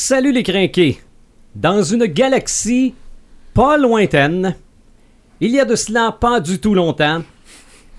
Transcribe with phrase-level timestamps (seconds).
[0.00, 1.00] Salut les crinqués!
[1.56, 2.94] Dans une galaxie
[3.52, 4.54] pas lointaine,
[5.40, 7.24] il y a de cela pas du tout longtemps,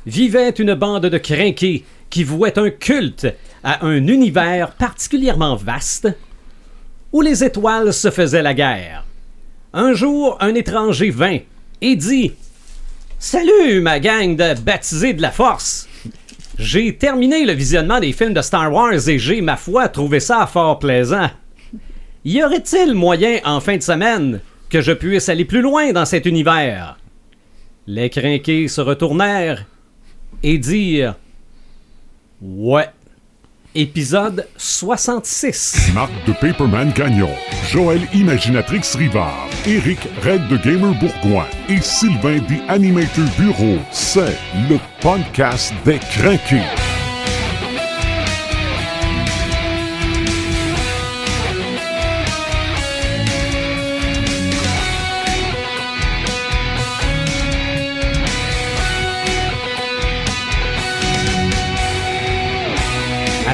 [0.05, 3.27] vivait une bande de crinqués qui vouait un culte
[3.65, 6.07] à un univers particulièrement vaste
[7.12, 9.04] où les étoiles se faisaient la guerre.
[9.74, 11.40] Un jour, un étranger vint
[11.81, 12.31] et dit
[13.20, 15.90] Salut, ma gang de baptisés de la force!
[16.58, 20.48] J'ai terminé le visionnement des films de Star Wars et j'ai, ma foi, trouvé ça
[20.48, 21.30] fort plaisant.
[22.26, 26.26] Y aurait-il moyen, en fin de semaine, que je puisse aller plus loin dans cet
[26.26, 26.98] univers?
[27.88, 29.66] Les crinqués se retournèrent
[30.43, 31.16] et dirent
[32.41, 32.88] Ouais.
[33.76, 35.91] Épisode 66.
[35.93, 37.29] Marc de Paperman Gagnon,
[37.70, 43.77] Joël Imaginatrix Rivard, Eric Red de Gamer Bourgoin et Sylvain des Animator Bureau.
[43.91, 44.35] C'est
[44.70, 46.63] le podcast des craqués.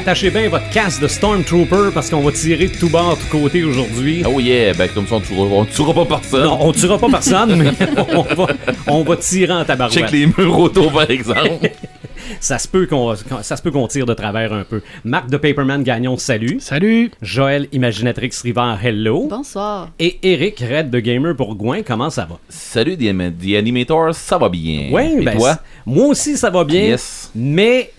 [0.06, 3.26] Attachez bien votre casque de Stormtrooper parce qu'on va tirer de tout bord, de tout
[3.26, 4.22] côté aujourd'hui.
[4.24, 6.44] Oh yeah, ben comme ça on tuera, on tuera pas personne.
[6.44, 7.72] Non, on tuera pas personne, mais
[8.14, 8.46] on va,
[8.86, 9.98] on va tirer en tabarouette.
[9.98, 11.70] Check les murs auto par exemple.
[12.40, 14.80] Ça se peut qu'on ça se peut qu'on tire de travers un peu.
[15.04, 16.58] Marc de Paperman Gagnon, salut.
[16.60, 17.10] Salut!
[17.22, 19.28] Joël Imaginatrix Rivard, hello.
[19.28, 19.90] Bonsoir.
[19.98, 22.38] Et Eric Red de Gamer Bourgoin, comment ça va?
[22.48, 24.88] Salut The Animator, ça va bien.
[24.92, 25.56] Oui, Et ben, toi?
[25.84, 26.82] moi aussi ça va bien.
[26.82, 27.30] Yes.
[27.34, 27.90] Mais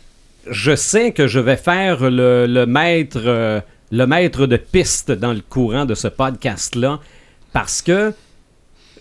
[0.49, 5.33] je sais que je vais faire le, le maître euh, le maître de piste dans
[5.33, 6.99] le courant de ce podcast là
[7.53, 8.13] parce que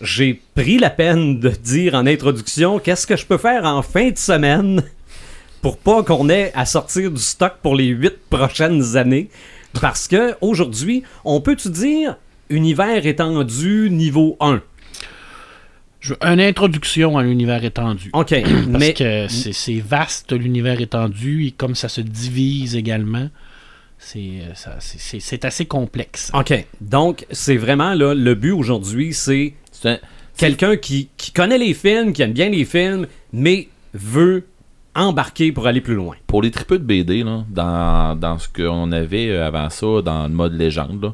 [0.01, 4.09] j'ai pris la peine de dire en introduction qu'est-ce que je peux faire en fin
[4.09, 4.83] de semaine
[5.61, 9.29] pour pas qu'on ait à sortir du stock pour les huit prochaines années.
[9.81, 12.15] Parce que aujourd'hui on peut tu dire
[12.49, 14.61] univers étendu niveau 1
[15.99, 18.09] Je veux une introduction à l'univers étendu.
[18.13, 23.29] ok Parce mais que c'est c'est vaste l'univers étendu et comme ça se divise également,
[23.97, 26.31] c'est euh, c'est- assez complexe.
[26.33, 26.65] OK.
[26.81, 29.99] Donc, c'est vraiment là, le but aujourd'hui, c'est C'est un-
[30.37, 34.45] quelqu'un qui, qui connaît les films, qui aime bien les films, mais veut
[34.93, 36.15] embarquer pour aller plus loin.
[36.27, 40.23] Pour les tripeux de BD, là, dans, dans ce qu'on avait euh, avant ça, dans
[40.27, 41.13] le mode légende, là,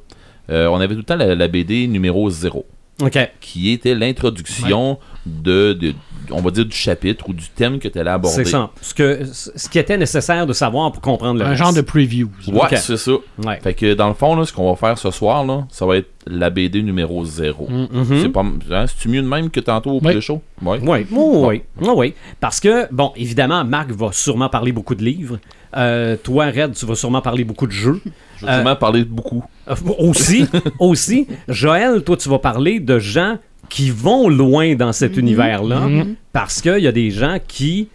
[0.50, 2.66] euh, on avait tout le temps la, la BD numéro 0,
[3.02, 3.18] OK.
[3.42, 5.94] qui était l'introduction de, de-
[6.32, 8.44] on va dire, du chapitre ou du thème que tu allais aborder.
[8.44, 8.70] C'est ça.
[8.82, 11.62] Ce, que, ce qui était nécessaire de savoir pour comprendre le Un reste.
[11.64, 12.30] genre de previews.
[12.48, 12.76] Ouais, Ok.
[12.78, 13.12] c'est ça.
[13.44, 13.60] Ouais.
[13.62, 15.98] Fait que dans le fond, là, ce qu'on va faire ce soir, là, ça va
[15.98, 17.68] être la BD numéro 0.
[17.70, 18.22] Mhm.
[18.22, 18.42] C'est pas
[18.72, 20.12] hein, c'est mieux de même que tantôt au Oui.
[20.14, 20.42] pré-show?
[20.62, 20.80] Ouais.
[20.82, 21.62] Oui, oui,
[21.96, 22.14] oui.
[22.40, 25.40] Parce que, bon, évidemment, Marc va sûrement parler beaucoup de livres.
[25.76, 28.00] Euh, toi, Red, tu vas sûrement parler beaucoup de jeux.
[28.38, 29.44] Je vais sûrement parler beaucoup.
[29.68, 30.46] Euh, aussi,
[30.80, 31.28] aussi.
[31.48, 33.38] Joël, toi, tu vas parler de gens
[33.74, 36.16] qui vont loin dans cet univers-là Mhm.
[36.32, 37.90] parce qu'il y a des gens qui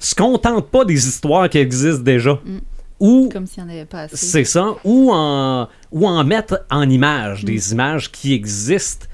[0.00, 2.32] se contentent pas des histoires qui existent déjà.
[2.44, 2.58] Mm.
[2.98, 4.16] Ou, Comme s'il n'y en avait pas assez.
[4.16, 9.06] c'est ça, ou en, ou en mettre en images, des images qui existent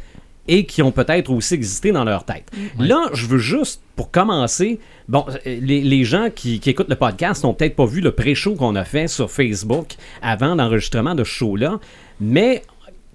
[0.49, 2.51] et qui ont peut-être aussi existé dans leur tête.
[2.79, 6.97] Là, je veux juste, pour commencer, bon, euh, les, les gens qui, qui écoutent le
[6.97, 11.25] podcast n'ont peut-être pas vu le pré-show qu'on a fait sur Facebook avant l'enregistrement de
[11.25, 11.79] ce show-là,
[12.21, 12.63] mais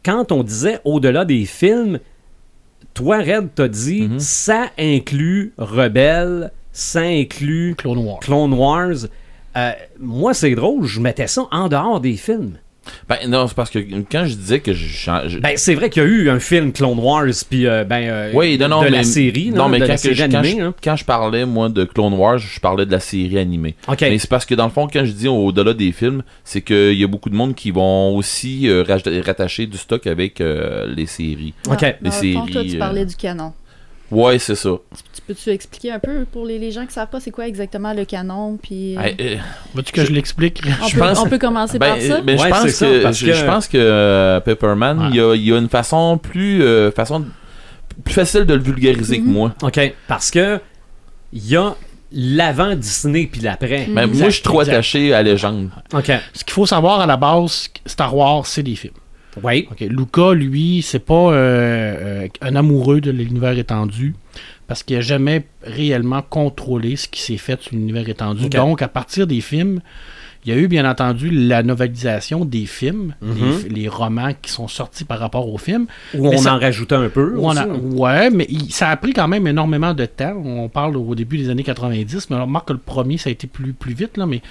[0.04, 2.00] quand on disait au-delà des films,
[2.96, 4.20] toi, Red, t'as dit, Mhm.
[4.20, 8.20] ça inclut Rebelle, ça inclut Clone Wars.
[8.22, 9.06] Clone Wars.
[9.56, 12.58] Euh, moi, c'est drôle, je mettais ça en dehors des films.
[13.10, 15.40] Ben non, c'est parce que quand je disais que je change.
[15.40, 18.32] Ben, c'est vrai qu'il y a eu un film Clone Wars, puis euh, ben, euh,
[18.34, 20.26] oui, non, non, de mais, la série, non, mais de quand, la que série je,
[20.26, 20.56] quand, animée.
[20.60, 20.74] je, hein.
[20.84, 23.76] quand je parlais, moi, de Clone Wars, je parlais de la série animée.
[23.88, 24.02] OK.
[24.02, 26.94] Mais c'est parce que, dans le fond, quand je dis au-delà des films, c'est qu'il
[26.94, 28.84] y a beaucoup de monde qui vont aussi euh,
[29.26, 31.54] rattacher du stock avec euh, les séries.
[31.70, 31.82] OK.
[31.82, 33.54] Dans Les le fond, toi, séries, tu euh, parlais du canon.
[34.12, 34.70] Ouais, c'est ça.
[35.16, 37.94] Tu peux-tu expliquer un peu pour les, les gens qui savent pas c'est quoi exactement
[37.94, 38.58] le canon?
[38.62, 39.36] Puis, euh, Hey, euh,
[39.74, 40.62] Veux-tu que je, l'explique?
[40.82, 42.14] on, je peut, pense- on peut commencer ben, par ça?
[42.18, 45.08] euh, ben, Ouais, je pense ça, que, parce que- je pense que euh, Pepperman, Ouais.
[45.10, 47.26] il y, a, il y a une façon plus euh, façon
[48.04, 49.32] plus facile de le vulgariser que Mhm.
[49.34, 49.56] moi.
[49.64, 49.94] OK.
[50.08, 50.60] Parce que
[51.34, 51.76] il y a
[52.12, 53.88] l'avant Disney puis l'après.
[53.90, 55.70] Ben, moi, je suis trop attaché à légende.
[55.94, 56.12] OK.
[56.34, 58.94] Ce qu'il faut savoir à la base, Star Wars, c'est des films.
[59.44, 59.68] Oui.
[59.72, 64.16] Ok, Luca, lui, c'est pas euh, euh, un amoureux de l'univers étendu
[64.68, 68.50] parce qu'il a jamais réellement contrôlé ce qui s'est fait sur l'univers étendu.
[68.50, 69.82] Donc, à partir des films,
[70.46, 73.36] Il y a eu, bien entendu, la novelisation des films, Mhm.
[73.70, 75.88] les, les romans qui sont sortis par rapport aux films.
[76.14, 77.36] Où on ça- en rajoutait un peu.
[77.36, 77.60] Aussi.
[77.60, 80.36] a- ouais, mais il- ça a pris quand même énormément de temps.
[80.46, 83.32] On parle au début des années 90, mais on remarque que le premier, ça a
[83.32, 84.42] été plus, plus vite, là, mais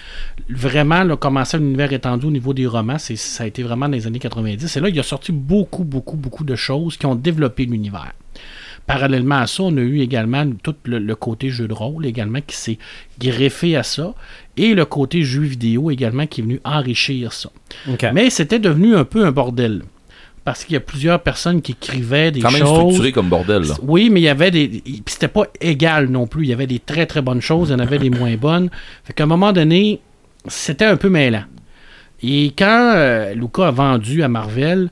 [0.49, 4.07] vraiment, là, commencer l'univers étendu au niveau des romans, ça a été vraiment dans les
[4.07, 4.77] années 90.
[4.77, 8.13] Et là, il a sorti beaucoup, beaucoup, beaucoup de choses qui ont développé l'univers.
[8.87, 12.41] Parallèlement à ça, on a eu également tout le, le côté jeu de rôle également
[12.47, 12.79] qui s'est
[13.19, 14.15] greffé à ça
[14.57, 17.51] et le côté jeu vidéo également qui est venu enrichir ça.
[18.13, 19.83] Mais c'était devenu un peu un bordel
[20.45, 22.79] parce qu'il y a plusieurs personnes qui écrivaient des Quand même choses.
[22.81, 23.63] structuré comme bordel.
[23.63, 23.75] Là.
[23.83, 24.69] Oui, mais il y avait des.
[24.69, 26.45] Puis c'était pas égal non plus.
[26.45, 28.69] Il y avait des très très bonnes choses, il y en avait des moins bonnes.
[29.05, 30.01] Fait qu'à un moment donné,
[30.47, 31.45] c'était un peu mêlant.
[32.23, 34.91] Et quand euh, Luca a vendu à Marvel,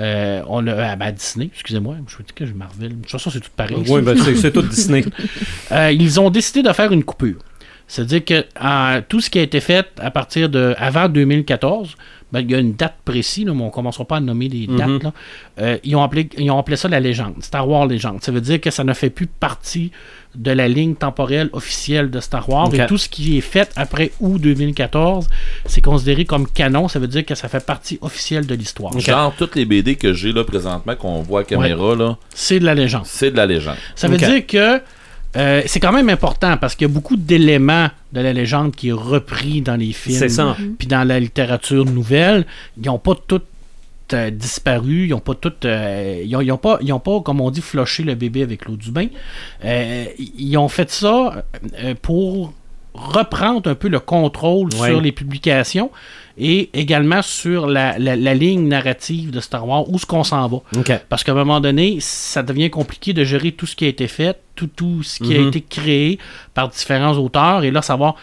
[0.00, 2.90] euh, on a, à, à Disney, excusez-moi, je veux dire que j'ai Marvel.
[2.90, 3.76] De toute façon, c'est tout pareil.
[3.88, 5.04] Oui, ben, c'est c'est tout Disney.
[5.72, 7.38] Euh, ils ont décidé de faire une coupure.
[7.86, 11.96] C'est-à-dire que tout ce qui a été fait à partir de avant 2014,
[12.34, 14.48] ben, il y a une date précise, là, mais on ne commencera pas à nommer
[14.48, 14.88] des dates.
[14.88, 15.02] Mhm.
[15.04, 15.12] là.
[15.60, 18.24] Euh, ils, ont appelé, ils ont appelé ça la légende, Star Wars légende.
[18.24, 19.92] Ça veut dire que ça ne fait plus partie
[20.34, 22.74] de la ligne temporelle officielle de Star Wars.
[22.74, 25.28] Et tout ce qui est fait après août 2014,
[25.66, 26.88] c'est considéré comme canon.
[26.88, 28.98] Ça veut dire que ça fait partie officielle de l'histoire.
[28.98, 32.64] Genre, toutes les BD que j'ai là présentement, qu'on voit à caméra, là, C'est de
[32.64, 33.04] la légende.
[33.06, 33.76] c'est de la légende.
[33.94, 34.80] Ça veut dire que
[35.36, 38.88] euh, c'est quand même important parce qu'il y a beaucoup d'éléments de la légende qui
[38.88, 40.18] est repris dans les films.
[40.18, 40.56] C'est ça.
[40.78, 42.46] Puis dans la littérature nouvelle,
[42.80, 43.46] ils n'ont pas toutes
[44.12, 45.64] euh, disparu, ils n'ont pas toutes.
[45.64, 48.42] euh, ils, ont, ils ont pas, ils ont pas, comme on dit, floché le bébé
[48.42, 49.06] avec l'eau du bain.
[49.64, 51.44] Euh, ils ont fait ça
[51.82, 52.52] euh, pour
[52.94, 54.88] reprendre un peu le contrôle Ouais.
[54.90, 55.90] sur les publications
[56.38, 60.46] et également sur la, la- la ligne narrative de Star Wars, où est-ce qu'on s'en
[60.48, 60.58] va.
[61.08, 64.06] Parce qu'à un moment donné, ça devient compliqué de gérer tout ce qui a été
[64.08, 65.48] fait, tout, tout ce qui a Mhm.
[65.48, 66.18] été créé
[66.54, 68.14] par différents auteurs, et là, savoir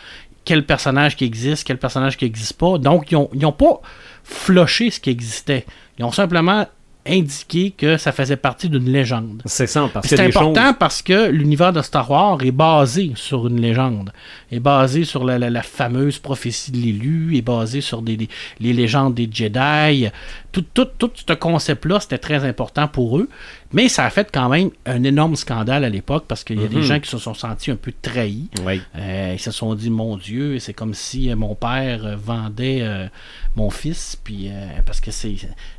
[0.44, 2.78] quel personnage qui existe, quel personnage qui n'existe pas.
[2.78, 3.80] Donc, ils n'ont ils ont pas
[4.24, 5.66] floché ce qui existait.
[6.00, 6.66] Ils ont simplement
[7.08, 9.42] indiqué que ça faisait partie d'une légende.
[9.46, 10.76] C'est ça, parce que C'est important choses...
[10.80, 14.12] parce que l'univers de Star Wars est basé sur une légende,
[14.52, 18.30] est basé sur la, la- la fameuse prophétie de l'élu, est basé sur des, des-
[18.60, 20.10] les légendes des Jedi.
[20.52, 23.30] Tout, tout, tout ce concept-là, c'était très important pour eux.
[23.74, 26.68] Mais ça a fait quand même un énorme scandale à l'époque parce qu'il y a
[26.68, 26.82] des Mhm.
[26.82, 28.50] gens qui se sont sentis un peu trahis.
[28.66, 28.82] Oui.
[28.98, 32.80] Euh, ils se sont dit, mon Dieu, c'est comme si euh, mon père euh, vendait
[32.82, 33.08] euh,
[33.56, 35.36] mon fils, puis euh, parce que c'est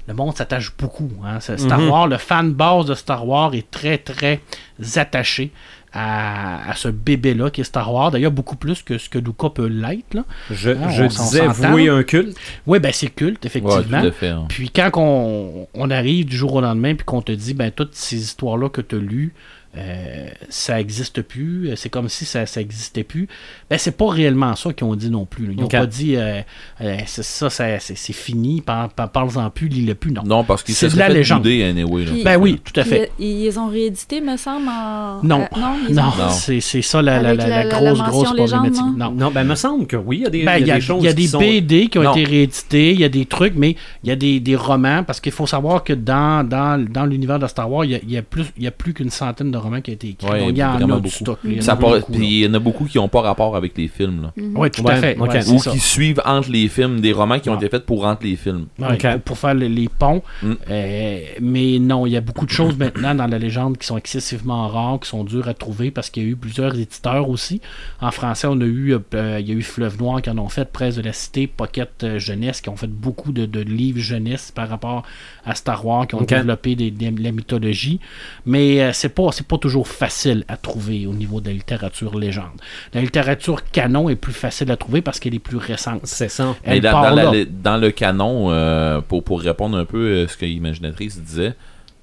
[0.09, 1.11] le monde s'attache beaucoup.
[1.25, 1.41] Hein.
[1.41, 1.89] Star Mhm.
[1.89, 4.41] Wars, le fan base de Star Wars est très très
[4.97, 5.51] attaché
[5.93, 8.11] à, à ce bébé-là qui est Star Wars.
[8.11, 10.15] D'ailleurs, beaucoup plus que ce que Luca peut l'être.
[10.15, 10.25] là.
[10.51, 12.37] Je, Ah, je on disais vouer un culte.
[12.67, 14.03] Oui, ben c'est culte, effectivement.
[14.13, 14.29] fait.
[14.29, 14.47] hein.
[14.49, 17.95] Puis quand on, on arrive du jour au lendemain puis qu'on te dit ben toutes
[17.95, 19.35] ces histoires-là que tu as lues,
[19.77, 23.27] euh, ça existe plus, euh, c'est comme si ça ça existait plus.
[23.71, 25.47] Ben c'est pas réellement ça qu'ils ont dit non plus.
[25.47, 25.53] là.
[25.57, 26.41] Ils n'ont pas dit euh,
[26.83, 30.13] euh, c'est ça, ça c'est c'est fini, par- par- parle-en plus, lis-le plus.
[30.13, 30.23] Non.
[30.27, 31.47] Non, parce qu'il C'est se de la serait fait légende.
[31.47, 32.05] anyway.
[32.05, 33.11] Puis- Ben oui, tout à fait.
[33.19, 35.21] Ils, ils les ont réédité, me semble, en...
[35.23, 35.41] Non.
[35.43, 38.03] euh, non, ils Non, c'est c'est ça la, la, la- la- la la- la grosse,
[38.03, 38.99] grosse légende, problématique.
[38.99, 39.11] non?
[39.11, 39.13] Non.
[39.13, 40.75] Non, ben, il me semble que oui, il y a des, Ben, il y a
[40.75, 41.39] des il choses y a qui des sont...
[41.39, 42.13] BD qui ont Non.
[42.13, 43.75] été réédités, il y a des trucs, mais
[44.05, 47.39] il y a des, des romans, parce qu'il faut savoir que dans, dans, dans l'univers
[47.39, 49.11] de Star Wars, il y a, il y a plus, il y a plus qu'une
[49.11, 50.29] centaine de romans qui ont été écrits.
[50.29, 51.09] Ouais, Donc, il y en a du beaucoup.
[51.09, 51.39] stock.
[51.45, 53.21] Il y en a part- beaucoup, Puis il y en a beaucoup qui n'ont pas
[53.23, 54.23] rapport avec les films.
[54.23, 54.33] Là.
[54.37, 54.57] Mhm.
[54.57, 55.19] Oui, tout Ouais, à fait.
[55.19, 55.71] Ou ça.
[55.71, 58.67] qui suivent entre les films, des romans qui ont été faits pour entre les films.
[58.79, 59.03] Ouais, Ok.
[59.13, 60.23] pour, pour faire les, les ponts.
[60.43, 60.53] Mm.
[60.71, 63.97] Euh, mais non, il y a beaucoup de choses maintenant dans la légende qui sont
[63.97, 67.61] excessivement rares, qui sont dures à trouver parce qu'il y a eu plusieurs éditeurs aussi.
[68.01, 70.49] En français, on a eu, euh, il y a eu Fleuve Noir qui en ont
[70.49, 74.01] fait, Presse de la Cité, Pocket euh, Jeunesse, qui ont fait beaucoup de, de livres
[74.01, 75.03] jeunesse par rapport
[75.45, 78.01] à Star Wars, qui ont développé des, des- la mythologie.
[78.47, 82.59] Mais euh, c'est pas, pas toujours facile à trouver au niveau de la littérature légende.
[82.95, 86.01] La littérature canon est plus facile à trouver parce qu'elle est plus récente.
[86.05, 86.55] C'est ça.
[86.67, 87.45] Mais Elle dans, part dans la- là.
[87.69, 91.55] dans le canon, euh, pour, pour répondre un peu à ce que Imaginatrice disait,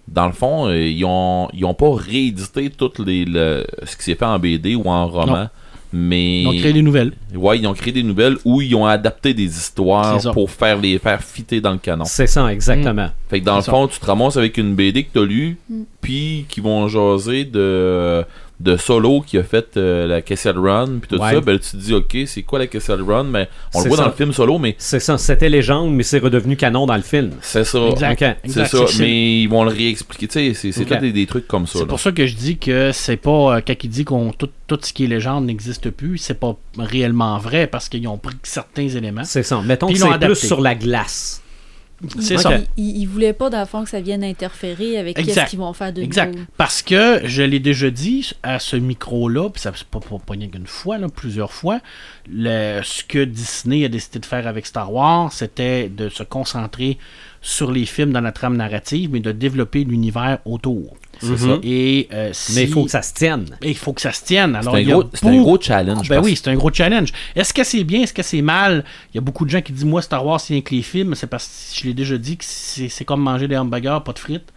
[0.08, 4.04] dans le fond, euh, ils ont, ils ont pas réédité tout les, le- ce qui
[4.04, 5.50] s'est fait en BD ou en roman.
[5.92, 7.14] Mais Ils ont créé des nouvelles.
[7.36, 11.00] ouais, ils ont créé des nouvelles où ils ont adapté des histoires pour faire les
[11.00, 12.06] faire fitter dans le canon.
[12.06, 13.10] C'est ça, exactement.
[13.30, 15.82] Fait que dans le fond, tu te ramasses avec une BD que t'as lue, Mm.
[16.02, 18.24] puis qui vont jaser de,
[18.60, 21.34] de Solo qui a fait euh, la Kessel Run, puis tout Ouais.
[21.34, 21.40] ça.
[21.42, 23.24] Ben tu te dis, ok, c'est quoi la Kessel Run?
[23.24, 24.04] Mais on le voit ça.
[24.04, 25.18] dans le film Solo, mais C'est ça.
[25.18, 27.32] C'était légende, mais c'est redevenu canon dans le film.
[27.42, 27.80] c'est ça.
[27.88, 28.20] Exact.
[28.20, 28.68] C'est exact.
[28.68, 30.28] ça, mais ils vont le réexpliquer.
[30.28, 30.90] Tu sais, c'est c'est Ok.
[30.90, 31.74] tout des, des trucs comme ça.
[31.74, 31.86] C'est là.
[31.86, 34.80] pour ça que je dis que c'est pas euh, quand il dit qu'on tout, tout
[34.82, 38.88] ce qui est légende n'existe plus, c'est pas réellement vrai parce qu'ils ont pris certains
[38.90, 39.24] éléments.
[39.24, 39.62] C'est ça.
[39.62, 40.48] Mettons Puis que ils l'ont c'est plus adapté.
[40.48, 41.42] sur la glace.
[42.20, 42.58] C'est il, ça.
[42.78, 45.34] Il, il voulait pas, dans le fond, que ça vienne interférer avec Exact.
[45.36, 46.32] qu'est-ce qu'ils vont faire de Exact.
[46.34, 46.46] nouveau.
[46.58, 50.36] Parce que je l'ai déjà dit à ce micro-là, puis ça c'est pas, pas, pas
[50.36, 51.80] qu'une fois, là, plusieurs fois,
[52.32, 56.98] le- ce que Disney a décidé de faire avec Star Wars, c'était de se concentrer
[57.42, 60.96] sur les films dans la trame narrative, mais de développer l'univers autour.
[61.22, 61.58] C'est ça.
[61.64, 63.46] Et euh, si- Mais il faut que ça se tienne.
[63.62, 64.58] et il faut que ça se tienne.
[64.62, 66.08] C'est un, gros, un gros challenge.
[66.08, 67.12] ben parce- oui, c'est un gros challenge.
[67.36, 68.86] Est-ce que c'est bien, est-ce que c'est mal?
[69.14, 70.82] Il y a beaucoup de gens qui disent moi Star Wars c'est rien que les
[70.82, 74.14] films, c'est parce que je l'ai déjà dit que c'est comme manger des hamburgers, pas
[74.14, 74.52] de frites,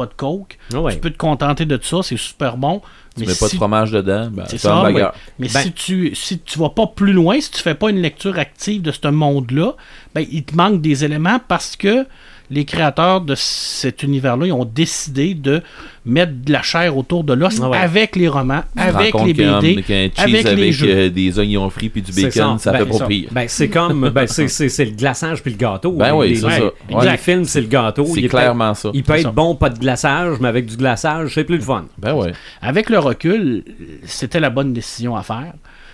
[0.00, 0.58] pas de coke.
[0.72, 0.94] Ah ouais.
[0.94, 2.80] Tu peux te contenter de ça, c'est super bon.
[3.14, 5.14] Tu mais mets pas de fromage dedans, ben, c'est ça, bagarre.
[5.38, 8.00] Mais Ben- si tu si tu vas pas plus loin, si tu fais pas une
[8.00, 9.74] lecture active de ce monde-là,
[10.14, 12.06] ben il te manque des éléments parce que
[12.50, 15.62] les créateurs de cet univers-là, ils ont décidé de
[16.04, 17.76] mettre de la chair autour de l'os ouais.
[17.76, 20.88] avec les romans, Tu avec les BD, cheese avec les avec jeux.
[20.88, 23.06] euh, des oignons frits puis du C'est bacon, ça, Ben, fait pas ça.
[23.06, 23.28] pire.
[23.30, 24.08] Ben, c'est comme.
[24.10, 25.92] Ben, c'est, c'est, c'est le glaçage puis le gâteau.
[25.92, 26.70] Ben oui, Les- c'est les- ça.
[26.88, 27.16] Les Ouais.
[27.18, 28.06] films, c'est le gâteau.
[28.14, 28.90] C'est peut clairement ça.
[28.94, 29.30] Il peut C'est être ça.
[29.32, 31.84] bon, pas de glaçage, mais avec du glaçage, c'est plus le fun.
[31.98, 32.32] Ben ouais.
[32.62, 33.62] Avec le recul,
[34.06, 35.52] c'était la bonne décision à faire.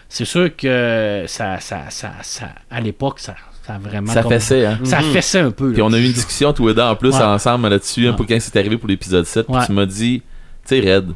[0.08, 3.34] C'est sûr que ça, ça, ça, ça- à l'époque, ça,
[3.66, 4.12] ça a vraiment.
[4.12, 4.78] Ça comme- hein?
[4.84, 5.72] Ça fessait un peu.
[5.72, 7.22] Puis on a eu une discussion tous les deux en plus Ouais.
[7.22, 8.16] ensemble là-dessus, un Ouais.
[8.16, 9.46] peu quand c'est arrivé pour l'épisode 7.
[9.46, 10.22] Puis tu m'as dit,
[10.66, 11.08] tu sais, Red,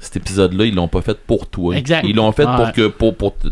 [0.00, 1.76] cet épisode-là, ils l'ont pas fait pour toi.
[1.76, 2.04] Exact.
[2.06, 2.56] Ils l'ont fait Ouais.
[2.56, 3.48] pour que pour, pour te,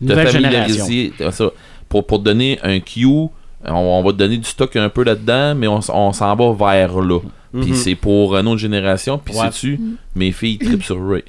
[0.00, 1.12] Nouvelle familiariser.
[1.30, 1.50] ça.
[1.88, 3.30] pour, pour te donner un cue, on,
[3.66, 7.20] on va te donner du stock un peu là-dedans, mais on, s'en va vers là.
[7.52, 7.74] Puis Mhm.
[7.74, 9.18] c'est pour une autre génération.
[9.18, 9.46] Puis Ouais.
[9.50, 9.80] sais-tu,
[10.14, 11.24] mes filles tripent sur Ray.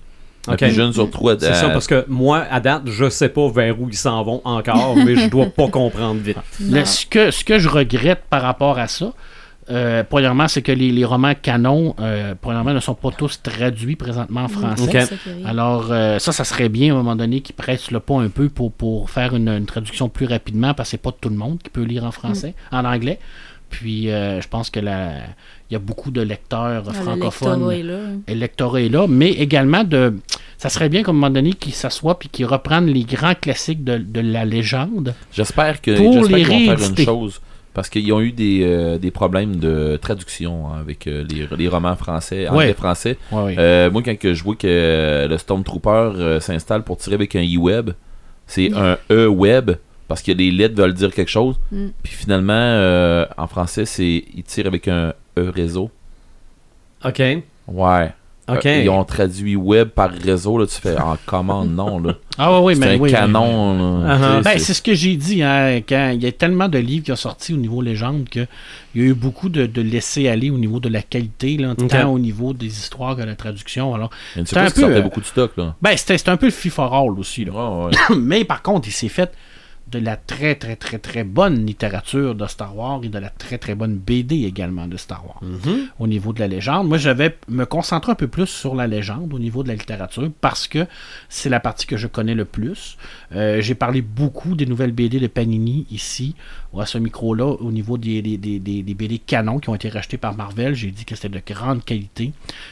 [0.47, 0.59] La Ok.
[0.59, 1.37] plus jeune sur trois.
[1.39, 4.41] C'est ça, parce que moi, à date, je sais pas vers où ils s'en vont
[4.45, 6.37] encore, mais je dois pas comprendre vite.
[6.85, 9.13] Ce, que, ce que je regrette par rapport à ça,
[9.69, 13.95] euh, premièrement, c'est que les, les romans canons, euh, premièrement, ne sont pas tous traduits
[13.95, 15.07] présentement en français.
[15.45, 18.29] Alors, euh, ça, ça serait bien à un moment donné qu'ils pressent le pas un
[18.29, 21.35] peu pour, pour faire une, une traduction plus rapidement, parce que c'est pas tout le
[21.35, 23.19] monde qui peut lire en français, en anglais.
[23.69, 25.11] Puis, euh, je pense que la,
[25.69, 27.69] il y a beaucoup de lecteurs Ah, francophones.
[27.69, 27.75] lectorat
[28.27, 30.15] est lectorat est là, mais également de.
[30.57, 33.83] Ça serait bien qu'à un moment donné qu'ils s'assoient puis qu'ils reprennent les grands classiques
[33.83, 35.13] de, de la légende.
[35.31, 37.41] J'espère que Pour j'espère les qu'ils vont faire une chose.
[37.73, 41.67] Parce qu'ils ont eu des, euh, des problèmes de traduction hein, avec euh, les, les
[41.69, 42.55] romans français, Ouais.
[42.63, 43.17] anglais-français.
[43.31, 43.55] Ouais, ouais.
[43.59, 47.35] Euh, moi, quand que je vois que euh, le Stormtrooper euh, s'installe pour tirer avec
[47.35, 47.91] un e-web,
[48.47, 49.71] c'est un e-web
[50.09, 51.55] parce que les lettres veulent dire quelque chose.
[51.71, 51.87] Mm.
[52.03, 55.89] Puis finalement, euh, en français, c'est il tire avec un e-réseau.
[57.05, 57.21] OK.
[57.67, 58.11] Ouais.
[58.51, 58.65] OK.
[58.65, 60.57] Euh, ils ont traduit web par réseau.
[60.57, 61.99] Là, tu fais en commande, non.
[61.99, 62.15] Là.
[62.39, 64.01] Ah oui, c'est mais un oui, oui, canon.
[64.03, 64.15] là.
[64.15, 64.17] Uh-huh.
[64.17, 65.43] Tu sais, Ben, c'est- c'est ce que j'ai dit.
[65.43, 68.47] Hein, quand il y a tellement de livres qui ont sorti au niveau légende qu'il
[68.95, 72.17] y a eu beaucoup de, de laisser-aller au niveau de la qualité, là, tant au
[72.17, 73.93] niveau des histoires que de la traduction.
[73.93, 75.51] Alors, c'est un peu, sortait euh, beaucoup de stock.
[75.55, 75.75] Là.
[75.79, 77.45] ben, c'était un peu le FIFA All aussi.
[77.45, 77.51] Là.
[77.51, 78.15] Ouais, ouais.
[78.17, 79.31] Mais par contre, il s'est fait
[79.91, 83.57] de la très, très, très, très bonne littérature de Star Wars et de la très,
[83.57, 85.41] très bonne BD également de Star Wars.
[85.99, 88.87] Au niveau de la légende, moi, je vais me concentrer un peu plus sur la
[88.87, 90.85] légende au niveau de la littérature parce que
[91.29, 92.97] c'est la partie que je connais le plus.
[93.35, 96.35] Euh, J'ai parlé beaucoup des nouvelles BD de Panini ici,
[96.77, 99.89] à ce micro-là, au niveau des, des, des, des- des BD canons qui ont été
[99.89, 100.75] rachetés par Marvel.
[100.75, 102.31] J'ai dit que c'était de grande qualité,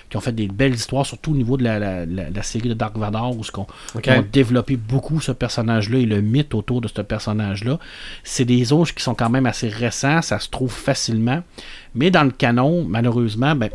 [0.10, 2.70] qui ont fait des belles histoires, surtout au niveau de la, la, la- la série
[2.70, 4.08] de Dark Vador, où ce qu'on OK.
[4.10, 7.80] ont développé beaucoup ce personnage-là et le mythe autour de ce personnage-là.
[8.24, 11.42] C'est des auges qui sont quand même assez récents, ça se trouve facilement.
[11.96, 13.70] Mais dans le canon, malheureusement, ben,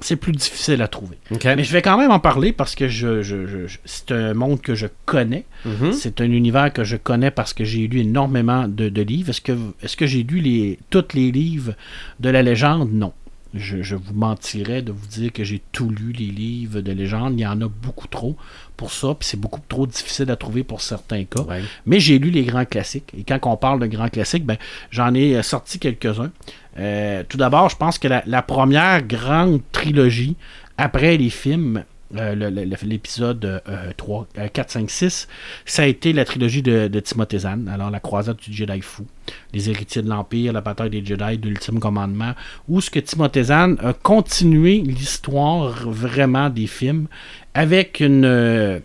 [0.00, 1.16] c'est plus difficile à trouver.
[1.44, 4.34] Mais je vais quand même en parler parce que je, je- je- je- c'est un
[4.34, 5.44] monde que je connais.
[5.64, 5.92] Mhm.
[5.92, 9.30] C'est un univers que je connais parce que j'ai lu énormément de, de livres.
[9.30, 11.74] Est-ce que, est-ce que j'ai lu les, tous les livres
[12.20, 12.90] de la légende?
[12.92, 13.12] Non.
[13.54, 17.34] Je, je vous mentirais de vous dire que j'ai tout lu les livres de légende.
[17.38, 18.34] Il y en a beaucoup trop
[18.78, 21.42] pour ça, puis c'est beaucoup trop difficile à trouver pour certains cas.
[21.42, 21.60] Ouais.
[21.84, 23.12] Mais j'ai lu les grands classiques.
[23.16, 24.56] Et quand on parle de grands classiques, ben,
[24.90, 26.32] j'en ai euh, sorti quelques-uns.
[26.78, 30.36] Euh, tout d'abord, je pense que la, la première grande trilogie
[30.78, 31.84] après les films,
[32.16, 32.34] euh,
[32.82, 35.28] l'épisode euh, 3, euh, 4, 5, 6,
[35.64, 37.68] ça a été la trilogie de, de Timothée Zahn.
[37.68, 39.06] Alors, la croisade du Jedi fou,
[39.52, 42.32] les héritiers de l'Empire, la bataille des Jedi, de l'ultime commandement,
[42.68, 47.06] où ce que Timothée Zahn a continué l'histoire vraiment des films
[47.54, 48.24] avec une...
[48.24, 48.80] euh,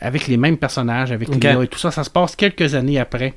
[0.00, 1.42] avec les mêmes personnages, avec Ok.
[1.42, 1.90] Léa et tout ça.
[1.90, 3.34] Ça se passe quelques années après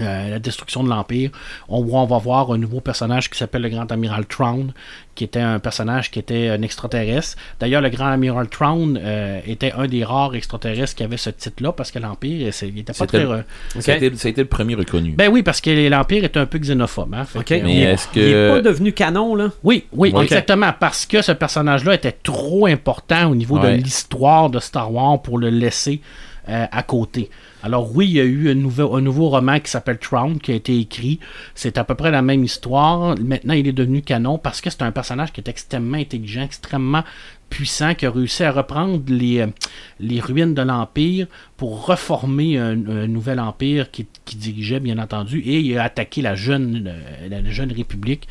[0.00, 1.30] euh, la destruction de l'Empire.
[1.68, 4.72] On, va voir un nouveau personnage qui s'appelle le Grand Amiral Thrawn,
[5.14, 7.36] qui était un personnage qui était un extraterrestre.
[7.60, 11.72] D'ailleurs, le Grand Amiral Thrawn euh, était un des rares extraterrestres qui avait ce titre-là,
[11.72, 13.44] parce que l'Empire, il était pas C'était très...
[13.76, 15.12] le- Ça, a été, ça a été le premier reconnu.
[15.12, 17.14] Ben oui, parce que l'Empire est un peu xénophobe.
[17.14, 19.50] Hein, Mais il est- Il est que- pas devenu canon, là.
[19.62, 23.76] oui, oui, exactement, parce que ce personnage-là était trop important au niveau Ouais.
[23.78, 26.00] de l'histoire de Star Wars pour le laisser
[26.48, 27.30] euh, à côté.
[27.62, 30.78] Alors oui, il y a eu un nouveau, roman qui s'appelle Tron qui a été
[30.78, 31.18] écrit.
[31.54, 33.16] C'est à peu près la même histoire.
[33.18, 37.02] Maintenant, il est devenu canon parce que c'est un personnage qui est extrêmement intelligent, extrêmement
[37.48, 43.40] puissant, qui a réussi à reprendre les, euh, ruines de l'Empire pour reformer un, nouvel
[43.40, 48.28] empire qui, dirigeait, bien entendu, et il a attaqué la jeune, euh, la jeune République.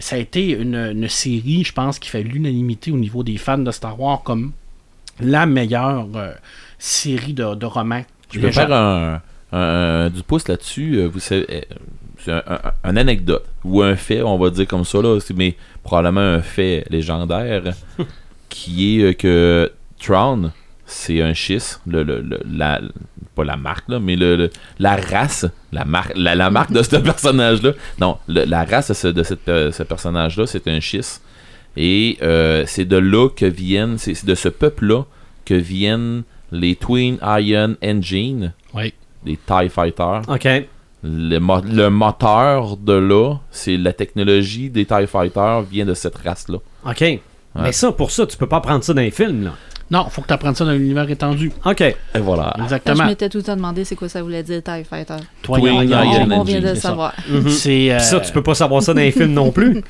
[0.00, 3.58] Ça a été une, une série, je pense, qui fait l'unanimité au niveau des fans
[3.58, 4.50] de Star Wars comme
[5.20, 6.08] la meilleure
[6.84, 8.04] série de, de romans.
[8.32, 9.20] Je peux faire un,
[9.52, 10.96] un- du pouce là-dessus.
[10.98, 11.60] euh, Vous savez, euh,
[12.18, 15.56] c'est un, un- un anecdote ou un fait, on va dire comme ça, là, mais
[15.82, 17.62] probablement un fait légendaire
[18.48, 20.50] qui est euh, que Tron,
[20.86, 22.80] c'est un schiste, le, le- le- la,
[23.34, 26.96] pas la marque, là, mais le, la race, la, marque la, la marque de ce
[27.10, 27.72] personnage-là.
[28.00, 31.22] Non, la race de ce, de cette, ce personnage-là, c'est un schiste.
[31.76, 35.04] Et euh, c'est de là que viennent, c'est de ce peuple-là
[35.44, 36.22] que viennent
[36.54, 38.94] les Twin Iron Engine, Oui.
[39.24, 40.22] les TIE Fighters.
[40.28, 40.48] OK.
[41.02, 46.16] Le, mo- le moteur de là, c'est la technologie des TIE Fighters vient de cette
[46.16, 46.58] race-là.
[46.88, 47.20] OK.
[47.56, 49.50] Mais ça, pour ça, tu peux pas prendre ça dans les films, là.
[49.90, 51.52] Non, faut que tu apprennes ça dans l'univers étendu.
[51.64, 51.80] OK.
[51.82, 52.54] Et voilà.
[52.56, 53.04] Je Exactement.
[53.06, 55.16] m'étais tout le temps demandé c'est quoi ça voulait dire TIE Fighter.
[55.42, 56.80] Toi, Twin Iron on, on vient de Engine, le ça.
[56.80, 57.12] savoir.
[57.28, 57.48] Mhm.
[57.50, 59.82] C'est euh, Puis ça, tu peux pas savoir ça dans les films non plus.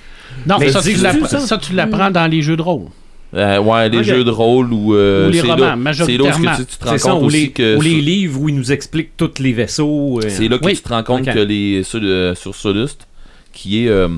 [0.47, 1.39] Non, Mais ça, tu ça?
[1.39, 2.87] ça, l'apprends dans les jeux de rôle.
[3.35, 4.05] Euh, ouais, les Ok.
[4.05, 6.53] jeux de rôle ou, euh, Ou les c'est romans, là- C'est là majoritairement.
[6.53, 8.49] que tu, tu te rends ça, compte ou aussi les, que ou les livres où
[8.49, 10.21] ils nous expliquent tous les vaisseaux.
[10.23, 10.75] euh, c'est là que Oui.
[10.77, 11.35] tu te rends compte Ok.
[11.35, 12.01] que les sur,
[12.37, 13.09] sur Solust,
[13.53, 14.09] qui est euh,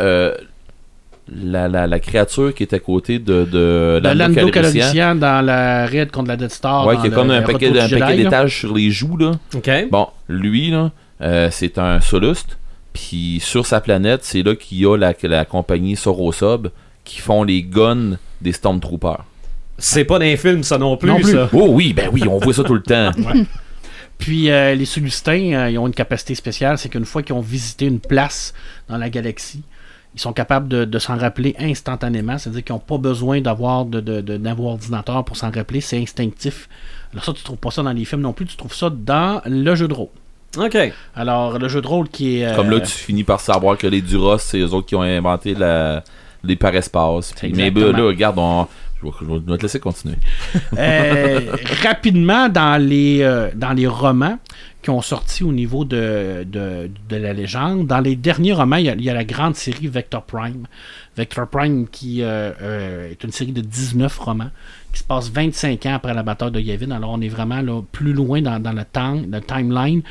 [0.00, 0.34] euh,
[1.30, 5.14] la, la, la créature qui est à côté de, de De Lando Calrissian.
[5.14, 6.86] Dans la raid contre la Death Star.
[6.86, 9.32] Ouais, qui a comme un paquet, d'étages sur les joues, là.
[9.54, 9.70] OK.
[9.90, 12.58] Bon, lui, là, euh, c'est un Solust.
[12.94, 16.70] Puis sur sa planète, c'est là qu'il y a la, la compagnie Sorosob
[17.08, 19.24] qui font les guns des Stormtroopers.
[19.78, 21.32] C'est pas dans les films, ça non plus, Non plus.
[21.32, 21.48] ça.
[21.52, 23.10] Oh oui, ben oui, on voit ça tout le temps.
[24.18, 27.40] Puis euh, les Sulustins, euh, ils ont une capacité spéciale, c'est qu'une fois qu'ils ont
[27.40, 28.52] visité une place
[28.88, 29.62] dans la galaxie,
[30.14, 34.00] ils sont capables de, de s'en rappeler instantanément, c'est-à-dire qu'ils n'ont pas besoin d'avoir de,
[34.00, 36.68] de, de- d'avoir ordinateur pour s'en rappeler, c'est instinctif.
[37.12, 39.40] Alors ça, tu trouves pas ça dans les films non plus, tu trouves ça dans
[39.46, 40.08] le jeu de rôle.
[40.56, 40.76] OK.
[41.14, 42.46] Alors, le jeu de rôle qui est...
[42.46, 45.02] euh, Comme là, tu finis par savoir que les Duros, c'est eux autres qui ont
[45.02, 46.02] inventé la,
[46.44, 47.32] l'hyperespace.
[47.32, 48.66] Puis- Mais ben, là, regarde, on-
[49.00, 49.12] je, vais,
[49.46, 50.16] je vais te laisser continuer.
[50.76, 51.40] Euh,
[51.84, 54.38] rapidement, dans les, euh, dans les romans
[54.82, 58.86] qui ont sorti au niveau de, de, de la légende, dans les derniers romans, il
[58.86, 60.66] y, a, il y a la grande série Vector Prime.
[61.16, 64.50] Vector Prime qui euh, est une série de 19 romans
[64.92, 66.90] qui se passe 25 ans après la bataille de Yavin.
[66.90, 70.02] Alors on est vraiment là, plus loin dans, dans le temps, le timeline,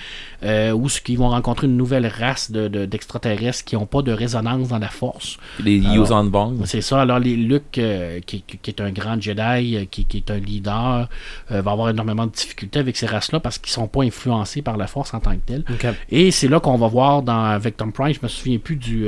[0.44, 4.02] euh, où ce qu'ils vont rencontrer une nouvelle race de, de- d'extraterrestres qui n'ont pas
[4.02, 5.38] de résonance dans la force.
[5.64, 6.62] Les Yuuzhan Vong.
[6.66, 7.02] C'est ça.
[7.02, 10.32] Alors, les Luke, euh, qui, qui- qui est un grand Jedi, euh, qui, qui est
[10.32, 11.10] un leader,
[11.52, 14.78] euh, va avoir énormément de difficultés avec ces races-là parce qu'ils sont pas influencés par
[14.78, 15.64] la force en tant que telle.
[16.12, 19.08] Et c'est là qu'on va voir dans Vector Prime, je me souviens plus du.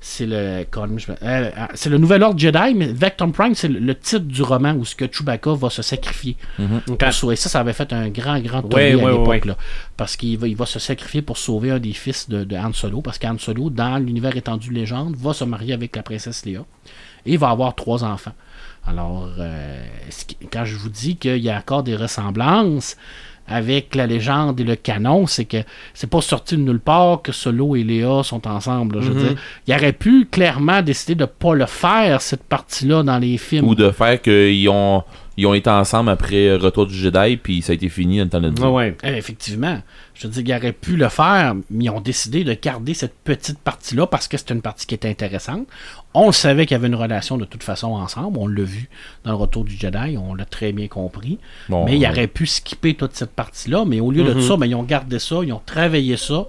[0.00, 0.36] c'est le.
[0.36, 4.42] euh, euh, c'est le Nouvel Ordre Jedi, mais Vector Prime, c'est le, le titre du
[4.42, 6.36] roman où ce que Chewbacca va se sacrifier.
[6.58, 6.98] OK.
[6.98, 9.44] Pour sauver ça, ça avait fait un grand, grand tollé à l'époque.
[9.44, 9.56] là.
[9.96, 12.72] Parce qu'il va, il va se sacrifier pour sauver un des fils de, de Han
[12.72, 13.00] Solo.
[13.02, 16.60] Parce qu'Han Solo, dans l'univers étendu de légende, va se marier avec la princesse Léa.
[17.26, 18.34] Et il va avoir trois enfants.
[18.86, 19.84] Alors, euh,
[20.52, 22.96] quand je vous dis qu'il y a encore des ressemblances
[23.48, 25.58] avec la légende et le canon, c'est que
[25.94, 28.96] c'est pas sorti de nulle part que Solo et Léa sont ensemble.
[28.96, 29.02] là.
[29.02, 29.28] Je veux Mhm.
[29.28, 33.66] dire, il aurait pu clairement décider de pas le faire, cette partie-là, dans les films.
[33.66, 35.02] Ou de faire qu'ils ont,
[35.38, 38.52] ils ont été ensemble après Retour du Jedi, puis ça a été fini dans le
[38.52, 38.96] temps ouais.
[39.04, 39.80] Eh, effectivement.
[40.14, 43.14] Je veux dire, ils auraient pu le faire, mais ils ont décidé de garder cette
[43.22, 45.68] petite partie-là parce que c'est une partie qui était intéressante.
[46.12, 48.36] On le savait qu'il y avait une relation de toute façon ensemble.
[48.36, 48.88] On l'a vu
[49.22, 50.18] dans le retour du Jedi.
[50.18, 51.38] On l'a très bien compris.
[51.68, 53.84] Bon, mais ils auraient pu skipper toute cette partie-là.
[53.86, 54.40] Mais au lieu de Mhm.
[54.40, 55.36] ça, ben, ils ont gardé ça.
[55.44, 56.46] Ils ont travaillé ça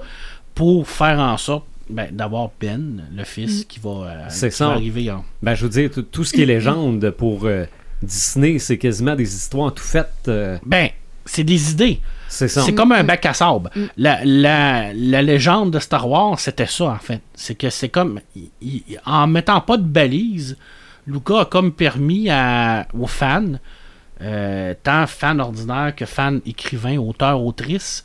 [0.55, 4.67] pour faire en sorte ben, d'avoir Ben, le fils, qui va, euh, C'est qui ça.
[4.69, 7.65] va arriver en, Ben, je veux dire, tout, tout ce qui est légende pour euh,
[8.01, 10.11] Disney, c'est quasiment des histoires tout faites.
[10.27, 10.89] euh, Ben,
[11.25, 11.99] c'est des idées.
[12.27, 12.61] c'est ça.
[12.61, 13.69] C'est comme un bac à sable.
[13.97, 17.21] La, la, la légende de Star Wars, c'était ça, en fait.
[17.35, 18.19] C'est que c'est comme.
[18.35, 20.57] il- il- en mettant pas de balises,
[21.07, 23.53] Luca a comme permis à, aux fans,
[24.21, 28.03] euh, tant fans ordinaires que fans écrivains, auteurs, autrices,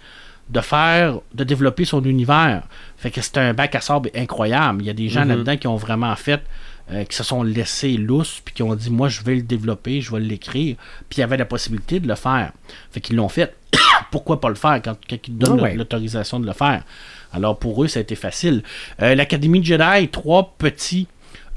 [0.50, 2.62] de faire, de développer son univers.
[2.98, 4.83] Fait que c'est un bac à sable incroyable.
[4.83, 5.28] Il y a des gens Mhm.
[5.28, 6.42] là-dedans qui ont vraiment fait,
[6.90, 10.01] euh, qui se sont laissés lousses, puis qui ont dit, moi, je vais le développer,
[10.01, 10.77] je vais l'écrire.
[11.09, 12.53] Puis il y avait la possibilité de le faire.
[12.90, 13.57] Fait qu'ils l'ont fait.
[14.11, 15.75] Pourquoi pas le faire quand, quand ils donnent Ah ouais.
[15.75, 16.85] l'autorisation de le faire?
[17.33, 18.62] Alors pour eux, ça a été facile.
[19.03, 21.09] Euh, L'Académie Jedi, trois petits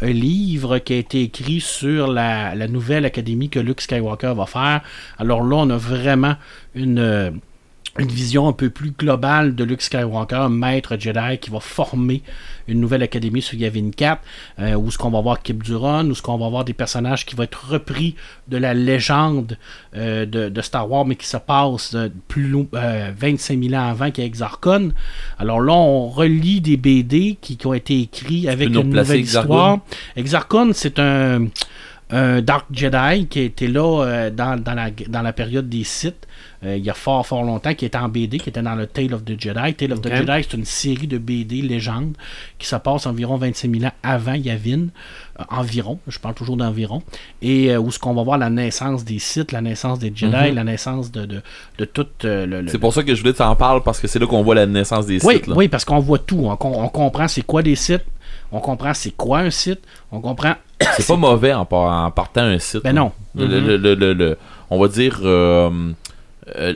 [0.01, 4.45] un livre qui a été écrit sur la, la nouvelle académie que Luke Skywalker va
[4.45, 4.81] faire.
[5.17, 6.35] Alors là, on a vraiment
[6.75, 7.31] une, euh,
[7.97, 12.21] une vision un peu plus globale de Luke Skywalker, un maître Jedi qui va former
[12.67, 14.21] une nouvelle académie sur Yavin 4,
[14.59, 17.25] euh, où ce qu'on va voir Kip Duron, où ce qu'on va voir des personnages
[17.25, 18.15] qui vont être repris
[18.47, 19.57] de la légende
[19.95, 23.73] euh, de, de Star Wars, mais qui se passe euh, plus long, euh, 25 000
[23.73, 24.91] ans avant qu'avec Zarkon.
[25.39, 29.47] Alors là, on relit des BD qui, qui ont été écrits avec une nouvelle Exarchon?
[29.47, 29.79] histoire.
[30.15, 31.47] Exarchon, c'est un,
[32.09, 36.27] un Dark Jedi qui était là euh, dans, dans, la, dans la période des Sith.
[36.65, 38.87] Euh, il y a fort fort longtemps, qui était en BD, qui était dans le
[38.87, 39.73] Tale of the Jedi.
[39.75, 42.13] Tale of the Jedi, c'est une série de BD légende
[42.57, 44.87] qui se passe environ 25 000 ans avant Yavin,
[45.39, 47.03] euh, environ, je parle toujours d'environ,
[47.41, 50.35] et euh, où ce qu'on va voir la naissance des Sith, la naissance des Jedi,
[50.49, 50.55] Mhm.
[50.55, 51.41] la naissance de, de,
[51.77, 54.07] de tout euh, le, le- C'est pour ça que je voulais t'en parler parce que
[54.07, 55.47] c'est là qu'on voit la naissance des oui, sites.
[55.47, 55.55] là.
[55.55, 56.39] oui, parce qu'on voit tout.
[56.43, 58.05] On, on comprend c'est quoi des sites.
[58.51, 59.81] On comprend c'est quoi un site.
[60.11, 60.55] On comprend.
[60.97, 62.83] C'est pas mauvais en, en partant un site.
[62.83, 63.11] Ben non.
[63.35, 63.45] Le-
[63.77, 64.37] le- le-
[64.69, 65.19] on va dire
[66.55, 66.73] euh,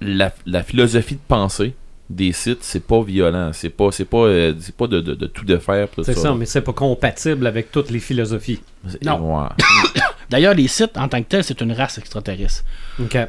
[0.00, 1.74] la, la philosophie de pensée
[2.08, 3.52] des sites, c'est pas violent.
[3.52, 5.88] C'est pas, c'est pas, euh, c'est pas de, de- de tout défaire.
[5.88, 6.34] tout C'est ça, là.
[6.34, 8.60] mais c'est pas compatible avec toutes les philosophies.
[8.88, 9.40] C'est- Non.
[9.42, 9.48] ouais.
[10.30, 12.64] D'ailleurs, les sites en tant que tels, c'est une race extraterrestre.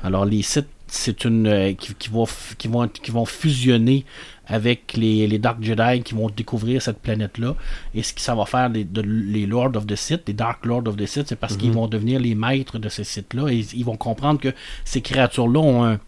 [0.04, 1.48] Alors, les sites, c'est une.
[1.48, 4.06] euh, qui, qui vont, qui, vont, qui vont fusionner
[4.52, 7.56] avec les, les Dark Jedi qui vont découvrir cette planète-là.
[7.96, 10.66] Et ce que ça va faire, les, de- les Lords of the Sith, les Dark
[10.66, 13.48] Lords of the Sith, c'est parce qu'ils vont devenir les maîtres de ces sites-là.
[13.50, 14.54] Et ils vont comprendre que
[14.86, 16.00] ces créatures-là ont, un-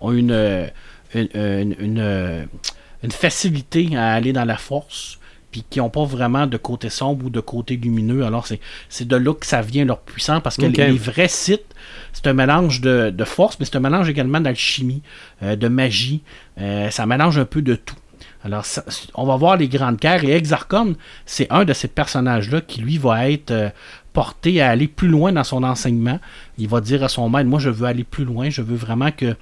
[0.00, 0.66] ont une, euh,
[1.14, 2.44] une, une, une, euh,
[3.04, 5.18] une facilité à aller dans la force.
[5.52, 8.24] Puis qui n'ont pas vraiment de côté sombre ou de côté lumineux.
[8.24, 8.46] Alors,
[8.88, 10.40] c'est de là que ça vient leur puissance.
[10.42, 10.76] Parce que Ok.
[10.78, 11.66] les, les vrais sites,
[12.14, 15.02] c'est un mélange de, de force, mais c'est un mélange également d'alchimie,
[15.42, 16.22] euh, de magie.
[16.58, 17.94] Euh, ça mélange un peu de tout.
[18.44, 18.84] Alors, ça-
[19.14, 20.24] on va voir les grandes guerres.
[20.24, 23.68] Et Exarchon, c'est un de ces personnages-là qui, lui, va être euh,
[24.12, 26.18] porté à aller plus loin dans son enseignement.
[26.58, 29.10] Il va dire à son maître, moi, je veux aller plus loin, je veux vraiment
[29.12, 29.36] que,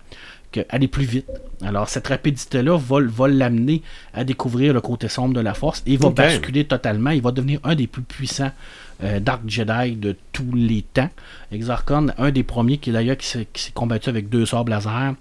[0.52, 1.26] que aller plus vite.
[1.62, 3.82] Alors, cette rapidité-là va, va l'amener
[4.14, 7.10] à découvrir le côté sombre de la force et il va basculer totalement.
[7.10, 8.50] Il va devenir un des plus puissants
[9.02, 11.08] euh, Dark Jedi de tous les temps.
[11.52, 15.14] Exarchon, un des premiers qui d'ailleurs qui s'est qui s'est combattu avec deux sorts laser.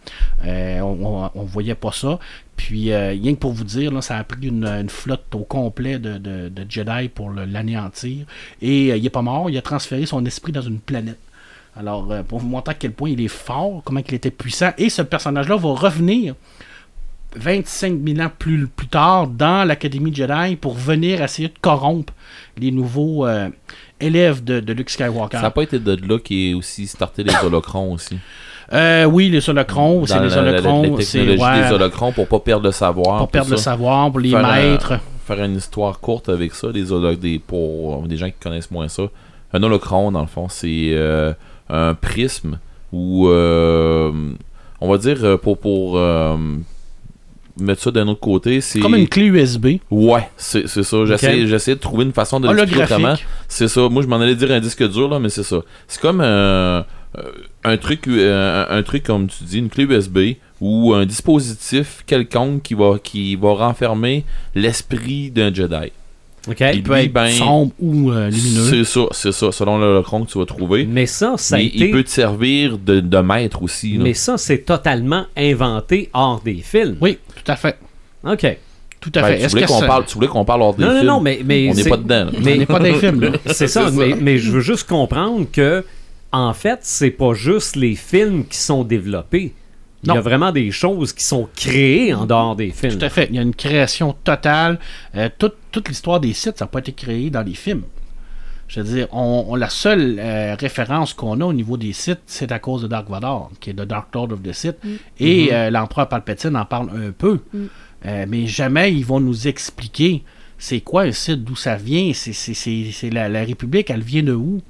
[0.45, 2.19] Euh, on, on voyait pas ça.
[2.57, 5.45] Puis, euh, rien que pour vous dire, là, ça a pris une, une flotte au
[5.45, 8.25] complet de, de- de Jedi pour l'anéantir.
[8.61, 11.17] Et il est pas mort, il a transféré son esprit dans une planète.
[11.79, 14.71] Alors, euh, pour vous montrer à quel point il est fort, comment il était puissant.
[14.77, 16.35] Et ce personnage-là va revenir
[17.37, 22.11] 25 000 ans plus, plus tard dans l'Académie Jedi pour venir essayer de corrompre
[22.57, 23.47] les nouveaux euh,
[24.01, 25.37] élèves de, de Luke Skywalker.
[25.37, 28.17] Ça n'a pas été de là qui est aussi starté les holocrons aussi.
[28.73, 32.65] Euh, oui, les holocrons, c'est les holocrons, c'est technologie ouais, des holocrons pour pas perdre
[32.65, 33.19] le savoir.
[33.19, 34.99] pour perdre le savoir, pour les Faire un- maîtres.
[35.25, 36.83] faire une histoire courte avec ça, des
[37.15, 39.03] des, pour des gens qui connaissent moins ça.
[39.53, 41.33] Un holocron, dans le fond, c'est euh,
[41.69, 42.59] un prisme
[42.91, 44.11] où, euh,
[44.81, 46.35] on va dire, euh, pour, pour euh,
[47.59, 48.79] mettre ça d'un autre côté, c'est...
[48.79, 49.77] Comme une clé USB.
[49.91, 51.05] Ouais, c'est ça.
[51.05, 52.47] J'essaie j'essaie de trouver une façon de.
[52.47, 53.25] Holographique.
[53.47, 53.87] C'est ça.
[53.89, 55.61] Moi, je m'en allais dire un disque dur, là, mais c'est ça.
[55.87, 56.85] C'est comme un,
[57.63, 62.63] un truc, un, un truc, comme tu dis, une clé USB ou un dispositif quelconque
[62.63, 65.91] qui va, qui va renfermer l'esprit d'un Jedi.
[66.49, 66.63] OK.
[66.73, 68.63] Il peut lui, être ben, sombre ou euh, lumineux.
[68.69, 70.85] C'est ça, c'est ça, selon que tu vas trouver.
[70.85, 71.77] Mais ça, ça a Mais été...
[71.77, 73.97] il peut te servir de, de maître aussi.
[73.97, 74.03] là.
[74.03, 76.97] Mais ça, c'est totalement inventé hors des films.
[77.01, 77.77] Oui, tout à fait.
[78.23, 78.57] OK.
[78.99, 79.37] Tout à Ben, fait.
[79.37, 80.95] tu, Est-ce voulais que qu'on ça- parle, tu voulais qu'on parle hors des Non, non,
[80.97, 81.07] films?
[81.07, 81.39] non, mais...
[81.45, 82.25] mais On n'est pas dedans.
[82.25, 82.31] là.
[82.43, 83.29] Mais On n'est pas les films, là.
[83.45, 83.91] C'est ça, ça.
[83.91, 85.85] Mais, mais je veux juste comprendre que,
[86.33, 89.53] en fait, c'est pas juste les films qui sont développés.
[90.03, 92.97] Il y a vraiment des choses qui sont créées en dehors des films.
[92.97, 93.27] Tout à fait.
[93.29, 94.79] Il y a une création totale.
[95.15, 97.83] Euh, toute, toute l'histoire des sites, ça n'a pas été créé dans les films.
[98.69, 102.21] Je veux dire, on, on- la seule euh, référence qu'on a au niveau des sites,
[102.27, 104.77] c'est à cause de Dark Vador, qui est le Dark Lord of the Sith.
[105.19, 107.39] Et euh, l'empereur Palpatine en parle un peu.
[108.05, 110.23] Euh, mais jamais ils vont nous expliquer
[110.57, 114.61] c'est quoi un site, d'où ça vient, c'est, la République, elle vient de où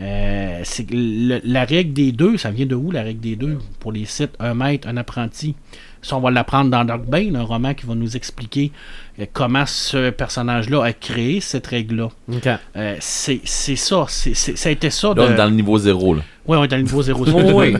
[0.00, 3.92] Euh, c'est la règle des deux, ça vient de où la règle des deux Pour
[3.92, 5.54] les sites, un maître, un apprenti?
[6.02, 8.72] Ça, on va l'apprendre dans Dark Bane, un roman qui va nous expliquer
[9.32, 12.08] comment ce personnage-là a créé cette règle-là?
[12.76, 15.08] Euh, c'est, ça, c'est, ça a été ça.
[15.08, 15.20] Là, de...
[15.20, 16.14] on est dans le niveau zéro.
[16.14, 16.22] Là.
[16.46, 17.24] Oui, on est dans le niveau 0.
[17.54, 17.74] Oui.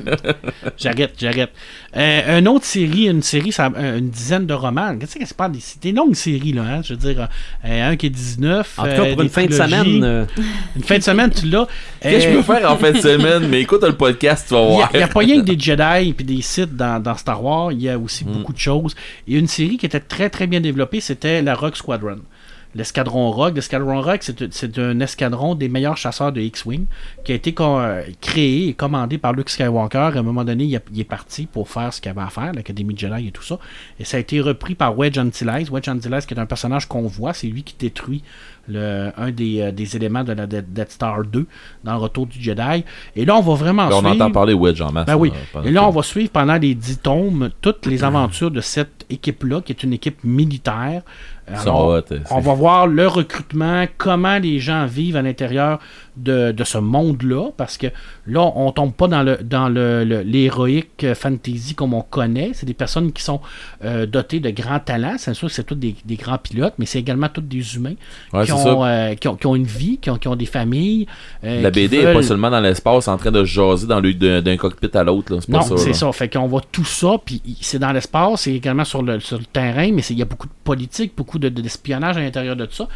[0.79, 1.51] J'arrête, j'arrête.
[1.97, 4.97] Euh, une autre série, une série, ça, euh, une dizaine de romans.
[4.99, 6.81] Qu'est-ce que c'est pas des, c'est des longues séries, là, hein?
[6.83, 7.29] Je veux dire,
[7.64, 8.79] euh, un qui est 19.
[8.79, 10.25] En tout cas, pour une fin de semaine, euh,
[10.77, 11.66] Une fin de semaine, tu l'as.
[12.01, 13.49] Qu'est-ce que je peux faire en fin de semaine?
[13.49, 14.90] Mais écoute le podcast, tu vas Il n'y voir.
[14.94, 17.70] a, pas rien que des Jedi et des Sith dans, dans Star Wars.
[17.73, 18.94] Il y a aussi beaucoup de choses.
[19.29, 22.27] Et une série qui était très très bien développée, c'était la Rock Squadron.
[22.75, 23.57] L'escadron Rogue.
[23.57, 26.87] L'escadron Rogue, c'est c'est un escadron des meilleurs chasseurs de X-Wing
[27.25, 29.99] qui a été euh, créé et commandé par Luke Skywalker.
[29.99, 32.29] À un moment donné, il, a- il est parti pour faire ce qu'il avait à
[32.31, 33.59] faire, l'Académie Jedi et tout ça.
[34.01, 35.69] Et ça a été repris par Wedge Antilles.
[35.71, 38.23] Wedge Antilles, qui est un personnage qu'on voit, c'est lui qui détruit
[38.67, 41.47] le, un des, euh, des éléments de la Death Star 2
[41.85, 42.83] dans le retour du Jedi.
[43.15, 44.15] Et là, on va vraiment Là, on suivre...
[44.15, 45.07] entend parler Wedge en masse.
[45.07, 45.33] Ben oui.
[45.53, 49.05] pendant Et là, on va suivre pendant les 10 tomes toutes les aventures de cette
[49.11, 51.03] équipe-là, qui est une équipe militaire.
[51.47, 55.79] Alors, on va voir le recrutement, comment les gens vivent à l'intérieur
[56.16, 57.88] de, de ce monde-là, parce que
[58.27, 62.50] là, on tombe pas dans le dans le, le- l'héroïque fantasy comme on connaît.
[62.55, 63.40] C'est des personnes qui sont
[63.85, 65.16] euh, dotées de grands talents.
[65.18, 67.94] C'est sûr que c'est tous des, des grands pilotes, mais c'est également tous des humains
[68.33, 68.74] Ouais, qui, c'est ça.
[68.77, 71.07] ont, euh, qui, ont, qui ont une vie, qui ont, qui ont des familles.
[71.44, 74.57] euh, La BD est veulent- pas seulement dans l'espace en train de jaser dans d'un
[74.57, 75.37] cockpit à l'autre.
[75.48, 76.12] Non, c'est ça.
[76.12, 79.44] Fait qu'on voit tout ça, puis c'est dans l'espace, c'est également sur le, sur le
[79.46, 82.68] terrain, mais il y a beaucoup de politique, beaucoup de- de- d'espionnage à l'intérieur de
[82.70, 82.87] ça.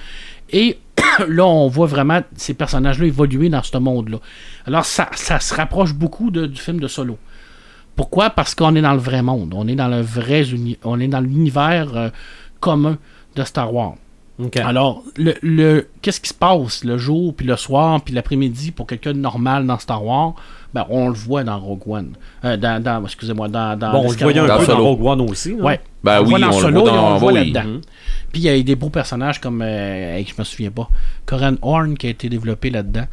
[0.51, 0.79] Et
[1.29, 4.19] là, on voit vraiment ces personnages-là évoluer dans ce monde-là.
[4.67, 7.19] Alors, ça, ça se rapproche beaucoup de- du film de Solo.
[7.97, 8.31] Pourquoi?
[8.31, 9.53] Parce qu'on est dans le vrai monde.
[9.55, 10.45] On est dans le vrai
[10.85, 12.09] on est dans l'univers euh,
[12.61, 12.97] commun
[13.35, 13.95] de Star Wars.
[14.39, 14.57] OK.
[14.59, 18.87] Alors, le, le- qu'est-ce qui se passe le jour, puis le soir, puis l'après-midi pour
[18.87, 20.35] quelqu'un de normal dans Star Wars?
[20.75, 22.13] Ben, on le voit dans Rogue One.
[22.45, 24.77] Euh, dans, dans- excusez-moi, dans, dans bon, on le voyait un Dans peu dans.
[24.85, 25.57] Rogue One aussi.
[25.57, 25.63] là.
[25.65, 25.81] Ouais.
[26.05, 27.39] Ben on le oui, voit dans on le Solo voit et on le voit oui.
[27.53, 27.73] là-dedans.
[27.73, 27.81] Mhm.
[28.33, 30.89] Puis il y a des beaux personnages comme, euh, je me souviens pas,
[31.25, 33.07] Coran Horn qui a été développé là-dedans,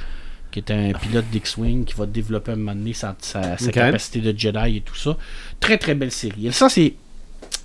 [0.51, 3.65] qui est un pilote d'X-Wing qui va développer à un moment donné sa, sa- sa
[3.67, 3.71] Ok.
[3.71, 5.15] capacité de Jedi et tout ça.
[5.61, 6.47] Très très belle série.
[6.47, 6.93] Et ça, c'est.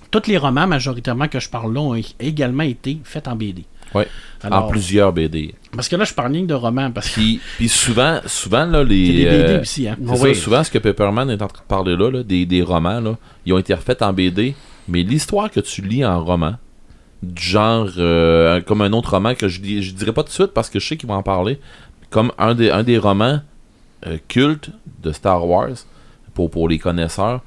[0.09, 3.63] Tous les romans majoritairement que je parle là ont également été faits en BD.
[4.43, 5.53] Alors, En plusieurs BD.
[5.75, 6.91] Parce que là, je parle que de romans.
[6.91, 9.05] Parce que Puis, puis souvent, souvent là, les.
[9.07, 9.87] c'est des BD euh, aussi.
[9.87, 9.97] Hein.
[9.99, 10.35] c'est Ah ça, oui.
[10.35, 13.17] souvent, ce que Pepperman est en train de parler là, là, des, des romans, là,
[13.45, 14.55] ils ont été refaits en BD,
[14.87, 16.55] mais l'histoire que tu lis en roman,
[17.23, 20.33] du genre, euh, comme un autre roman que je, dis- je dirais pas tout de
[20.33, 21.59] suite parce que je sais qu'ils vont en parler,
[22.09, 23.39] comme un des, un des romans
[24.07, 24.71] euh, cultes
[25.03, 25.69] de Star Wars,
[26.33, 27.41] pour, pour les connaisseurs,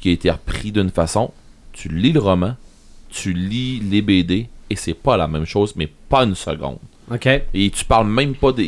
[0.00, 1.30] qui a été repris d'une façon,
[1.72, 2.56] tu lis le roman,
[3.08, 6.78] tu lis les BD, et c'est pas la même chose, mais pas une seconde.
[7.10, 7.26] OK.
[7.54, 8.62] Et tu parles même pas de.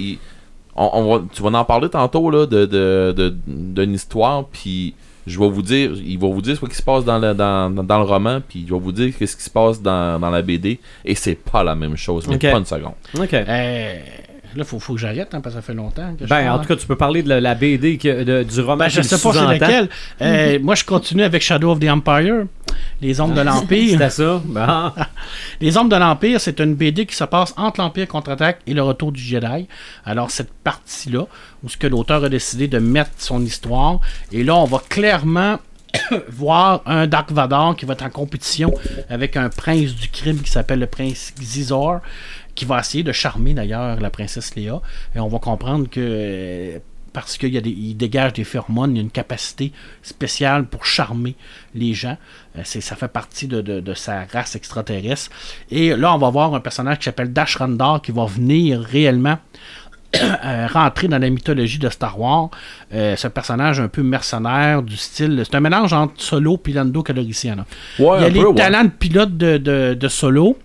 [0.77, 4.95] On, on va, tu vas en parler tantôt là, de, de, de- d'une histoire, puis
[5.27, 7.71] je vais vous dire, il va vous dire ce qui se passe dans le, dans,
[7.75, 10.31] dans- dans le roman, puis il va vous dire ce qui se passe dans, dans
[10.31, 12.43] la BD, et c'est pas la même chose, mais Ok.
[12.51, 12.95] pas une seconde.
[13.19, 13.35] OK.
[13.35, 13.99] Euh,
[14.57, 16.59] là, faut, faut que j'arrête, hein, parce que ça fait longtemps que je Ben, parle,
[16.59, 18.77] en tout cas, tu peux parler de la, la BD que- de- du roman.
[18.79, 19.89] Ben, je sais pas c'est lequel.
[20.23, 22.47] Euh, Moi, je continue avec Shadow of the Empire,
[23.01, 23.91] Les Ombres de l'Empire.
[23.93, 24.43] C'était ça.
[24.45, 24.93] Ben,
[25.61, 28.83] Les Ombres de l'Empire, c'est une BD qui se passe entre l'Empire contre-attaque et le
[28.83, 29.67] retour du Jedi.
[30.05, 31.27] Alors, cette partie-là,
[31.63, 34.01] où ce que l'auteur a décidé de mettre son histoire,
[34.33, 35.59] et là, on va clairement
[36.29, 38.73] voir un Dark Vador qui va être en compétition
[39.09, 42.01] avec un prince du crime qui s'appelle le prince Xizor,
[42.55, 44.81] qui va essayer de charmer d'ailleurs la princesse Léa.
[45.15, 46.79] Et on va comprendre que euh,
[47.13, 51.35] parce qu'il dégage des phéromones, il y a une capacité spéciale pour charmer
[51.75, 52.17] les gens.
[52.57, 55.31] Euh, c'est, ça fait partie de, de- de sa race extraterrestre.
[55.73, 59.39] Et là, on va voir un personnage qui s'appelle Dash Randar qui va venir réellement
[60.45, 62.51] euh, rentrer dans la mythologie de Star Wars.
[62.95, 65.43] Euh, un personnage un peu mercenaire du style.
[65.45, 67.57] C'est un mélange entre Solo et Lando Calrissian.
[67.57, 67.67] là.
[67.99, 68.55] Ouais, il y a les peu, ouais.
[68.55, 70.57] talents de pilote de- de Solo.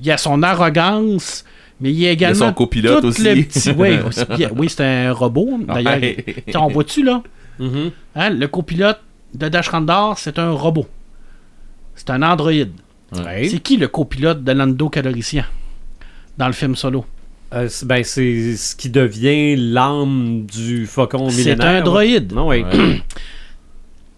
[0.00, 1.44] Il y a son arrogance.
[1.80, 2.48] Mais il y a également.
[2.48, 3.22] son copilote tout aussi.
[3.22, 3.98] le petit- oui,
[4.56, 5.60] oui, c'est un robot.
[5.66, 6.00] D'ailleurs,
[6.56, 7.22] on voit-tu là?
[7.60, 7.90] Mhm.
[8.16, 8.98] Hein, Le copilote
[9.34, 10.86] de Dash Randar, c'est un robot.
[11.94, 12.72] C'est un androïde.
[13.12, 13.48] Ouais.
[13.48, 15.44] C'est qui le copilote de Lando Calrissian
[16.36, 17.04] dans le film Solo?
[17.54, 21.66] Euh, c'est- ben, c'est ce qui devient l'âme du faucon C'est millénaire.
[21.66, 22.32] un droïde.
[22.32, 22.62] Non, oui.
[22.62, 23.02] Ouais.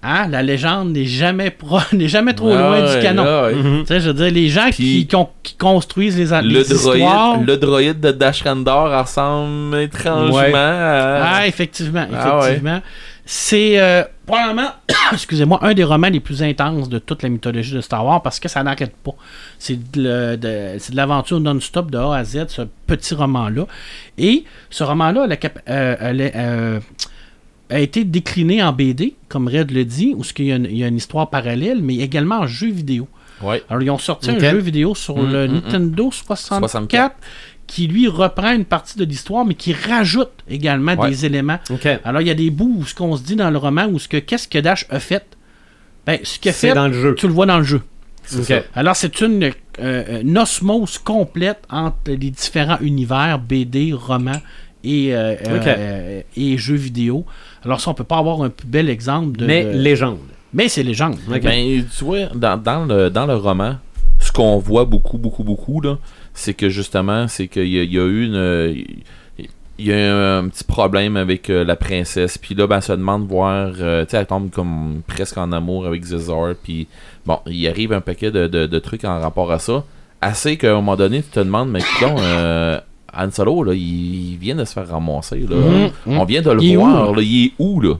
[0.03, 3.23] Hein, la légende n'est jamais, pro- n'est jamais trop Ouais, loin du canon.
[3.25, 3.51] là.
[3.53, 3.81] Mhm.
[3.83, 6.55] Tu sais, je veux dire, les gens qui, Puis- qui ont- qui construisent les, les
[6.55, 7.35] Le histoires.
[7.35, 10.55] droïde, le droïde de Dash Randor ressemble étrangement Ouais.
[10.55, 11.35] à...
[11.37, 12.43] Ah, effectivement, Ah ouais.
[12.45, 12.81] effectivement.
[13.33, 14.71] C'est euh, probablement,
[15.13, 18.41] excusez-moi, un des romans les plus intenses de toute la mythologie de Star Wars parce
[18.41, 19.13] que ça n'arrête pas.
[19.59, 23.67] C'est de, le- de- c'est de l'aventure non-stop de A à Z, ce petit roman-là.
[24.19, 26.81] Et ce roman-là la cap- euh, elle est, euh,
[27.71, 30.77] a été décliné en BD, comme Red le dit, où il y, a une, il
[30.77, 33.09] y a une histoire parallèle, mais également en jeu vidéo.
[33.43, 33.63] Ouais.
[33.71, 35.55] Alors, ils ont sorti un jeu vidéo sur Mm, le mm, mm.
[35.55, 37.17] Nintendo 64, 64.
[37.67, 41.09] qui, lui, reprend une partie de l'histoire, mais qui rajoute également Ouais.
[41.11, 41.59] des éléments.
[42.05, 43.99] Alors, il y a des bouts où ce qu'on se dit dans le roman, où
[43.99, 45.25] ce que qu'est-ce que Dash a fait,
[46.07, 47.15] ben, ce qu'il a fait, dans le jeu.
[47.15, 47.81] tu le vois dans le jeu.
[48.75, 54.41] Alors, c'est une, euh, une osmose complète entre les différents univers, BD, romans
[54.85, 57.25] et, euh, euh, euh, et jeux vidéo.
[57.65, 59.47] Alors, ça, on peut pas avoir un plus bel exemple de.
[59.47, 60.19] Mais de- légende.
[60.53, 61.17] Mais c'est légende.
[61.31, 61.43] Ok.
[61.43, 63.77] Ben, tu vois, dans, dans le, dans le roman,
[64.19, 65.99] ce qu'on voit beaucoup, beaucoup, beaucoup, là,
[66.35, 68.85] c'est que justement, c'est qu'il y, y a eu une.
[69.83, 72.37] Il y a un, un petit problème avec euh, la princesse.
[72.37, 73.73] Puis là, ben, elle se demande voir.
[73.81, 76.55] euh, tu sais, elle tombe comme presque en amour avec Zizar.
[76.63, 76.87] Puis
[77.25, 79.85] bon, il arrive un paquet de, de- de trucs en rapport à ça.
[80.21, 82.79] Assez qu'à un moment donné, tu te demandes, mais euh,
[83.15, 85.41] Han Solo, là, il, il vient de se faire ramasser.
[85.49, 85.57] Là.
[85.57, 86.19] Mhm, mhm.
[86.19, 87.11] On vient de le Il voir.
[87.11, 87.17] là?
[87.17, 87.95] là, il est où, là?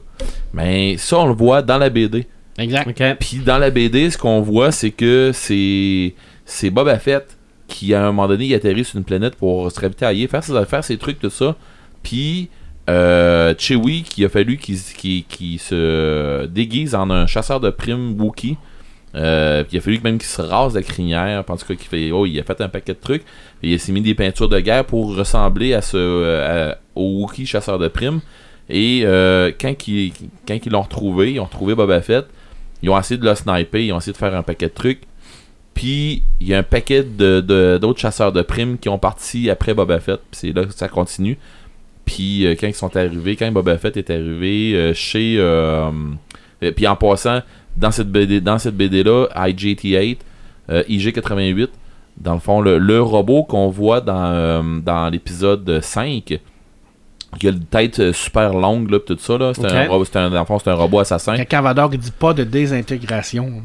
[0.53, 2.25] Mais ça, on le voit dans la BD.
[2.57, 3.17] Exact.
[3.19, 6.13] Puis dans la BD, ce qu'on voit, c'est que c'est
[6.45, 9.79] c'est Boba Fett qui, à un moment donné, il atterrit sur une planète pour se
[9.79, 11.55] ravitailler, faire ses affaires, ses trucs, tout ça.
[12.03, 12.49] Puis
[12.89, 18.19] euh, Chewie, qui a fallu qu'il qu'il- qu'il se déguise en un chasseur de primes
[18.19, 18.57] Wookie.
[19.13, 21.43] Euh, puis il a fallu même qu'il se rase la crinière.
[21.47, 23.23] En tout cas, qu'il fait, oh, il a fait un paquet de trucs.
[23.61, 27.77] Il s'est mis des peintures de guerre pour ressembler à ce, euh, au Wookie chasseur
[27.79, 28.21] de primes.
[28.69, 30.13] Et euh, quand ils
[30.47, 32.25] quand ils l'ont retrouvé, ils ont retrouvé Boba Fett.
[32.83, 35.01] Ils ont essayé de le sniper, ils ont essayé de faire un paquet de trucs.
[35.73, 39.49] Puis il y a un paquet de- de- d'autres chasseurs de primes qui ont parti
[39.49, 40.19] après Boba Fett.
[40.31, 41.37] C'est là que ça continue.
[42.05, 45.35] Puis euh, quand ils sont arrivés, quand Boba Fett est arrivé euh, chez.
[45.37, 45.91] euh,
[46.75, 47.41] puis en passant,
[47.77, 50.17] dans cette BD, dans cette BD là, IGT8,
[50.69, 51.67] euh, IG88,
[52.17, 56.39] dans le fond, le, le robot qu'on voit dans, euh, dans l'épisode 5,
[57.39, 59.53] qui a une tête euh, super longue, là, pis tout ça, là.
[59.55, 61.37] C'est un, robot- un, dans le fond, c'est un robot assassin.
[61.37, 63.63] Quand Cavador dit pas de désintégration,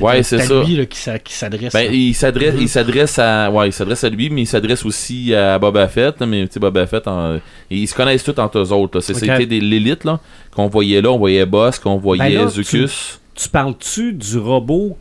[0.00, 0.60] Ouais, c'est ça.
[0.64, 1.72] lui là, qui s'a- qui s'adresse.
[1.72, 2.60] Ben, il s'adresse, Mhm.
[2.62, 6.20] il s'adresse à, ouais, il s'adresse à lui, mais il s'adresse aussi à Boba Fett.
[6.22, 7.38] Mais tu sais, Boba Fett, en-
[7.70, 8.98] ils se connaissent tous entre eux autres.
[9.00, 9.14] C'est-.
[9.14, 10.18] C'était l'élite là
[10.50, 11.10] qu'on voyait là.
[11.12, 13.20] On voyait Boss, qu'on voyait Ben là, Zucus.
[13.20, 14.96] Tu parles-tu du robot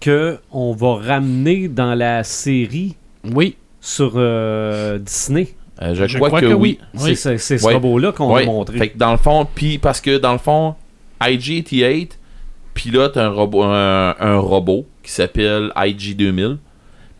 [0.00, 2.96] que on va ramener dans la série
[3.34, 5.54] Oui, sur euh, Disney?
[5.80, 6.78] Euh, je, crois, que, oui.
[6.94, 8.78] C'est ce robot-là qu'on va montrer.
[8.78, 10.74] Fait que dans le fond, puis parce que dans le fond,
[11.20, 12.10] IG-88
[12.74, 16.58] pilote un robot, un, un robot qui s'appelle IG-2000.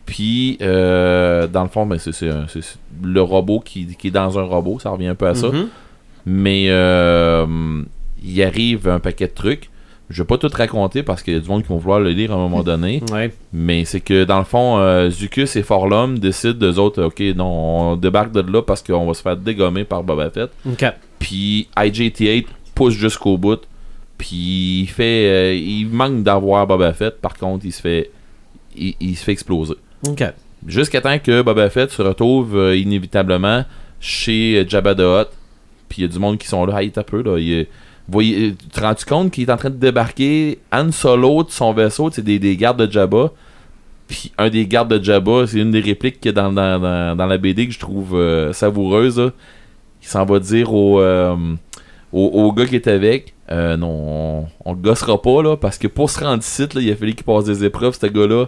[0.05, 2.29] Puis euh, dans le fond, ben, c'est
[3.03, 4.79] le robot qui, qui est dans un robot.
[4.79, 5.47] Ça revient un peu à ça.
[5.47, 5.67] Mhm.
[6.25, 7.83] Mais euh,
[8.23, 9.69] il arrive un paquet de trucs.
[10.09, 12.09] Je vais pas tout raconter parce qu'il y a du monde qui vont vouloir le
[12.09, 13.01] lire à un moment donné.
[13.11, 13.31] Ouais.
[13.53, 17.91] Mais c'est que dans le fond, euh, Zucus et Forlom décident d'eux autres, ok, non,
[17.91, 20.49] on débarque de là parce qu'on va se faire dégommer par Boba Fett.
[20.67, 20.85] OK.
[21.17, 22.45] Puis IJT8
[22.75, 23.61] pousse jusqu'au bout.
[24.17, 27.19] Puis il fait, euh, il manque d'avoir Boba Fett.
[27.19, 28.11] Par contre, il se fait,
[28.75, 29.75] il, il se fait exploser.
[30.07, 30.23] OK.
[30.67, 33.63] Jusqu'à temps que Boba Fett se retrouve euh, inévitablement
[33.99, 35.29] chez Jabba the Hutt.
[35.87, 36.81] Puis il y a du monde qui sont là.
[36.81, 37.37] Hey, t'as peu là.
[37.39, 37.65] Il,
[38.11, 41.73] voyez, tu te rends compte qu'il est en train de débarquer Han Solo de son
[41.73, 43.31] vaisseau, c'est des, des gardes de Jabba?
[44.07, 47.37] Puis un des gardes de Jabba, c'est une des répliques qu'il y a dans, la
[47.37, 49.31] BD que je trouve euh, savoureuse.
[50.01, 51.35] Il s'en va dire au, euh,
[52.11, 53.33] au, au gars qui est avec.
[53.51, 56.95] euh, non, on, gossera pas là, parce que pour se rendre ici, là, il a
[56.95, 58.45] fallu qu'il passe des épreuves, ce gars-là.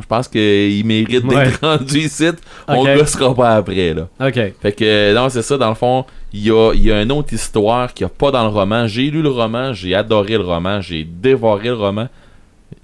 [0.00, 1.44] Je pense qu'il mérite Ouais.
[1.46, 2.26] d'être rendu ici.
[2.68, 4.08] On le gossera pas après là.
[4.20, 4.34] OK.
[4.60, 7.00] Fait que euh, non, c'est ça, dans le fond, il y a, il y a
[7.02, 8.86] une autre histoire qu'il n'y a pas dans le roman.
[8.86, 12.08] J'ai lu le roman, j'ai adoré le roman, j'ai dévoré le roman.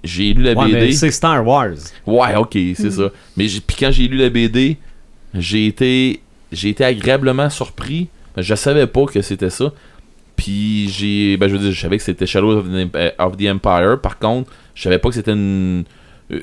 [0.03, 0.91] J'ai lu la Ouais, mais BD.
[0.93, 1.71] c'est Star Wars.
[2.07, 3.09] Ouais, ok, c'est ça.
[3.37, 4.77] Mais j'ai- puis quand j'ai lu la BD,
[5.33, 6.19] j'ai été
[6.51, 8.07] j'ai été agréablement surpris.
[8.37, 9.71] Je savais pas que c'était ça.
[10.35, 13.37] Puis j'ai ben je veux dire, je savais que c'était Shadows of the, Emp- of
[13.37, 13.99] the Empire.
[14.01, 15.83] Par contre, je savais pas que c'était une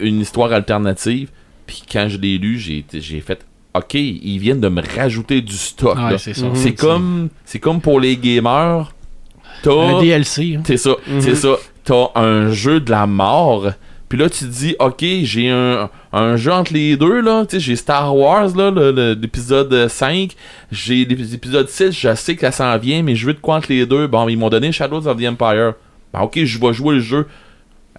[0.01, 1.29] une histoire alternative.
[1.67, 5.97] Puis quand je l'ai lu, j'ai fait OK, ils viennent de me rajouter du stock.
[5.97, 6.37] Ouais, c'est.
[6.39, 6.75] Mhm.
[6.75, 8.93] Comme c'est comme pour les gamers.
[9.63, 10.57] T'as Un DLC.
[10.59, 10.63] hein.
[10.67, 11.57] c'est ça, c'est ça.
[11.85, 13.71] T'as un jeu de la mort.
[14.09, 17.45] Puis là, tu te dis, ok, j'ai un, un jeu entre les deux, là.
[17.47, 18.73] Tu sais, j'ai Star Wars, là,
[19.15, 20.33] l'épisode 5.
[20.73, 23.69] J'ai l'épisode 6, je sais que ça s'en vient, mais je veux de quoi entre
[23.71, 24.09] les deux.
[24.09, 25.75] Bon, ils m'ont donné Shadows of the Empire.
[26.13, 27.27] Ben, ok, je vais jouer le jeu.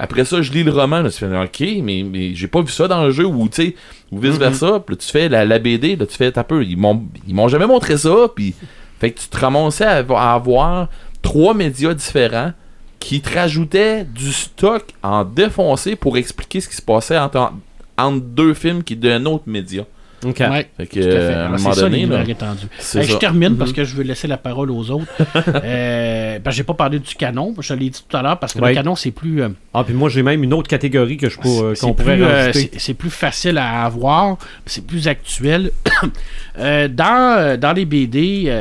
[0.03, 1.01] Après ça, je lis le roman.
[1.01, 3.61] Là, tu fais, ok, mais, mais j'ai pas vu ça dans le jeu, ou tu
[3.61, 3.75] sais,
[4.11, 4.79] ou vice versa.
[4.79, 6.65] Puis là, tu fais la, la BD, là, tu fais, t'as peu.
[6.65, 8.15] Ils m'ont ils m'ont jamais montré ça.
[8.35, 8.55] Puis,
[8.99, 10.89] fait que tu te ramassais à, à avoir
[11.21, 12.51] trois médias différents
[12.99, 17.53] qui te rajoutaient du stock en défoncé pour expliquer ce qui se passait entre,
[17.95, 19.83] entre deux films qui d'un autre média.
[20.23, 20.39] OK.
[20.39, 21.17] Ouais, Fait que, tout à fait.
[21.17, 24.27] euh, à un moment ça donné, là, Hey, je termine parce que je veux laisser
[24.27, 25.05] la parole aux autres.
[25.63, 27.55] euh, que j'ai pas parlé du canon.
[27.59, 28.69] Je l'ai dit tout à l'heure parce que Ouais.
[28.69, 29.41] le canon, c'est plus.
[29.41, 31.93] euh, Ah, puis moi, j'ai même une autre catégorie que je peux, euh, c'est qu'on
[31.93, 32.71] plus, pourrait euh, rajouter.
[32.77, 35.71] c'est- plus facile à avoir, c'est plus actuel.
[36.57, 38.51] Dans, dans les BD,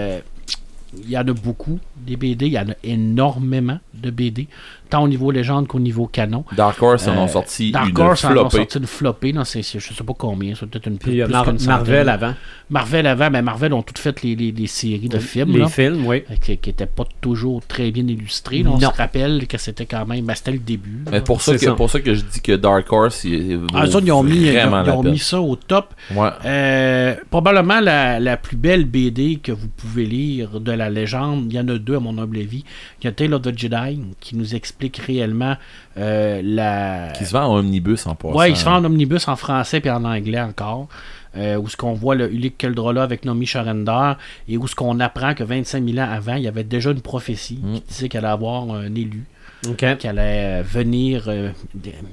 [1.04, 4.48] il y en a beaucoup des BD, il y en a énormément de BD.
[4.88, 6.44] tant au niveau légende qu'au niveau canon.
[6.56, 9.32] Dark Horse en Euh, ont sorti Dark une Horse en ont sorti une flopée.
[9.32, 11.60] Non, c'est, c'est- je sais pas combien, c'est peut-être une plus, euh, plus Mar- qu'une
[11.60, 11.76] centaine.
[11.76, 12.34] Marvel avant.
[12.70, 15.52] Marvel avant, ben Marvel ont toutes fait les, les- les séries de films.
[15.52, 15.68] Les là.
[15.68, 16.24] films, oui.
[16.28, 18.64] Euh, qui n'étaient pas toujours très bien illustrés.
[18.64, 18.70] là.
[18.70, 18.90] On Non.
[18.90, 20.24] se rappelle que c'était quand même.
[20.24, 21.04] ben, c'était le début.
[21.08, 21.74] Mais pour ça, C'est que, ça.
[21.76, 25.02] pour ça que je dis que Dark Horse, il, Ah, ils ont mis, ils ont-
[25.04, 25.94] ils mis ça au top.
[26.16, 26.30] Ouais.
[26.46, 31.46] Euh, probablement la, la plus belle BD que vous pouvez lire de la légende.
[31.48, 32.64] Il y en a deux à mon humble avis.
[33.00, 35.56] Il y a Tale of the Jedi qui nous explique réellement
[35.98, 37.12] euh, la.
[37.16, 38.36] Qui se vend en omnibus en passant.
[38.36, 40.88] Ouais, il se fait en omnibus en français et en anglais encore.
[41.36, 44.14] Euh, où ce qu'on voit le Ulick Keldrola avec Nomi Sharender
[44.48, 47.02] et où ce qu'on apprend que 25 000 ans avant, il y avait déjà une
[47.02, 47.74] prophétie Mm.
[47.74, 49.24] qui disait qu'elle allait avoir un élu
[49.62, 51.50] Qui allait euh, venir euh,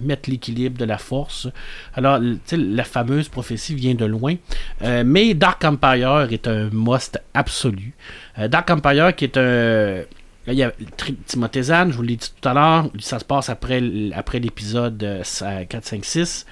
[0.02, 1.48] mettre l'équilibre de la force.
[1.96, 2.20] Alors,
[2.52, 4.36] la fameuse prophétie vient de loin.
[4.82, 7.94] Euh, mais Dark Empire est un must absolu.
[8.38, 10.04] Dark Empire qui est un...
[10.48, 10.72] Là, il y a
[11.26, 15.86] Timothée je vous l'ai dit tout à l'heure, ça se passe après, l'épisode euh, 4,
[15.86, 16.46] 5, 6.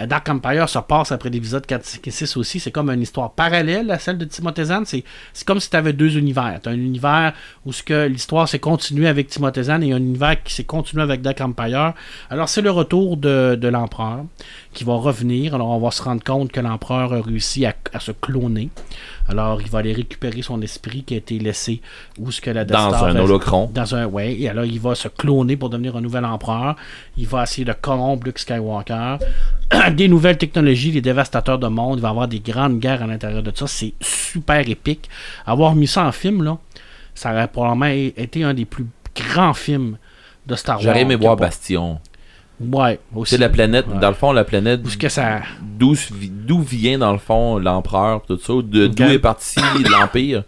[0.00, 2.60] Euh, Dark Empire se passe après l'épisode 4, 5 et 6 aussi.
[2.60, 4.64] C'est comme une histoire parallèle à celle de Timothée.
[4.84, 5.04] C'est
[5.44, 6.60] comme si tu avais deux univers.
[6.62, 7.32] Tu as un univers
[7.64, 7.70] où
[8.08, 11.94] l'histoire s'est continuée avec Timothée et un univers qui s'est continué avec Dark Empire.
[12.30, 14.24] Alors, c'est le retour de, l'empereur
[14.72, 15.54] qui va revenir.
[15.54, 18.70] Alors, on va se rendre compte que l'empereur a réussi à se cloner.
[19.28, 21.80] Alors, il va aller récupérer son esprit qui a été laissé
[22.18, 23.70] où ce que la Death Dans Star un holocron.
[23.72, 26.76] dans un ouais et alors il va se cloner pour devenir un nouvel empereur
[27.16, 29.16] il va essayer de corrompre Luke Skywalker
[29.94, 33.06] des nouvelles technologies les dévastateurs de monde il va y avoir des grandes guerres à
[33.06, 35.08] l'intérieur de ça c'est super épique
[35.44, 36.58] avoir mis ça en film là
[37.14, 39.96] ça aurait probablement été un des plus grands films
[40.46, 41.98] de Star Wars J'aurais aimé voir Bastion.
[42.60, 43.98] Ouais aussi C'est la planète, Ouais.
[44.00, 45.40] dans le fond, la planète où que ça
[45.78, 50.42] d'où vi- d'où vient dans le fond l'empereur tout ça de d'où est parti l'empire?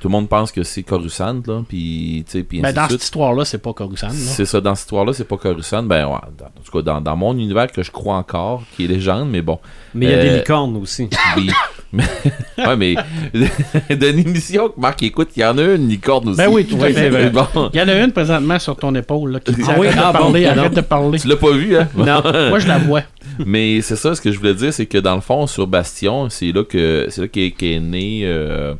[0.00, 2.90] Tout le monde pense que c'est Coruscant là puis tu sais puis ben, dans cette
[2.92, 3.02] suite.
[3.04, 6.06] histoire là c'est pas Coruscant c'est ça dans cette histoire là c'est pas Coruscant ben
[6.06, 8.88] ouais dans, en tout cas dans, dans mon univers que je crois encore qui est
[8.88, 9.58] légende mais bon
[9.94, 11.08] Mais il y a des Euh, licornes aussi.
[11.36, 11.50] oui
[11.92, 12.04] Mais-
[12.58, 12.94] ouais mais
[13.90, 16.76] d'une émission que Marc écoute il y en a une licorne aussi ben oui tout
[16.76, 17.30] à fait c'est vrai.
[17.30, 19.86] bon il y en a une présentement sur ton épaule là, qui dit Ah oui?
[19.86, 20.50] arrête Ah de bon, parler non.
[20.58, 21.88] arrête de parler tu l'as pas vu hein?
[21.96, 22.22] Non.
[22.50, 23.02] moi je la vois
[23.46, 26.28] Mais c'est ça, ce que je voulais dire, c'est que dans le fond, sur Bastion,
[26.30, 28.74] c'est là que c'est là qu'est qu'est né euh,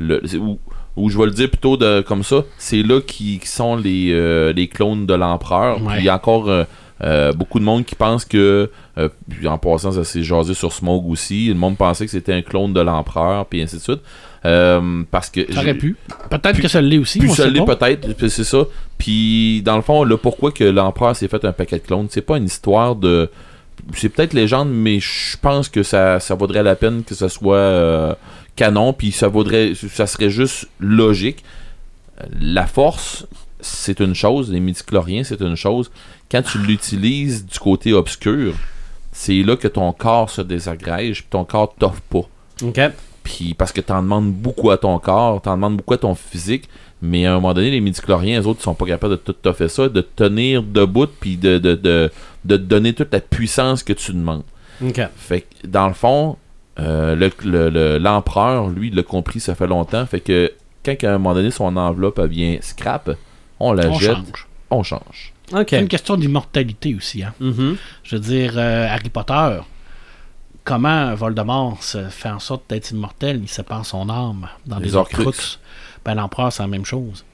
[0.00, 0.58] le, ou,
[0.96, 4.10] ou je vais le dire plutôt de, comme ça, c'est là qui, qui sont les,
[4.12, 5.76] euh, les clones de l'empereur.
[5.76, 6.64] Puis il y a encore euh,
[7.02, 8.70] euh, beaucoup de monde qui pense que,
[9.28, 12.42] puis en passant, ça s'est jasé sur Smoke aussi, le monde pensait que c'était un
[12.42, 14.00] clone de l'empereur, puis ainsi de suite.
[14.42, 15.96] Parce que aurait pu.
[16.28, 17.18] Peut-être que ça l'est aussi.
[17.18, 18.64] puis ça l'est peut-être, c'est ça.
[18.98, 22.20] Puis dans le fond, le pourquoi que l'empereur s'est fait un paquet de clones, c'est
[22.20, 23.30] pas une histoire de.
[23.94, 28.18] C'est peut-être légende, mais je pense que ça, ça vaudrait la peine que ça soit
[28.60, 29.72] canon, puis ça vaudrait.
[29.74, 31.42] Ça serait juste logique.
[32.38, 33.26] La force,
[33.60, 35.90] c'est une chose, les midi-chloriens, c'est une chose.
[36.30, 38.52] Quand tu l'utilises du côté obscur,
[39.12, 42.28] c'est là que ton corps se désagrège, puis ton corps t'offre pas.
[42.62, 42.80] OK.
[43.22, 46.68] Puis parce que t'en demandes beaucoup à ton corps, t'en demandes beaucoup à ton physique,
[47.00, 49.32] mais à un moment donné, les midi-chloriens, les autres, ils sont pas capables de tout
[49.32, 52.10] t'offrir ça, de te tenir debout, puis de, de, de,
[52.44, 54.44] de te donner toute la puissance que tu demandes.
[54.84, 55.00] OK.
[55.16, 56.36] Fait que, dans le fond,
[56.80, 60.04] euh, le- le- le- l'empereur, lui, il l'a compris, ça fait longtemps.
[60.06, 60.52] Fait que,
[60.84, 63.10] quand à un moment donné, son enveloppe elle vient scrap,
[63.58, 64.48] on la On jette, change.
[64.70, 65.32] on change.
[65.68, 67.22] C'est une question d'immortalité aussi.
[67.24, 67.34] Hein.
[67.40, 67.76] Mhm.
[68.04, 69.58] Je veux dire, euh, Harry Potter,
[70.64, 73.40] comment Voldemort se fait en sorte d'être immortel?
[73.42, 74.94] Il sépare son âme dans Les des.
[74.96, 75.58] Horcruxes.
[76.04, 77.24] Ben, l'empereur, c'est la même chose.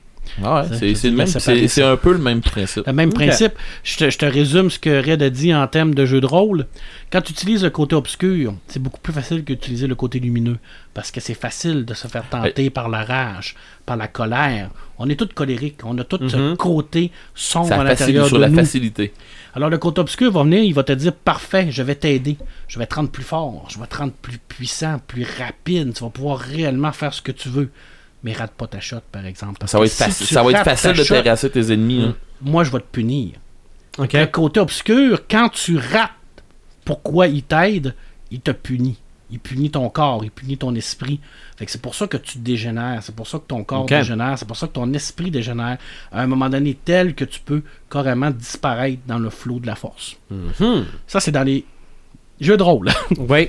[0.45, 2.87] Ah ouais, c'est un peu le même principe.
[2.87, 3.53] Le même principe.
[3.85, 6.27] Je te, je te résume ce que Red a dit en termes de jeu de
[6.27, 6.67] rôle.
[7.11, 10.59] Quand tu utilises le côté obscur, c'est beaucoup plus facile que d'utiliser le côté lumineux.
[10.95, 13.55] Parce que c'est facile de se faire tenter par la rage,
[13.85, 14.71] par la colère.
[14.99, 15.81] On est tous colériques.
[15.85, 16.57] On a tout ce Mhm.
[16.57, 18.57] côté sombre Ça à l'intérieur sur de la nous.
[18.57, 19.13] facilité.
[19.55, 22.37] Alors le côté obscur va venir, il va te dire parfait, je vais t'aider,
[22.69, 26.05] je vais te rendre plus fort, je vais te rendre plus puissant, plus rapide, tu
[26.05, 27.71] vas pouvoir réellement faire ce que tu veux.
[28.27, 29.59] Mais rate pas ta shot, par exemple.
[29.61, 31.15] Parce Ça va être, si facile- tu ça va être rates facile ta de shot,
[31.23, 32.03] terrasser tes ennemis.
[32.03, 32.17] hein.
[32.43, 33.35] Moi, je vais te punir.
[33.99, 36.11] Le côté obscur, quand tu rates
[36.85, 37.95] pourquoi il t'aide,
[38.33, 38.99] il te punit.
[39.31, 41.19] Il punit ton corps, il punit ton esprit.
[41.57, 44.39] Fait que c'est pour ça que tu dégénères, c'est pour ça que ton corps dégénère,
[44.39, 45.79] c'est pour ça que ton esprit dégénère
[46.13, 49.75] à un moment donné tel que tu peux carrément disparaître dans le flot de la
[49.77, 50.17] force.
[50.31, 50.85] Mhm.
[51.09, 51.65] Ça, c'est dans les
[52.41, 52.91] jeux de rôle.
[53.19, 53.49] Oui.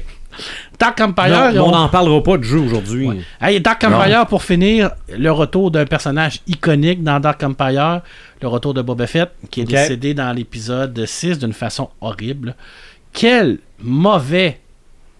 [0.80, 3.08] Dark Empire, on n'en parlera pas de jeu aujourd'hui.
[3.08, 3.18] Ouais.
[3.42, 3.98] Hey, Dark Non.
[3.98, 8.02] Empire, pour finir, le retour d'un personnage iconique dans Dark Empire,
[8.42, 12.56] le retour de Boba Fett, qui est décédé dans l'épisode 6 d'une façon horrible.
[13.14, 14.60] Quel mauvais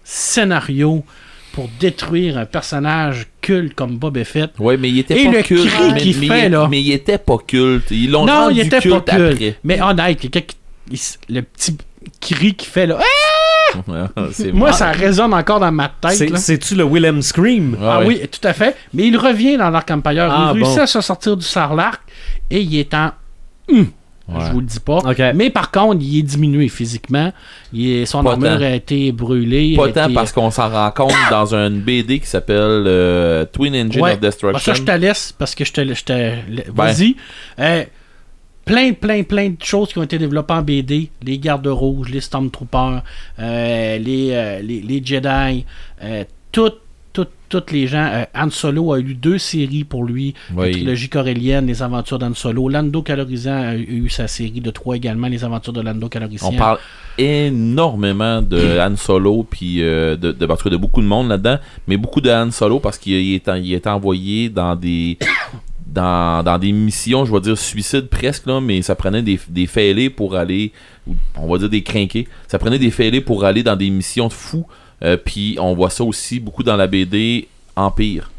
[0.04, 1.04] scénario
[1.52, 4.50] pour détruire un personnage culte comme Boba Fett.
[4.58, 5.68] Ouais, mais il était Et pas le culte.
[5.96, 6.68] cri mais, fait, là.
[6.70, 7.90] mais il était pas culte.
[7.90, 9.32] Ils l'ont Non, rendu il était pas culte culte.
[9.32, 9.56] après.
[9.64, 10.22] Mais honnête,
[11.28, 11.76] le petit
[12.20, 12.98] cri qu'il fait là.
[13.00, 13.06] C'est
[14.52, 16.12] Moi, ça résonne encore dans ma tête.
[16.12, 16.38] C'est- là.
[16.38, 17.76] C'est-tu le Willem Scream?
[17.82, 18.06] Ah ouais.
[18.06, 18.76] oui, tout à fait.
[18.94, 20.28] Mais il revient dans l'Arc Empire.
[20.30, 20.82] Ah, il réussit bon.
[20.82, 22.00] à se sortir du sarlarc
[22.50, 23.10] et il est en.
[23.70, 23.86] Hum,
[24.30, 24.44] Ouais.
[24.46, 24.98] Je vous le dis pas.
[24.98, 25.22] Ok.
[25.34, 27.32] Mais par contre, il est diminué physiquement.
[27.72, 28.62] Il est- son Pas armure tant.
[28.64, 29.74] a été brûlée.
[29.74, 33.74] Pas tant été- parce qu'on s'en rend compte dans une BD qui s'appelle euh, Twin
[33.74, 34.12] Engine Ouais.
[34.12, 34.58] of Bah, Destruction.
[34.74, 35.94] ça, je te laisse parce que je te.
[35.94, 36.62] Je te Ben.
[36.74, 37.16] Vas-y.
[37.58, 37.84] Euh,
[38.68, 41.10] plein, plein, plein de choses qui ont été développées en BD.
[41.22, 43.02] Les gardes rouges, les Stormtroopers,
[43.38, 45.64] euh, les, euh, les, les Jedi,
[46.02, 46.72] euh, tout,
[47.12, 48.08] tout, tous les gens.
[48.12, 50.34] Euh, Han Solo a eu deux séries pour lui.
[50.54, 50.66] Oui.
[50.66, 52.68] La trilogie corélienne, Les Aventures d'Han Solo.
[52.68, 56.50] Lando Calrissian a eu sa série de trois également, Les Aventures de Lando Calrissian.
[56.52, 56.78] On parle
[57.16, 61.96] énormément de Han Solo, puis euh, de, de, tout de beaucoup de monde là-dedans, mais
[61.96, 65.18] beaucoup de Han Solo parce qu'il il est, il est envoyé dans des
[65.98, 69.66] dans, dans des missions, je vais dire suicide presque, là, mais ça prenait des, des
[69.66, 70.72] fêlés pour aller,
[71.36, 74.32] on va dire des crinqués, ça prenait des fêlés pour aller dans des missions de
[74.32, 74.66] fous,
[75.02, 78.30] euh, puis on voit ça aussi beaucoup dans la BD Empire.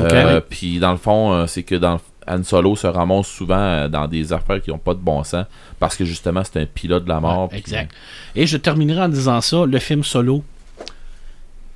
[0.00, 1.98] Euh, Puis dans le fond, euh, c'est que dans
[2.28, 5.46] Han Solo se ramasse souvent dans des affaires qui n'ont pas de bon sens
[5.78, 7.42] parce que justement c'est un pilote de la mort.
[7.44, 7.92] Ouais, puis- exact.
[8.34, 9.64] Et je terminerai en disant ça.
[9.64, 10.42] Le film Solo,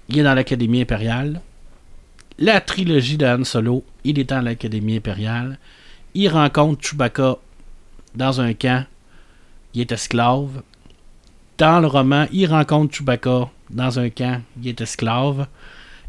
[0.08, 1.40] il est dans l'Académie impériale.
[2.42, 5.58] La trilogie de Han Solo, il est dans l'Académie impériale.
[6.14, 7.36] Il rencontre Chewbacca
[8.14, 8.86] dans un camp.
[9.74, 10.62] Il est esclave.
[11.58, 14.40] Dans le roman, il rencontre Chewbacca dans un camp.
[14.62, 15.46] Il est esclave.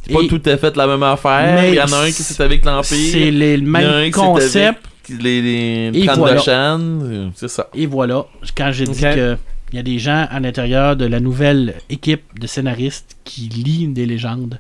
[0.04, 1.62] C'est pas tout à fait la même affaire.
[1.62, 3.12] Mais Il y en a un qui c'est avec l'Empire.
[3.12, 4.88] C'est le même concept.
[5.10, 6.80] Les, les voilà.
[7.36, 7.68] c'est ça.
[7.74, 8.26] Et voilà,
[8.56, 9.36] quand j'ai dit que
[9.72, 13.88] il y a des gens à l'intérieur de la nouvelle équipe de scénaristes qui lit
[13.88, 14.60] des légendes.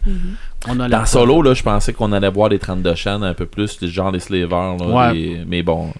[0.69, 3.21] On a la Dans Solo, là, je pensais qu'on allait voir les 30 de Shan
[3.23, 4.77] un peu plus, les- genre les slavers.
[4.77, 5.13] Là, Ouais.
[5.13, 5.91] les- Mais bon,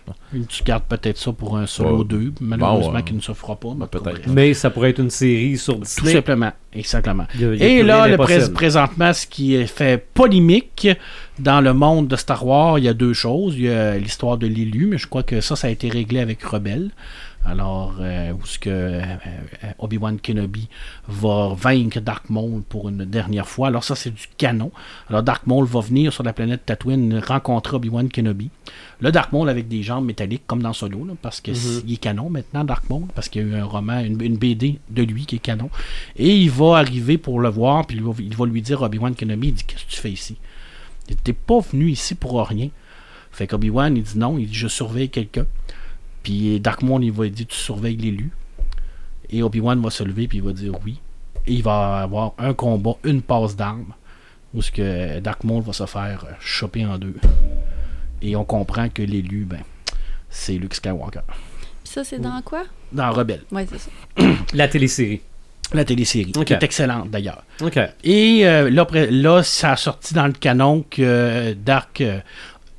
[0.47, 2.05] Tu gardes peut-être ça pour un solo Ouais.
[2.05, 3.03] 2, malheureusement Bon, ouais.
[3.03, 3.74] qui ne se fera pas.
[3.78, 4.22] mais Peut-être.
[4.30, 6.14] Mais ça pourrait être une série sur Tout Disney.
[6.14, 7.26] simplement, exactement.
[7.36, 8.16] Il y a- il y a Et là, le
[8.53, 10.88] présentement, ce qui est fait polémique
[11.39, 13.55] dans le monde de Star Wars, il y a deux choses.
[13.57, 16.20] Il y a l'histoire de l'élu, mais je crois que ça, ça a été réglé
[16.22, 16.91] avec Rebelle.
[17.44, 20.70] Alors, euh, où ce que euh, euh, Obi-Wan Kenobi
[21.08, 23.68] va vaincre Dark Maul pour une dernière fois.
[23.70, 24.72] Alors ça, c'est du canon.
[25.10, 28.52] Alors Dark Maul va venir sur la planète Tatooine rencontrer Obi-Wan Kenobi.
[29.00, 31.84] Le Dark Maul avec des jambes métalliques comme dans Solo, là, parce que Mhm.
[31.88, 34.38] il est canon maintenant, Dark Maul, parce qu'il y a eu un roman, une, une
[34.38, 35.72] BD de lui qui est canon.
[36.18, 39.16] Et il va arriver pour le voir, puis il va, il va lui dire Obi-Wan
[39.16, 40.38] Kenobi, il dit Qu'est-ce que tu fais ici?
[41.24, 42.70] T'es pas venu ici pour rien.
[43.32, 45.46] Fait qu'Obi-Wan, il dit non, il dit Je surveille quelqu'un.
[46.24, 48.32] Puis Dark Maul, il va dire Tu surveilles l'élu.
[49.30, 51.00] Et Obi-Wan va se lever, puis il va dire oui.
[51.48, 53.94] Et il va avoir un combat, une passe d'armes,
[54.54, 57.16] où ce que Dark Maul va se faire euh, choper en deux.
[58.22, 59.62] Et on comprend que l'élu, ben,
[60.30, 61.22] c'est Luke Skywalker.
[61.28, 62.64] Puis ça, c'est dans quoi?
[62.92, 63.90] Dans Rebelle, Ouais, c'est ça.
[64.54, 65.22] La télésérie.
[65.74, 67.44] la télésérie, qui est excellente d'ailleurs.
[67.62, 67.80] OK.
[68.04, 72.20] Et euh, là, après- là, ça a sorti dans le canon que euh, Dark, euh,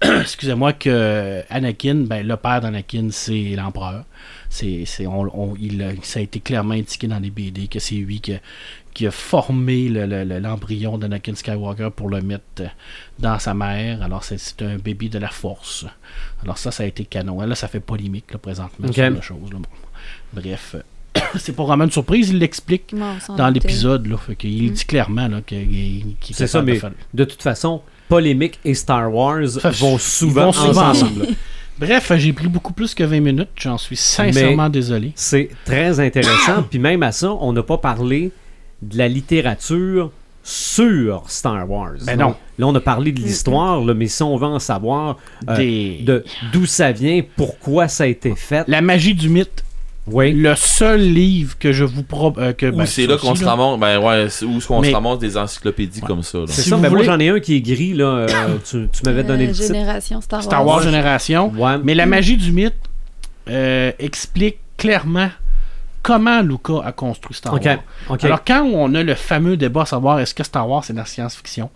[0.23, 4.05] excusez-moi, que Anakin, ben, le père d'Anakin, c'est l'empereur.
[4.49, 5.21] C'est, c'est, on,
[5.53, 8.35] on- il, a- ça a été clairement indiqué dans les BD que c'est lui qui
[8.35, 8.39] a,
[8.93, 12.63] qui a formé le- le- le- l'embryon d'Anakin Skywalker pour le mettre
[13.19, 14.03] dans sa mère.
[14.03, 15.87] Alors, c'est, c'est un bébé de la force.
[16.43, 17.41] Alors, ça, ça a été canon.
[17.41, 18.95] Là, ça fait polémique, là, présentement, Ok.
[18.95, 19.53] sur la chose.
[19.53, 19.59] là.
[19.59, 20.41] Bon.
[20.43, 20.77] Bref,
[21.37, 22.95] c'est pas vraiment une surprise, il l'explique
[23.37, 24.07] dans l'épisode.
[24.07, 24.75] Là, fait qu'il Mm.
[24.75, 27.81] dit clairement là, qu'il qu'il- qu'il est C'est ça, de mais faire- de toute façon,
[28.13, 29.41] polémique et Star Wars
[29.81, 31.27] vont souvent, vont souvent ensemble.
[31.79, 33.49] Bref, j'ai pris beaucoup plus que 20 minutes.
[33.57, 35.13] J'en suis sincèrement désolé.
[35.17, 36.63] C'est très intéressant.
[36.69, 38.31] Puis même à ça, on n'a pas parlé
[38.83, 40.11] de la littérature
[40.45, 41.93] sur Star Wars.
[42.05, 42.35] Ben non.
[42.59, 46.25] Là, on a parlé de l'histoire, mais si on veut en savoir euh, Des- de
[46.53, 48.65] d'où ça vient, pourquoi ça a été fait.
[48.69, 49.65] La magie du mythe.
[50.09, 50.33] Oui.
[50.33, 52.55] Le seul livre que je vous propose.
[52.59, 54.95] que Ou ben, c'est là qu'on se ramasse, ben ouais, où est-ce qu'on Mais- se
[54.95, 56.41] ramasse des encyclopédies comme ça.
[56.49, 58.05] C'est Si ça, mais voulez- moi j'en ai un qui est gris, là.
[58.05, 58.27] euh,
[58.69, 59.67] tu tu m'avais donné Euh, le titre.
[59.69, 60.45] Génération Star Wars.
[60.45, 61.53] Star Wars Génération.
[61.57, 61.79] Ouais.
[61.85, 62.75] Mais la magie du mythe
[63.49, 65.31] euh, explique clairement
[66.03, 67.53] comment Luca a construit Star.
[67.53, 67.63] Wars.
[68.09, 68.25] ok.
[68.25, 70.99] Alors, quand on a le fameux débat à savoir est-ce que Star Wars c'est de
[70.99, 71.71] la science-fiction,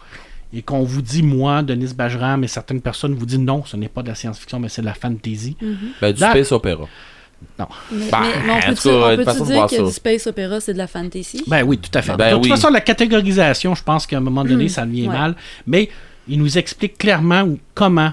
[0.53, 3.89] et qu'on vous dit, moi, Denis Bajram, et certaines personnes vous disent non, ce n'est
[3.89, 5.57] pas de la science-fiction, mais c'est de la fantasy.
[5.63, 5.77] Mhm.
[6.01, 6.87] Ben, du space opéra.
[7.59, 7.65] Mais,
[8.11, 9.77] Ben, mais- mais en on tout peut-tu cas, on une peut-tu façon de dire que
[9.77, 9.83] ça.
[9.83, 11.43] du space opéra, c'est de la fantasy?
[11.47, 12.17] Ben oui, tout à fait.
[12.17, 12.51] Ben de toute oui.
[12.51, 14.69] façon, la catégorisation, je pense qu'à un moment donné, Mm.
[14.69, 15.15] ça devient Ouais.
[15.19, 15.37] mal.
[15.67, 15.89] Mais
[16.29, 18.13] il nous explique clairement où- comment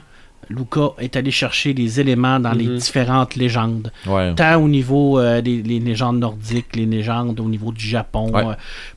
[0.50, 2.76] Luca est allé chercher des éléments dans les Mhm.
[2.78, 3.92] différentes légendes.
[4.06, 4.36] Ouais.
[4.36, 8.44] Tant au niveau euh, des les légendes nordiques, les légendes au niveau du Japon, Ouais.
[8.46, 8.54] euh,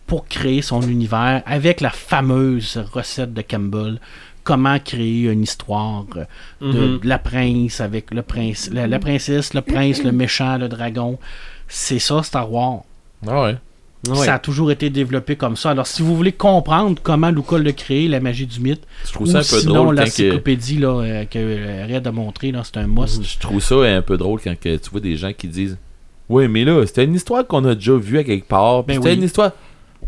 [0.08, 4.00] pour créer son univers avec la fameuse recette de Campbell.
[4.46, 6.24] Comment créer une histoire euh,
[6.60, 6.98] de, Mhm.
[7.00, 11.18] de la prince avec le prince, la, la princesse, le prince, le méchant, le dragon.
[11.68, 12.82] C'est ça Star Wars.
[13.26, 13.56] Ah ouais.
[14.08, 14.24] Ouais.
[14.24, 15.70] Ça a toujours été développé comme ça.
[15.70, 19.26] Alors, si vous voulez comprendre comment Luca l'a créé, la magie du mythe, Je trouve
[19.26, 20.06] ou ça un peu sinon drôle quand que...
[20.06, 23.24] l'encyclopédie là, euh, que euh, Red a montré, là, c'est un must.
[23.24, 25.76] Je trouve ça un peu drôle quand que tu vois des gens qui disent
[26.28, 28.84] Oui, mais là, c'était une histoire qu'on a déjà vue à quelque part.
[28.84, 29.16] Ben c'était oui.
[29.16, 29.50] une histoire.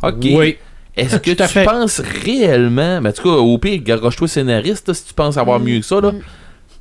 [0.01, 0.14] Ok.
[0.22, 0.57] Oui.
[0.99, 1.65] Est-ce que tu fait.
[1.65, 3.01] penses réellement.
[3.01, 5.65] Mais en tout cas, au pire, garoche-toi scénariste là, si tu penses avoir Mm.
[5.65, 6.01] mieux que ça.
[6.01, 6.13] Là.
[6.13, 6.21] Mm.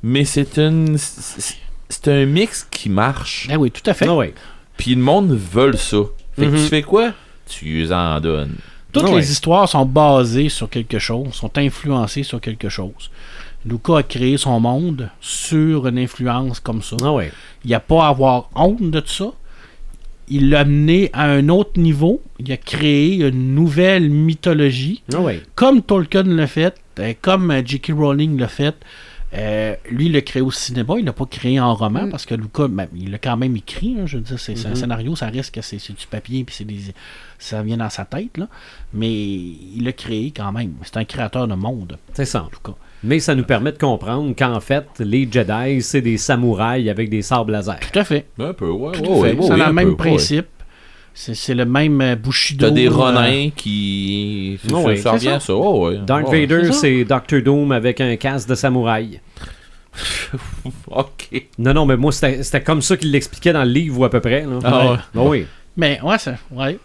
[0.02, 0.96] Mais c'est une.
[0.98, 3.46] c'est- un mix qui marche.
[3.48, 4.06] Ben oui, tout à fait.
[4.08, 4.34] Ah ouais.
[4.76, 5.96] Puis le monde veut ça.
[6.38, 7.12] Fait que tu fais quoi?
[7.48, 8.54] Tu les en donnes.
[8.92, 9.22] Toutes Ah les ouais.
[9.22, 13.10] histoires sont basées sur quelque chose, sont influencées sur quelque chose.
[13.66, 16.96] Luca a créé son monde sur une influence comme ça.
[17.02, 17.32] Ah ouais.
[17.64, 19.32] Il n'y a pas à avoir honte de ça.
[20.30, 22.22] Il l'a amené à un autre niveau.
[22.38, 25.02] Il a créé une nouvelle mythologie.
[25.14, 25.18] Ah.
[25.54, 27.92] Comme Tolkien l'a fait, euh, comme euh, J.K.
[27.96, 28.76] Rowling l'a fait.
[29.34, 32.10] Euh, lui, il l'a créé au cinéma, il l'a pas créé en roman Mm.
[32.10, 33.94] parce que Luca, ben, il l'a quand même écrit.
[33.98, 34.74] hein, je veux dire, c'est un Mhm.
[34.76, 36.78] scénario, ça reste que c'est du papier puis c'est des,
[37.38, 38.48] ça vient dans sa tête là.
[38.94, 40.72] Mais il l'a créé quand même.
[40.82, 42.48] C'est un créateur de monde, C'est ça.
[42.50, 42.74] Luca.
[43.04, 47.22] Mais ça nous permet de comprendre qu'en fait, les Jedi, c'est des samouraïs avec des
[47.22, 47.78] sabres laser.
[47.78, 48.26] Tout à fait.
[48.38, 48.92] Un peu, ouais.
[48.92, 49.36] Tout ouais, à ouais, fait.
[49.36, 50.46] ouais, c'est le même peu, principe.
[51.14, 52.66] C'est c'est le même Bushido.
[52.68, 54.58] T'as des euh, Ronins qui.
[54.72, 56.04] Ah ouais, ça c'est revient ça.
[56.06, 56.30] Darth.
[56.30, 59.20] Vader, c'est c'est Doctor Doom avec un casque de samouraï.
[60.90, 61.44] Ok.
[61.58, 64.10] Non, non, mais moi, c'était c'était comme ça qu'il l'expliquait dans le livre, ou à
[64.10, 64.42] peu près.
[64.42, 64.58] Là.
[64.62, 64.96] Ah ouais.
[65.16, 65.46] Ah oui.
[65.76, 66.78] Mais ouais, ça, ouais.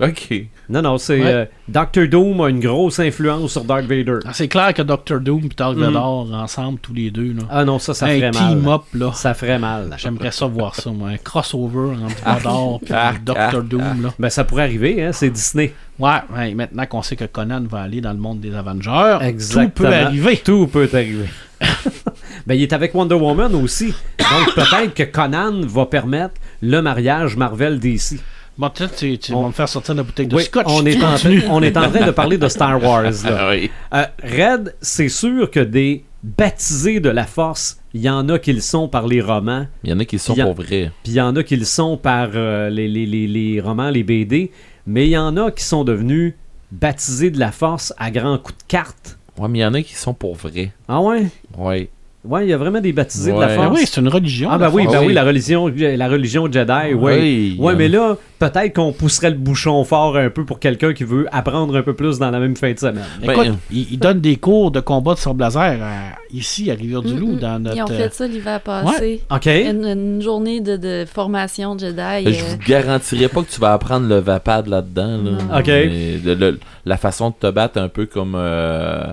[0.00, 0.34] Ok.
[0.68, 1.20] Non, non, c'est.
[1.20, 1.26] Ouais.
[1.26, 4.18] euh, Doctor Doom a une grosse influence sur Darth Vader.
[4.24, 5.84] Ah, C'est clair que Doctor Doom et Dark Mhm.
[5.84, 7.42] Vador ensemble tous les deux là.
[7.50, 8.74] Ah non, ça, ça un ferait team mal.
[8.74, 9.12] up là.
[9.12, 9.94] Ça ferait mal.
[9.98, 11.10] J'aimerais ça voir ça, moi.
[11.10, 14.14] Un crossover entre Vador et Ah, Doctor ah, Doom, là.
[14.18, 15.72] Ben, ça pourrait arriver, hein, c'est Disney.
[15.98, 19.66] Ouais, ouais, maintenant qu'on sait que Conan va aller dans le monde des Avengers, Exactement.
[19.68, 20.36] tout peut arriver.
[20.44, 21.28] Tout peut arriver.
[22.46, 23.94] ben, il est avec Wonder Woman aussi.
[24.18, 28.18] Donc, peut-être que Conan va permettre le mariage Marvel-DC.
[28.56, 30.66] Bon, tu, tu, tu On- vas me faire sortir la bouteille de Oui, scotch.
[30.68, 33.02] on est, en train, on est en train de parler de Star Wars.
[33.02, 33.10] là.
[33.24, 33.70] Ah oui.
[33.92, 38.52] Euh, Red, c'est sûr que des baptisés de la Force, il y en a qui
[38.52, 40.90] le sont par les romans, Il y en a qui sont y a- pour vrai.
[41.02, 43.90] puis il y en a qui le sont par euh, les, les- les- les romans,
[43.90, 44.50] les BD,
[44.86, 46.34] mais il y en a qui sont devenus
[46.72, 49.18] baptisés de la Force à grands coups de carte.
[49.38, 50.72] Ouais, mais il y en a qui sont pour vrai.
[50.88, 51.26] Ah ouais?
[51.58, 51.90] Ouais.
[52.24, 53.56] Ouais, il y a vraiment des baptisés de la Ouais.
[53.56, 53.78] Ben Force.
[53.78, 54.48] oui, c'est une religion.
[54.50, 54.94] Ah ben oui, force.
[54.96, 55.06] ben oui.
[55.08, 56.96] oui, la religion, la religion Jedi, oui.
[56.96, 60.94] Oui, Ouais, euh, mais là, peut-être qu'on pousserait le bouchon fort un peu pour quelqu'un
[60.94, 63.04] qui veut apprendre un peu plus dans la même fin de semaine.
[63.22, 67.34] Écoute, Ben, il, il donne des cours de combat de laser à- ici à Rivière-du-Loup
[67.34, 67.76] Mm, dans notre.
[67.76, 69.20] Ils ont fait ça l'hiver passé.
[69.30, 69.46] OK?
[69.46, 71.94] Une, une journée de, de formation Jedi.
[72.24, 75.18] Je euh, vous garantirais pas que tu vas apprendre le vapad là-dedans.
[75.22, 75.58] Là.
[75.58, 75.66] Ok.
[75.66, 78.34] Mais le- le- la façon de te battre un peu comme.
[78.34, 79.12] euh,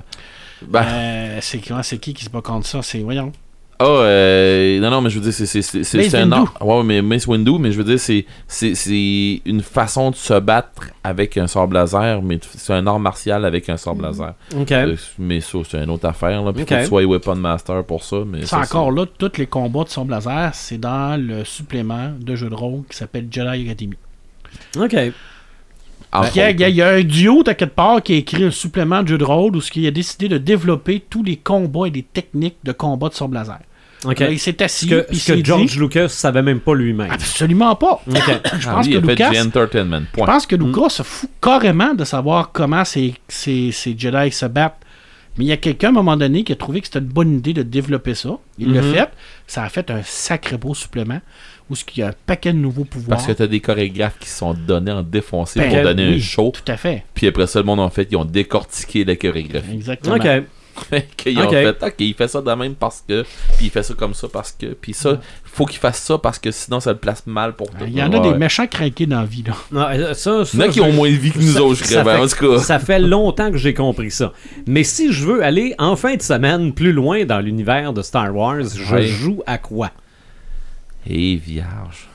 [0.67, 3.31] Ben, euh, c'est qui qui se bat contre ça C'est voyons.
[3.83, 6.53] Ah, euh, non, non, mais je veux dire, c'est un art.
[6.61, 10.39] Ouais, mais Mace Windu, mais je veux dire, c'est c'est- c'est une façon de se
[10.39, 14.35] battre avec un sort laser, mais c'est un art martial avec un sort laser.
[14.55, 14.71] OK.
[14.71, 16.43] Euh, Mais ça, c'est une autre affaire.
[16.43, 16.53] Là.
[16.53, 16.69] Puis Ok.
[16.69, 18.17] faut que tu sois Weapon Master pour ça.
[18.23, 22.11] Mais C'est ça, encore là, tous les combats de sable laser, c'est dans le supplément
[22.19, 23.95] de jeu de rôle qui s'appelle Jedi Academy.
[24.77, 24.95] OK.
[26.13, 28.51] Il y, a, il y a- un duo, à quelque part, qui a écrit un
[28.51, 31.91] supplément de jeu de rôle où il a décidé de développer tous les combats et
[31.91, 33.59] les techniques de combat de sable laser.
[34.03, 34.19] OK.
[34.19, 37.11] Là, il s'est Ce assis, que, ce George dit, Lucas savait même pas lui-même.
[37.11, 38.01] absolument pas.
[38.07, 38.17] Je
[38.67, 43.71] Ah, pense Lucas, je pense que Lucas se fout carrément de savoir comment ces, ces,
[43.71, 44.77] ces Jedi se battent.
[45.37, 47.05] Mais il y a quelqu'un à un moment donné qui a trouvé que c'était une
[47.05, 48.31] bonne idée de développer ça.
[48.59, 48.93] Il l'a Mhm.
[48.93, 49.09] fait.
[49.47, 51.21] Ça a fait un sacré beau supplément
[51.71, 53.17] où il y a un paquet de nouveaux pouvoirs.
[53.17, 56.51] Parce que t'as des chorégraphes qui sont donnés en défoncé Ben, pour donner un show.
[56.53, 57.03] Tout à fait.
[57.13, 59.73] Puis après ça, le monde en fait, ils ont décortiqué la chorégraphie.
[59.73, 60.15] Exactement.
[60.15, 60.27] OK.
[61.17, 63.23] Qu'ils ont fait, ok, il fait ça de même parce que,
[63.57, 66.39] puis il fait ça comme ça parce que, puis ça, faut qu'il fasse ça parce
[66.39, 67.83] que sinon ça le place mal pour tout.
[67.85, 68.31] Il y en a Ouais.
[68.31, 69.43] des méchants craqués dans la vie.
[69.45, 69.53] Là.
[69.71, 71.61] Non, ça, ça, Il y en a qui ont moins de vie que nous ça-
[71.63, 71.93] autres, je.
[71.95, 72.59] Ben, fait- en tout cas.
[72.63, 74.31] Ça fait longtemps que j'ai compris ça.
[74.65, 78.33] Mais si je veux aller en fin de semaine plus loin dans l'univers de Star
[78.33, 79.03] Wars, je Ouais.
[79.05, 79.91] joue à quoi?
[81.07, 82.07] Et vierge.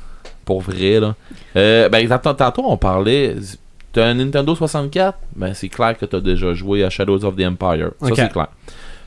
[0.44, 1.14] Pour vrai, là.
[1.56, 3.34] Euh, ben, tantôt, tantôt, on parlait.
[3.92, 5.18] T'as un Nintendo 64?
[5.34, 7.90] Ben, c'est clair que t'as déjà joué à Shadows of the Empire.
[8.00, 8.48] Ça, c'est clair.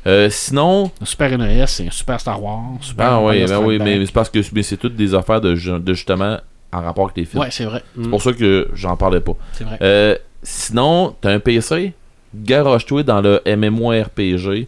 [0.08, 0.92] Euh, sinon.
[1.02, 2.62] Un Super NES, c'est un Super Star Wars.
[2.82, 3.88] Super Ah oui, ben oui, Back.
[3.88, 6.38] mais c'est parce que mais c'est toutes des affaires de, ju- de justement
[6.72, 7.42] en rapport avec les films.
[7.44, 7.84] Ouais, c'est vrai.
[8.02, 9.34] C'est pour ça que j'en parlais pas.
[9.54, 9.78] C'est vrai.
[9.82, 11.94] Euh, sinon, t'as un PC,
[12.34, 14.68] garoche-toi dans le MMORPG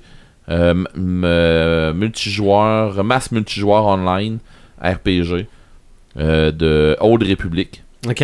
[0.50, 4.40] euh, m- m- euh, multijoueur, masse multijoueur online,
[4.82, 5.46] RPG,
[6.18, 7.84] euh, de Old Republic.
[8.08, 8.24] OK.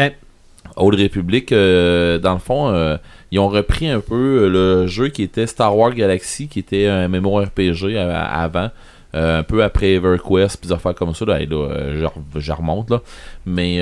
[0.76, 2.98] Old Republic, euh, dans le fond, euh,
[3.32, 7.08] ils ont repris un peu le jeu qui était Star Wars Galaxy, qui était un
[7.08, 8.70] MMORPG euh, avant,
[9.16, 11.26] euh, un peu après EverQuest, puis des affaires comme ça.
[11.26, 13.02] Là, je, re- je remonte, là.
[13.46, 13.80] Mais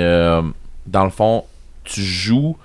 [0.86, 1.44] dans le fond,
[1.84, 2.56] tu joues,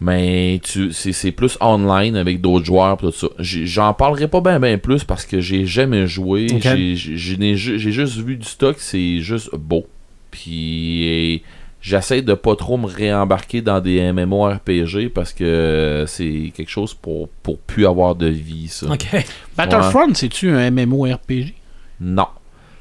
[0.00, 3.28] mais tu c'est plus online avec d'autres joueurs, tout ça.
[3.38, 6.46] J'en parlerai pas bien ben plus parce que j'ai jamais joué.
[6.76, 6.94] J'ai-
[7.92, 9.86] juste vu du stock, c'est juste beau.
[10.30, 11.42] Puis
[11.80, 17.28] j'essaie de pas trop me réembarquer dans des MMORPG parce que c'est quelque chose pour,
[17.42, 18.86] pour plus avoir de vie, ça.
[19.56, 21.54] Battlefront, c'est-tu un MMORPG?
[22.00, 22.26] Non.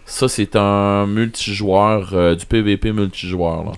[0.06, 3.64] Ça, c'est un multijoueur, euh, du PVP multijoueur.
[3.64, 3.72] là.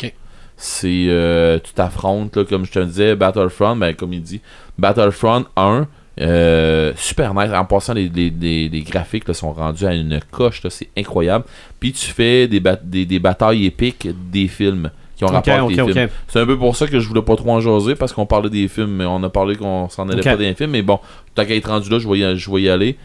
[0.60, 4.42] C'est, euh, tu t'affrontes, comme je te disais, Battlefront, ben, comme il dit,
[4.80, 5.88] Battlefront 1,
[6.20, 7.52] euh, super nice.
[7.54, 11.46] En passant, les, les- les- les graphiques là, sont rendus à une coche, c'est incroyable.
[11.80, 15.72] Puis tu fais des, des, des batailles épiques des films qui ont rapport OK.
[15.94, 15.94] films.
[16.28, 18.50] C'est un peu pour ça que je voulais pas trop en jaser parce qu'on parlait
[18.50, 20.72] des films, mais on a parlé qu'on s'en allait pas des films.
[20.72, 21.00] Mais bon,
[21.36, 22.98] tant qu'à être rendu là, je vais y, je vais y aller.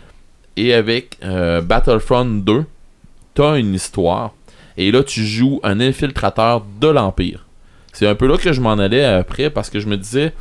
[0.56, 2.64] Et avec euh, Battlefront 2,
[3.34, 4.32] t'as une histoire.
[4.76, 7.46] Et là, tu joues un infiltrateur de l'Empire.
[7.92, 10.32] C'est un peu là que je m'en allais après parce que je me disais,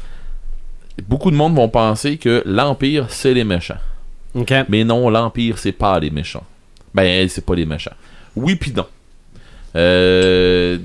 [1.07, 3.79] beaucoup de monde vont penser que l'Empire, c'est les méchants.
[4.35, 4.53] OK.
[4.69, 6.45] Mais non, l'Empire, c'est pas les méchants.
[6.93, 7.95] Ben, c'est pas les méchants.
[8.35, 8.85] Oui, puis non.
[9.75, 10.77] Euh,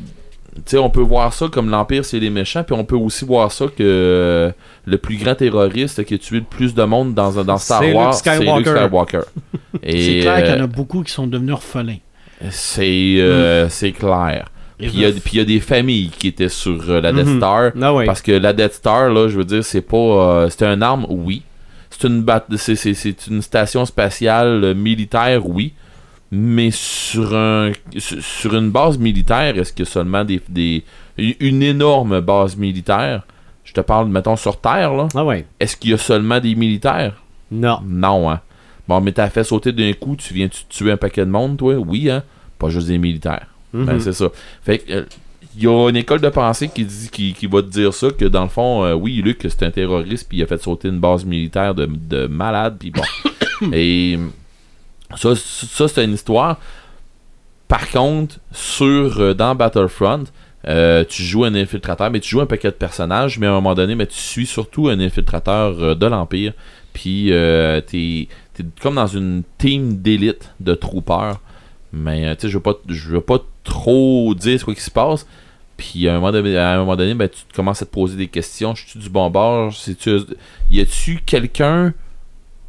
[0.56, 3.24] tu sais, on peut voir ça comme l'Empire, c'est les méchants, puis on peut aussi
[3.24, 4.52] voir ça que euh,
[4.86, 8.14] le plus grand terroriste qui a tué le plus de monde dans, dans Star Wars,
[8.14, 9.20] c'est Luke Skywalker.
[9.82, 11.98] C'est clair qu'il y en euh, a beaucoup qui sont devenus orphelins.
[12.50, 14.46] C'est euh, c'est clair.
[14.78, 17.36] Puis il y a- des familles qui étaient sur euh, la Death Mhm.
[17.38, 17.70] Star.
[17.80, 17.94] Ah.
[18.04, 19.96] Parce que la Death Star, là, je veux dire, c'est pas.
[19.96, 21.42] euh, c'est un arme, oui.
[21.88, 25.72] C'est une, bat- c'est, c'est- c'est une station spatiale militaire, oui.
[26.30, 30.84] Mais sur, un, sur, une base militaire, est-ce qu'il y a seulement des, des,
[31.16, 33.22] une énorme base militaire?
[33.64, 35.08] Je te parle, mettons, sur Terre, là.
[35.14, 35.46] Ah ouais.
[35.58, 37.14] Est-ce qu'il y a seulement des militaires?
[37.50, 37.78] Non.
[37.84, 38.40] Non, hein.
[38.88, 41.56] Bon, mais t'as fait sauter d'un coup, tu viens tu tuer un paquet de monde,
[41.56, 41.74] toi?
[41.74, 42.22] Oui, hein?
[42.58, 43.48] Pas juste des militaires.
[43.72, 43.84] Mhm.
[43.84, 44.28] Ben, c'est ça.
[44.62, 45.04] Fait que, euh,
[45.56, 48.10] il y a une école de pensée qui dit qui, qui va te dire ça,
[48.10, 50.88] que dans le fond, euh, oui, Luc, c'est un terroriste, puis il a fait sauter
[50.88, 53.02] une base militaire de, de malade, puis bon.
[53.72, 54.18] Et
[55.16, 56.58] ça, ça c'est une histoire.
[57.68, 60.24] Par contre, sur euh, dans Battlefront,
[60.68, 63.54] euh, tu joues un infiltrateur, mais tu joues un paquet de personnages, mais à un
[63.54, 66.52] moment donné, mais tu suis surtout un infiltrateur euh, de l'Empire.
[66.92, 67.80] Puis euh,
[68.56, 71.40] t'es es comme dans une team d'élite de troopers.
[71.92, 75.26] Mais euh, tu sais, je veux pas veux pas trop dire ce qui se passe.
[75.76, 78.16] Puis à un moment donné, à un moment donné ben, tu commences à te poser
[78.16, 78.74] des questions.
[78.74, 79.74] Je suis du bon bord?
[79.74, 80.20] C'est-tu-
[80.70, 81.92] Y a-tu quelqu'un?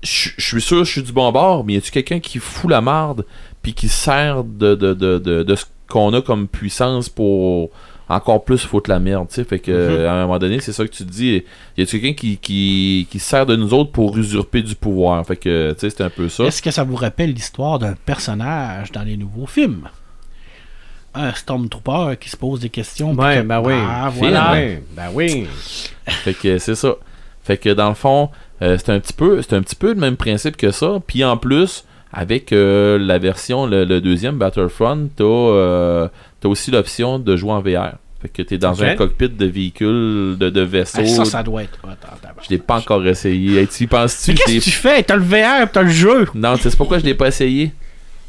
[0.03, 2.69] Je suis sûr que je suis du bon bord, mais y a-tu quelqu'un qui fout
[2.69, 3.25] la marde
[3.63, 7.71] puis qui sert de, de, de, de ce qu'on a comme puissance pour
[8.10, 9.43] encore plus foutre la merde, tu sais.
[9.43, 10.05] Fait que Mhm.
[10.05, 11.43] à un moment donné, c'est ça que tu te dis.
[11.78, 15.26] Y a-tu quelqu'un qui, qui, qui sert de nous autres pour usurper du pouvoir?
[15.26, 16.45] Fait que, tu sais, c'est un peu ça.
[16.45, 19.89] Est-ce que ça vous rappelle l'histoire d'un personnage dans les nouveaux films?
[21.14, 23.14] Un Stormtrooper qui se pose des questions.
[23.14, 23.74] Ouais, que- ben oui.
[23.76, 24.51] Ah, voilà.
[24.53, 24.80] Ben oui.
[24.95, 25.47] Ben oui.
[26.08, 26.93] Fait que c'est ça.
[27.43, 28.30] Fait que dans le fond,
[28.62, 30.99] euh, c'est un petit peu c'est un petit peu le même principe que ça.
[31.08, 36.08] Puis en plus, avec euh, la version, le, le deuxième Battlefront, t'as euh,
[36.39, 37.95] t'as aussi l'option de jouer en VR.
[38.22, 41.01] Fait que t'es dans un cockpit de véhicule, de, de vaisseau.
[41.01, 42.43] Ah, ça, ça doit être tabarnak.
[42.43, 43.60] Je l'ai pas encore essayé.
[43.60, 44.34] Hey, tu y penses-tu?
[44.34, 45.03] Qu'est-ce que tu fais?
[45.03, 46.26] T'as le VR, t'as le jeu.
[46.34, 47.72] Non, tu sais pourquoi je l'ai pas essayé?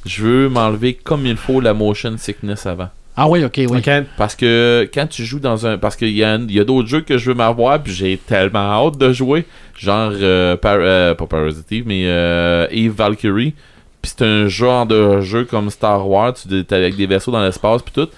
[0.05, 2.91] Je veux m'enlever comme il faut la motion sickness avant.
[3.20, 3.78] Ah oui, ok, oui.
[3.78, 3.90] OK.
[4.16, 5.76] Parce que quand tu joues dans un.
[5.76, 8.16] Parce qu'il y a, il y a d'autres jeux que je veux m'avoir, puis j'ai
[8.16, 9.44] tellement hâte de jouer.
[9.76, 13.54] Genre, euh, Par- euh, pas Parasitive, mais euh, Eve Valkyrie.
[14.00, 17.42] Puis c'est un genre de jeu comme Star Wars, tu t'es avec des vaisseaux dans
[17.42, 18.08] l'espace, puis tout.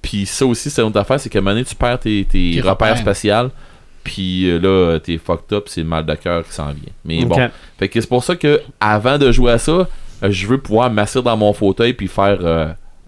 [0.00, 2.24] Puis ça aussi, c'est une autre affaire, c'est qu'à un moment donné, tu perds tes,
[2.24, 2.96] tes Tes repères repères.
[2.96, 3.50] spatials.
[4.02, 6.92] Puis euh, là, t'es fucked up, c'est le mal de cœur qui s'en vient.
[7.04, 7.36] Mais bon.
[7.36, 7.50] OK.
[7.78, 10.90] Fait que c'est pour ça que avant de jouer à ça, euh, je veux pouvoir
[10.90, 12.38] m'asseoir dans mon fauteuil puis faire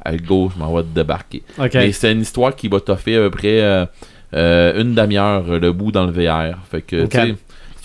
[0.04, 1.42] Allez, go, je m'en vais te débarquer.
[1.72, 3.86] Mais c'est une histoire qui va t'offrir à peu près euh,
[4.34, 6.56] euh, une demi-heure le bout dans le VR.
[6.70, 7.18] Fait que, C'est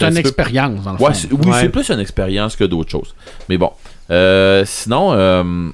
[0.05, 1.27] un une peu- expérience, dans le Ouais, fond.
[1.31, 1.57] oui, Ouais.
[1.61, 3.13] c'est plus une expérience que d'autres choses.
[3.47, 3.71] Mais bon.
[4.11, 5.69] Euh, sinon, euh,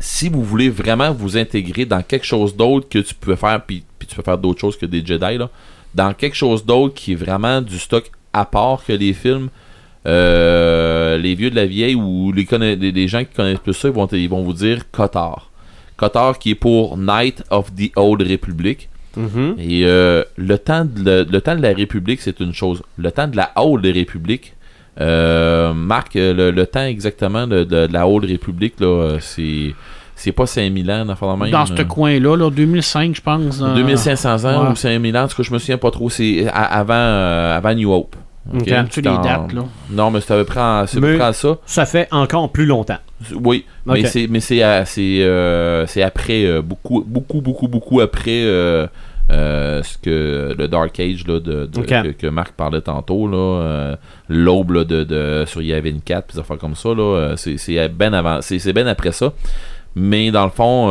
[0.00, 3.84] si vous voulez vraiment vous intégrer dans quelque chose d'autre que tu peux faire, puis,
[3.98, 5.48] puis tu peux faire d'autres choses que des Jedi, là,
[5.94, 9.48] dans quelque chose d'autre qui est vraiment du stock à part que les films,
[10.06, 13.74] euh, les vieux de la vieille ou les, conna- les, les gens qui connaissent plus
[13.74, 15.50] ça, ils vont, te- ils vont vous dire Kotar.
[15.96, 18.88] Kotar qui est pour Night of the Old Republic.
[19.16, 19.56] Mhm.
[19.58, 22.82] Et euh, le, temps de, le, le temps de la République, c'est une chose.
[22.96, 24.54] Le temps de la Haute République,
[25.00, 28.26] Euh, Marc, euh, le, le temps exactement de, de- de la Old
[28.82, 29.74] euh, c'est
[30.14, 33.60] c'est pas 5000 ans, dans, même, Dans ce coin-là, là, 2005, je pense.
[33.62, 34.70] euh, 2500 ans ouais.
[34.72, 36.10] ou 5000 ans, en tout cas, je me souviens pas trop.
[36.10, 36.50] C'est euh,
[37.56, 38.14] avant New Hope.
[38.90, 39.64] Tu les Dans- dates, là?
[39.90, 41.56] Non, mais c'est à peu près, en- à peu près ça.
[41.64, 42.98] Ça fait encore plus longtemps.
[43.36, 44.06] Oui, mais Ok.
[44.08, 48.88] c'est mais c'est euh, après euh, beaucoup beaucoup beaucoup beaucoup après euh,
[49.30, 53.28] ce que le Dark Age là, de, que, que Marc parlait tantôt
[54.28, 56.90] l'aube de, de sur Yavin 4 puis des affaires comme ça
[57.36, 58.40] c'est ben avant
[58.74, 59.32] ben après ça.
[59.94, 60.88] Mais dans le fond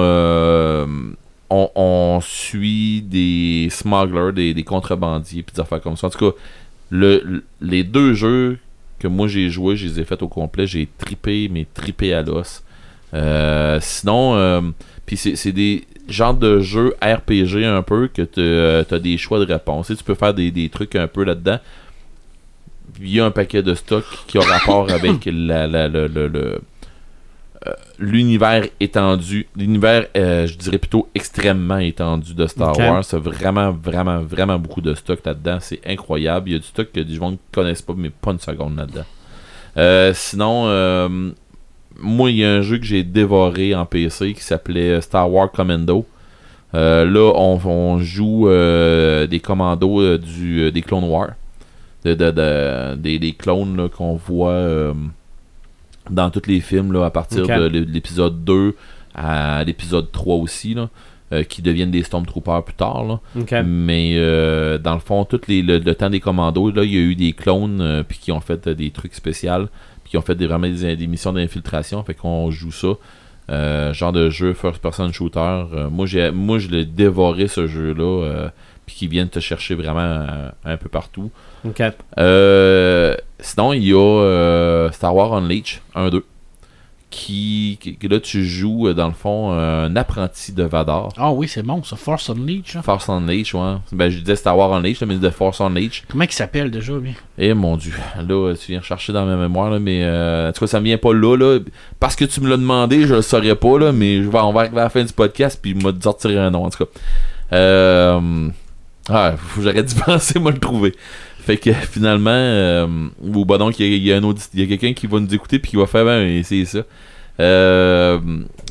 [1.49, 6.08] on, on suit des smugglers, des, des contrebandiers puis des affaires comme ça.
[6.08, 6.38] En tout cas,
[6.92, 8.60] le, le- les deux jeux
[9.00, 12.22] que moi j'ai joué, je les ai faits au complet, j'ai tripé, mais tripé à
[12.22, 12.64] l'os.
[13.16, 14.62] Euh, sinon, euh,
[15.08, 19.52] puis c'est des genres de jeux RPG un peu que tu as des choix de
[19.52, 19.88] réponse.
[19.88, 21.58] Tu sais, tu peux faire des, des trucs un peu là-dedans.
[23.00, 26.28] Il y a un paquet de stock qui a rapport avec la, la- le- le-
[26.28, 26.62] le,
[27.68, 32.74] euh, l'univers étendu, l'univers, euh, je dirais plutôt extrêmement étendu de Star.
[32.89, 33.03] Wars.
[33.05, 35.57] C'est vraiment, vraiment, vraiment beaucoup de stock là-dedans.
[35.59, 36.49] C'est incroyable.
[36.49, 38.78] Il y a du stock que des gens ne connaissent pas, mais pas une seconde
[38.78, 39.05] là-dedans.
[39.78, 40.64] Euh, sinon,
[41.99, 45.51] moi, il y a un jeu que j'ai dévoré en PC qui s'appelait Star Wars
[45.51, 46.05] Commando.
[46.74, 47.05] Là,
[47.36, 51.32] on, on joue des commandos du, des Clone Wars.
[52.03, 54.91] De, de- de- des, des clones qu'on voit
[56.10, 58.76] dans tous les films là, à partir de l'é- l'épisode 2
[59.14, 60.89] à l'épisode 3 aussi, là,
[61.34, 63.04] euh, qui deviennent des Stormtroopers plus tard.
[63.06, 63.20] Là.
[63.64, 66.97] Mais euh, dans le fond, tout les, le, le temps des commandos, là, il y
[66.97, 69.68] a eu des clones euh, puis qui ont fait des trucs spéciaux,
[70.04, 72.04] puis qui ont fait des, vraiment des, des missions d'infiltration.
[72.04, 72.89] Fait qu'on joue ça.
[73.93, 75.64] Genre de jeu first person shooter.
[75.91, 78.04] Moi, j'ai, moi, je l'ai dévoré ce jeu-là.
[78.26, 78.49] euh,
[78.86, 80.26] puis qui viennent te chercher vraiment
[80.66, 81.32] un peu partout.
[81.66, 81.82] OK.
[82.18, 86.22] Euh, sinon, il y a euh, Star Wars Unleashed 1-2.
[87.09, 87.78] Qui,
[88.09, 91.12] là, tu joues, euh, dans le fond, un apprenti de Vador.
[91.18, 91.97] Ah oui, c'est bon, ça.
[91.97, 92.78] Force Unleashed.
[92.78, 92.82] hein.
[92.82, 93.76] Force Unleashed, ouais.
[93.91, 96.05] Ben, je disais Star Wars Unleashed, mais de Force Unleashed.
[96.09, 97.14] Comment il s'appelle déjà, lui?
[97.38, 100.62] Eh mon dieu, là, tu viens chercher dans ma mémoire, là, mais euh, en tout
[100.62, 101.59] cas, ça me vient pas là, là.
[101.99, 104.53] Parce que tu me l'as demandé, je le saurais pas, là, mais je vais, on
[104.53, 106.86] va arriver à la fin du podcast, puis il m'a sortir un nom, en tout
[106.86, 106.91] cas.
[107.51, 108.47] Euh,
[109.09, 110.95] ah, faut que j'aurais dû penser, moi, le trouver.
[111.42, 112.88] Fait que finalement,
[113.22, 116.06] ou bah donc, il y a, quelqu'un qui va nous écouter, puis qui va faire,
[116.06, 116.84] ben, essayer ça.
[117.39, 118.20] Euh,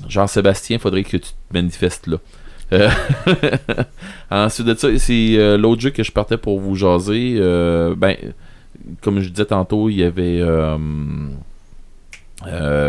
[0.08, 2.18] Jean-Sébastien, faudrait que tu te manifestes là.
[2.72, 2.88] Euh,
[4.30, 7.36] Ensuite de ça, c'est euh, l'autre jeu que je partais pour vous jaser.
[7.96, 8.16] ben,
[9.00, 10.40] comme je disais tantôt, il y avait.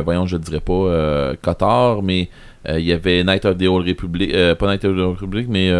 [0.03, 2.29] voyons, je ne dirais pas Qatar, mais
[2.69, 4.31] il y avait Night of the Old Republic.
[4.31, 5.71] pas Night of the Old Republic, mais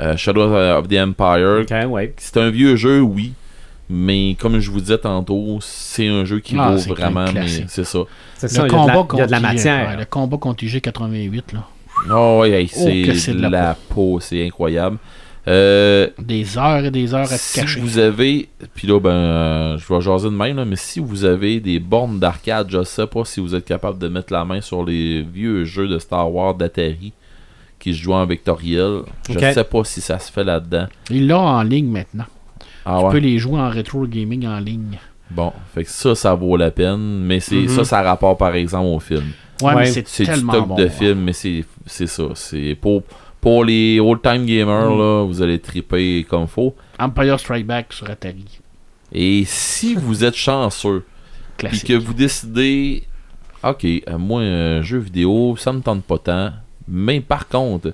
[0.00, 1.64] euh, euh, Shadow of the Empire.
[1.88, 2.14] Ouais.
[2.16, 3.32] C'est un vieux jeu, oui.
[3.90, 7.26] Mais comme je vous disais tantôt, c'est un jeu qui Ah, vaut vraiment.
[7.68, 7.98] C'est ça.
[8.36, 9.88] C'est Le ça, il y, a de la, matière.
[9.90, 11.64] ouais, le combat contre IG-88, là.
[12.10, 14.96] Oh, ouais, hey, Oh, c'est de la, la peau, c'est incroyable.
[15.46, 17.78] Euh, Des heures et des heures à te si cacher.
[17.78, 21.24] vous avez, puis là, ben, euh, je vais jaser de même, là, mais si vous
[21.24, 24.62] avez des bornes d'arcade, je sais pas si vous êtes capable de mettre la main
[24.62, 27.12] sur les vieux jeux de Star Wars d'Atari
[27.84, 29.02] qui se jouent en vectoriel.
[29.28, 29.40] Je Ok.
[29.54, 30.86] sais pas si ça se fait là-dedans.
[31.10, 32.24] Il l'a en ligne maintenant.
[32.86, 33.12] Ah Tu ouais.
[33.12, 34.98] peux les jouer en rétro gaming en ligne.
[35.30, 37.68] Bon, fait que ça, ça vaut la peine, mais c'est Mhm.
[37.68, 39.24] ça, ça a rapport par exemple au film.
[39.62, 40.74] Ouais, Ouais, mais c'est C'est du tellement stock bon.
[40.76, 42.24] de film, mais c'est c'est ça.
[42.34, 43.02] C'est pour
[43.40, 44.98] pour les old-time gamers Mm.
[44.98, 46.74] là, vous allez triper comme faut.
[46.98, 48.60] Empire Strike Back sur Atari.
[49.12, 51.04] Et si vous êtes chanceux,
[51.58, 51.86] Classique.
[51.88, 53.04] que vous décidez,
[53.62, 56.52] ok, euh, moi un jeu vidéo, ça me tente pas tant,
[56.88, 57.92] mais par contre,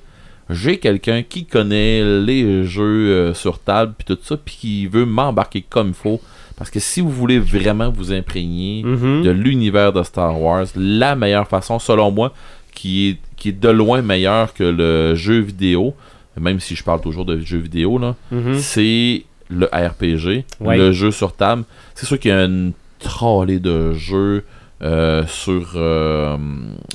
[0.48, 5.04] j'ai quelqu'un qui connaît les jeux euh, sur table puis tout ça, puis qui veut
[5.06, 6.20] m'embarquer comme il faut,
[6.56, 9.22] parce que si vous voulez vraiment vous imprégner Mhm.
[9.22, 12.32] de l'univers de Star Wars, la meilleure façon, selon moi,
[12.74, 15.94] qui est, qui est de loin meilleure que le jeu vidéo,
[16.38, 18.54] même si je parle toujours de jeu vidéo, là, Mhm.
[18.58, 20.76] c'est le RPG, Ouais.
[20.78, 21.64] le jeu sur table.
[21.94, 24.44] C'est sûr qu'il y a une trollée de jeux
[24.82, 26.36] euh, sur euh,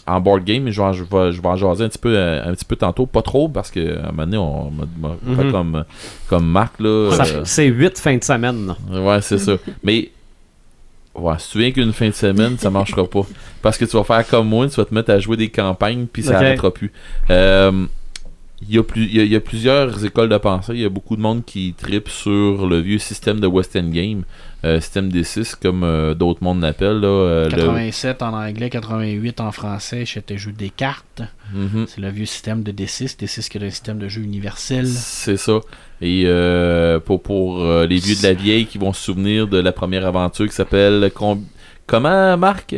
[0.07, 2.15] en board game, je vais, en- je vais, je vais en jaser un petit peu
[2.17, 5.35] euh, un petit peu tantôt, pas trop parce que à un moment donné, on m'a-
[5.43, 5.83] fait comme
[6.27, 6.89] comme Marc là.
[6.89, 8.73] Euh, C'est huit fins de semaine.
[8.91, 9.53] Ouais, c'est ça.
[9.83, 10.09] Mais,
[11.13, 13.21] ouais, si tu viens qu'une fin de semaine, ça marchera pas.
[13.61, 16.07] Parce que tu vas faire comme moi, tu vas te mettre à jouer des campagnes,
[16.11, 16.35] puis ça Ok.
[16.37, 16.91] arrêtera plus.
[18.67, 20.73] Il y, a plus, il, y a, il y a plusieurs écoles de pensée.
[20.73, 23.89] Il y a beaucoup de monde qui tripe sur le vieux système de West End
[23.89, 24.23] Game,
[24.63, 26.99] euh, système D6, comme euh, d'autres mondes l'appellent.
[26.99, 31.21] là, euh, le- 87 en anglais, 88 en français, c'était jeu des cartes.
[31.53, 31.85] Mhm.
[31.87, 33.17] C'est le vieux système de D6.
[33.19, 34.87] D6 qui est un système de jeu universel.
[34.87, 35.59] C'est ça.
[36.01, 36.25] Et
[37.05, 40.47] pour, pour les vieux de la vieille qui vont se souvenir de la première aventure
[40.47, 41.11] qui s'appelle.
[41.13, 41.43] com-
[41.87, 42.75] Comment, Marc?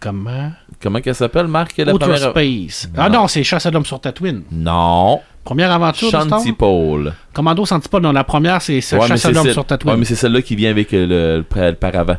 [0.00, 0.52] Comment?
[0.84, 2.30] Comment qu'elle s'appelle, Marc la Outer première...
[2.30, 2.90] Space.
[2.94, 4.42] Ah non, c'est Chasse à l'homme sur Tatooine.
[4.52, 5.18] Non.
[5.42, 6.10] Première aventure?
[6.10, 7.14] Chantipole.
[7.32, 9.94] Commando Santipole, non, la première, c'est Ouais, Chasse à l'homme sur Tatooine.
[9.94, 12.18] Ouais, mais c'est celle-là qui vient avec euh, le, le, pa- le paravent.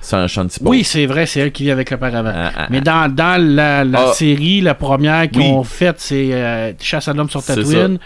[0.00, 0.68] C'est un Chantipole.
[0.68, 2.30] Oui, c'est vrai, c'est elle qui vit avec le paravent.
[2.32, 4.12] Ah, ah, Mais dans, dans la, la Ah.
[4.12, 5.48] série, la première qu'ils Oui.
[5.50, 7.98] ont faite, c'est euh, Chasse à l'homme sur Tatooine.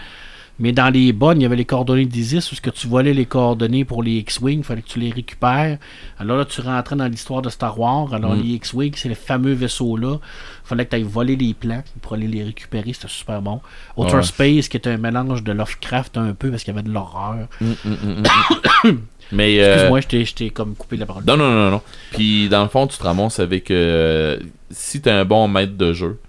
[0.59, 3.13] Mais dans les bonnes, il y avait les coordonnées d'Isis, où ce que tu volais
[3.13, 5.79] les coordonnées pour les X-Wing, il fallait que tu les récupères.
[6.19, 8.13] Alors là, tu rentrais dans l'histoire de Star Wars.
[8.13, 8.41] Alors Mm.
[8.43, 10.17] les X-Wing, c'est les fameux vaisseaux-là.
[10.19, 12.93] Il fallait que tu ailles voler les plans pour aller les récupérer.
[12.93, 13.59] C'était super bon.
[13.97, 14.23] Outer Ouais.
[14.23, 17.47] Space, qui était un mélange de Lovecraft un peu, parce qu'il y avait de l'horreur.
[17.61, 18.23] hum, hum.
[19.31, 19.61] Mais.
[19.63, 21.23] euh, Excuse-moi, je t'ai- je t'ai comme coupé la parole.
[21.25, 21.81] Non, non, non, non.
[22.11, 23.71] Puis dans le fond, tu te ramasses avec.
[23.71, 24.37] euh,
[24.69, 26.19] si t'es un bon maître de jeu,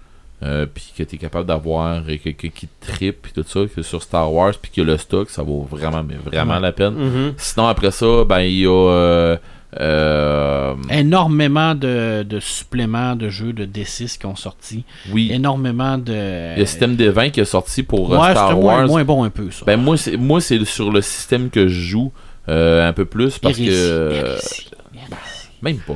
[0.43, 4.03] euh, puis que t'es capable d'avoir euh, quelqu'un qui tripe, puis tout ça, que sur
[4.03, 6.59] Star Wars, puis que le stock, ça vaut vraiment, mais vraiment Ouais.
[6.61, 6.93] la peine.
[6.95, 7.33] Mhm.
[7.37, 8.69] Sinon, après ça, ben, il y a.
[8.71, 9.37] euh,
[9.79, 14.83] euh, Énormément de, de suppléments de jeux de D6 qui ont sorti.
[15.11, 16.11] oui, Énormément de.
[16.11, 18.79] il y a le système des 20 qui est sorti pour Ouais, Star Wars.
[18.79, 19.65] moins, moins bon un peu, ça.
[19.65, 22.11] Ben, moi, c'est moi c'est sur le système que je joue
[22.49, 24.11] euh, un peu plus parce Hérésie, que.
[24.13, 25.49] hérésie, hérésie.
[25.61, 25.95] Même pas.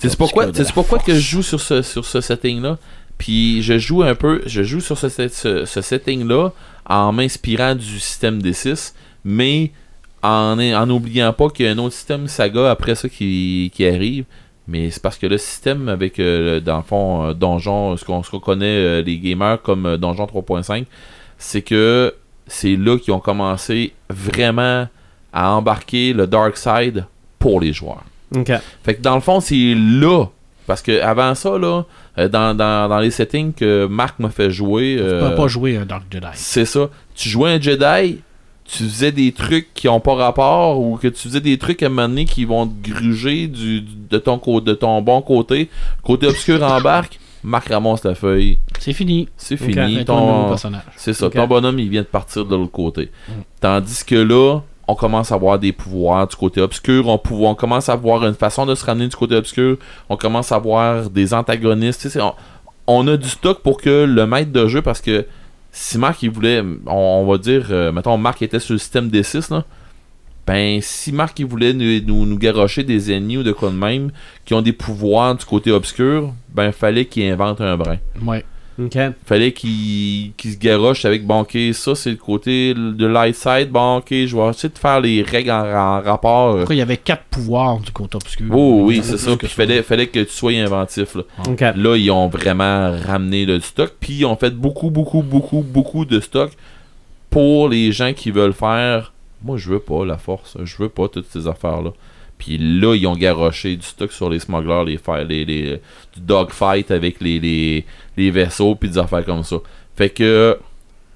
[0.00, 2.76] C'est pourquoi, c'est pourquoi que je joue sur ce, sur ce setting-là?
[3.18, 6.50] Puis je joue un peu, je joue sur ce, set- ce, ce setting-là
[6.86, 8.92] en m'inspirant du système D6,
[9.24, 9.70] mais
[10.22, 13.86] en, en n'oubliant pas qu'il y a un autre système saga après ça qui, qui
[13.86, 14.24] arrive.
[14.66, 18.22] Mais c'est parce que le système avec, euh, dans le fond, euh, Donjon, ce qu'on
[18.22, 20.86] ce qu'on connaît euh, les gamers comme Donjon 3.5,
[21.36, 22.14] c'est que
[22.46, 24.88] c'est là qu'ils ont commencé vraiment
[25.34, 27.04] à embarquer le Dark Side
[27.38, 28.04] pour les joueurs.
[28.82, 30.26] Fait que dans le fond, c'est là.
[30.66, 31.82] Parce que avant ça, là,
[32.16, 34.96] dans, dans, dans les settings que Marc m'a fait jouer.
[34.98, 36.26] Tu euh, peux pas jouer un Dark Jedi.
[36.34, 36.88] c'est ça.
[37.14, 38.20] Tu jouais un Jedi,
[38.64, 41.86] tu faisais des trucs qui ont pas rapport ou que tu faisais des trucs à
[41.86, 45.68] un moment donné qui vont te gruger du, du- de, ton, de ton bon côté.
[46.02, 48.58] Côté obscur embarque, Marc ramasse ta feuille.
[48.78, 49.28] C'est fini.
[49.36, 50.04] C'est fini.
[50.04, 50.56] Ton,
[50.96, 51.28] c'est ça.
[51.30, 53.10] Ton bonhomme, il vient de partir de l'autre côté.
[53.28, 53.32] Mm.
[53.60, 57.08] Tandis que là, on commence à avoir des pouvoirs du côté obscur.
[57.08, 59.78] On, commence à avoir une façon de se ramener du côté obscur.
[60.08, 62.18] On commence à avoir des antagonistes.
[62.86, 65.26] On, a du stock pour que le maître de jeu, parce que
[65.72, 69.52] si Marc, il voulait, on, va dire, euh, mettons, Marc était sur le système D6,
[69.52, 69.64] là.
[70.46, 73.76] Ben, si Marc il voulait nous, nous, nous garrocher des ennemis ou de quoi de
[73.76, 74.10] même
[74.44, 78.44] qui ont des pouvoirs du côté obscur, ben, fallait qu'il invente un brin Ouais.
[78.76, 78.98] OK.
[79.24, 83.70] fallait qu'il qu'il se garoche avec bon ok ça c'est le côté de light side
[83.70, 86.82] bon ok je vais essayer de faire les règles en, en rapport Après, il y
[86.82, 88.46] avait quatre pouvoirs du côté obscur.
[88.52, 91.22] oh oui c'est ça que puis fallait, fallait que tu sois inventif là.
[91.48, 91.60] OK.
[91.60, 96.04] là ils ont vraiment ramené le stock puis ils ont fait beaucoup beaucoup beaucoup beaucoup
[96.04, 96.50] de stock
[97.30, 99.12] pour les gens qui veulent faire
[99.42, 101.92] moi je veux pas la force je veux pas toutes ces affaires là
[102.38, 105.80] puis là ils ont garoché du stock sur les smugglers les, les, les
[106.14, 107.84] du dogfight avec les, les,
[108.16, 109.56] les vaisseaux puis des affaires comme ça
[109.96, 110.58] fait que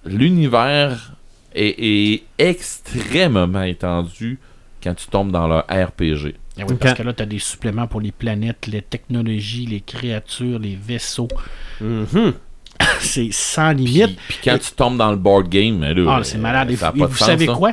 [0.04, 1.12] l'univers
[1.54, 4.38] est, est extrêmement étendu
[4.82, 6.74] quand tu tombes dans leur RPG Eh oui.
[6.78, 10.76] Parce que là, tu as des suppléments pour les planètes, les technologies, les créatures, les
[10.80, 11.28] vaisseaux.
[11.80, 12.34] Mhm.
[13.00, 14.16] c'est sans limite.
[14.28, 16.70] puis quand tu tombes dans le board game là, Ah, c'est malade.
[16.70, 17.54] Et vous, savez ça.
[17.54, 17.72] quoi?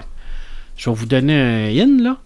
[0.75, 2.17] Je vais vous donner un in, là.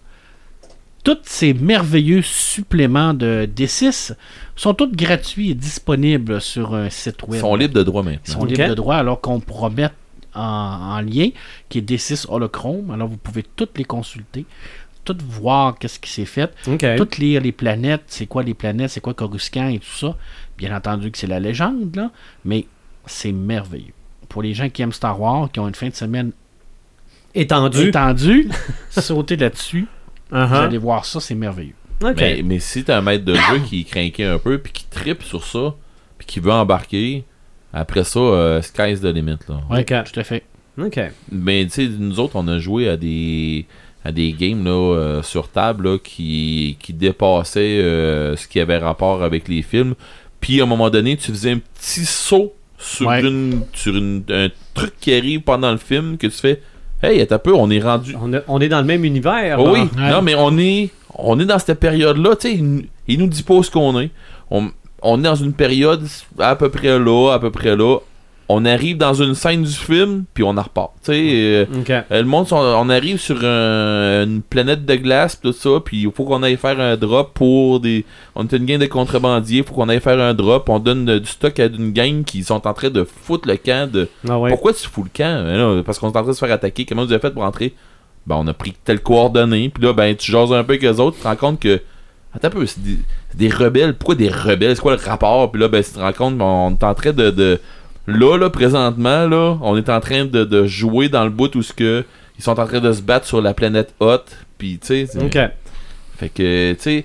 [1.02, 4.14] Tous ces merveilleux suppléments de D6
[4.54, 7.40] sont tous gratuits et disponibles sur un site ils web.
[7.40, 9.94] sont libres de droit maintenant Ils sont libres de droit, alors qu'on pourra mettre
[10.34, 11.30] en, en lien,
[11.68, 12.90] qui est D6 Holochrome.
[12.90, 14.44] Alors, vous pouvez toutes les consulter,
[15.04, 16.84] toutes voir qu'est-ce qui s'est fait, OK.
[16.96, 20.16] toutes lire les planètes, c'est quoi les planètes, c'est quoi Coruscant et tout ça.
[20.58, 22.10] Bien entendu que c'est la légende, là,
[22.44, 22.66] mais
[23.06, 23.94] c'est merveilleux.
[24.28, 26.32] Pour les gens qui aiment Star Wars, qui ont une fin de semaine
[27.34, 27.88] Étendu.
[27.88, 28.48] étendue,
[28.90, 29.86] sautez là-dessus,
[30.30, 30.54] vous Uh-huh.
[30.64, 31.74] allez voir ça, c'est merveilleux.
[32.02, 34.84] Mais, mais si t'as un maître de jeu qui est craqué un peu, puis qui
[34.86, 35.74] tripe sur ça,
[36.18, 37.24] puis qui veut embarquer,
[37.72, 39.36] après ça, euh, sky's the limit.
[39.48, 39.60] Là.
[39.70, 40.10] Ouais, Ok.
[40.12, 40.44] tout à fait.
[40.80, 40.98] OK.
[41.30, 43.66] Mais tu sais, nous autres, on a joué à des
[44.02, 48.78] à des games là, euh, sur table là, qui, qui dépassaient euh, ce qui avait
[48.78, 49.94] rapport avec les films.
[50.40, 53.20] Puis à un moment donné, tu faisais un petit saut sur, Ouais.
[53.20, 56.62] une, sur une- un truc qui arrive pendant le film que tu fais
[57.02, 58.14] Hey, un peu, on est rendu.
[58.20, 59.58] On, a- on est dans le même univers.
[59.60, 59.72] Oh là.
[59.72, 60.10] oui, Ouais.
[60.10, 62.36] non, mais on est, on est dans cette période-là.
[62.36, 64.10] Tu sais, il, il nous dit pas où ce qu'on est.
[64.50, 64.70] On,
[65.02, 66.06] on est dans une période
[66.38, 67.98] à peu près là, à peu près là.
[68.52, 70.90] On arrive dans une scène du film, puis on en repart.
[71.04, 71.64] Tu sais, euh,
[72.10, 76.02] euh, le monde, on arrive sur un- une planète de glace, pis tout ça, puis
[76.02, 78.04] il faut qu'on aille faire un drop pour des.
[78.34, 80.68] On est une gang de contrebandiers, il faut qu'on aille faire un drop.
[80.68, 83.56] On donne euh, du stock à une gang qui sont en train de foutre le
[83.56, 84.08] camp de.
[84.28, 84.50] Ah ouais.
[84.50, 85.44] Pourquoi tu fous le camp?
[85.44, 86.84] Ben là, Parce qu'on est en train de se faire attaquer.
[86.84, 87.74] Comment vous avez fait pour entrer?
[88.26, 90.96] Ben, on a pris telle coordonnée, puis là, ben, tu jases un peu avec eux
[91.00, 91.80] autres, tu te rends compte que.
[92.32, 92.98] Attends un peu, c'est des,
[93.34, 93.94] des rebelles.
[93.94, 94.76] Pourquoi des rebelles?
[94.76, 95.50] C'est quoi le rapport?
[95.50, 97.30] Puis là, ben, tu te rends compte, ben, on est en train de.
[97.30, 97.60] de-
[98.10, 101.62] Là, là, présentement, là, on est en train de, de jouer dans le bout où
[101.62, 102.04] ce que
[102.38, 104.24] ils sont en train de se battre sur la planète Hot.
[104.58, 105.06] Puis, tu sais,
[106.16, 107.04] fait que, tu sais,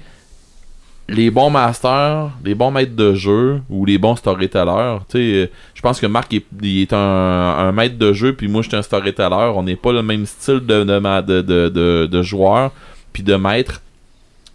[1.08, 5.82] les bons masters, les bons maîtres de jeu ou les bons storytellers, tu sais, je
[5.82, 8.78] pense que Marc est, il est un, un maître de jeu, puis moi je suis
[8.78, 9.52] un storyteller.
[9.56, 12.72] On n'est pas le même style de, de, de, de, de joueur,
[13.14, 13.82] puis de maître,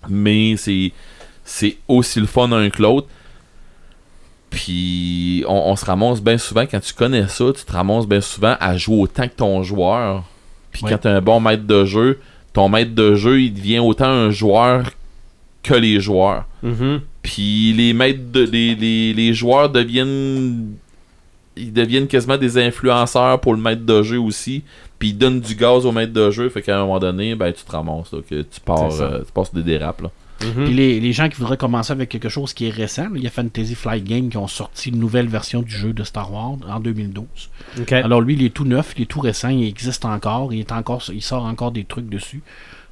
[0.08, 0.92] mais c'est,
[1.44, 3.06] c'est aussi le fun un que l'autre.
[4.50, 8.20] Puis on, on se ramasse bien souvent, quand tu connais ça, tu te ramasses bien
[8.20, 10.24] souvent à jouer autant que ton joueur.
[10.72, 10.90] Puis Ouais.
[10.90, 12.20] quand tu un bon maître de jeu,
[12.52, 14.90] ton maître de jeu, il devient autant un joueur
[15.62, 16.44] que les joueurs.
[16.62, 17.00] Mhm.
[17.22, 20.74] Puis les maîtres de, les, les, les joueurs deviennent
[21.56, 24.62] ils deviennent quasiment des influenceurs pour le maître de jeu aussi.
[24.98, 27.52] Puis ils donnent du gaz au maître de jeu, fait qu'à un moment donné, ben
[27.52, 30.10] tu te ramasses là, que tu pars euh, tu passes des dérapes là.
[30.42, 30.64] Mhm.
[30.64, 33.26] Puis les, les gens qui voudraient commencer avec quelque chose qui est récent, il y
[33.26, 36.56] a Fantasy Flight Game qui ont sorti une nouvelle version du jeu de Star Wars
[36.68, 37.24] en 2012.
[37.80, 37.92] Ok.
[37.92, 40.72] Alors lui, il est tout neuf, il est tout récent, il existe encore, il est
[40.72, 42.42] encore, il sort encore des trucs dessus.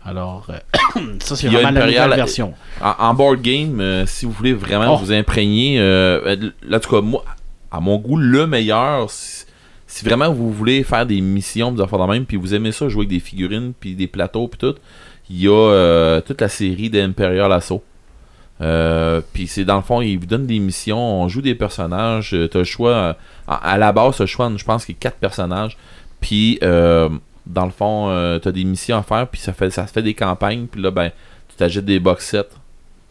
[0.04, 0.58] Alors euh,
[1.20, 2.54] ça c'est vraiment la nouvelle version.
[2.80, 4.96] En, en board game, euh, si vous voulez vraiment Oh.
[4.98, 7.24] vous imprégner, euh, euh, là, en tout cas, moi,
[7.70, 9.44] à mon goût, le meilleur, si,
[9.86, 12.88] si vraiment vous voulez faire des missions, des affaires de même, puis vous aimez ça,
[12.88, 14.74] jouer avec des figurines, puis des plateaux, puis tout,
[15.30, 17.82] il y a euh, toute la série d'Imperial Assault.
[18.60, 22.34] Euh, puis c'est dans le fond, ils vous donnent des missions, on joue des personnages,
[22.34, 23.16] euh, t'as le choix,
[23.46, 25.76] à, la base, t'as le choix, je pense a quatre personnages,
[26.20, 30.02] puis dans le fond, t'as des missions à faire, puis ça fait ça se fait
[30.02, 31.10] des campagnes, puis là, ben,
[31.48, 32.48] tu t'achètes des box sets,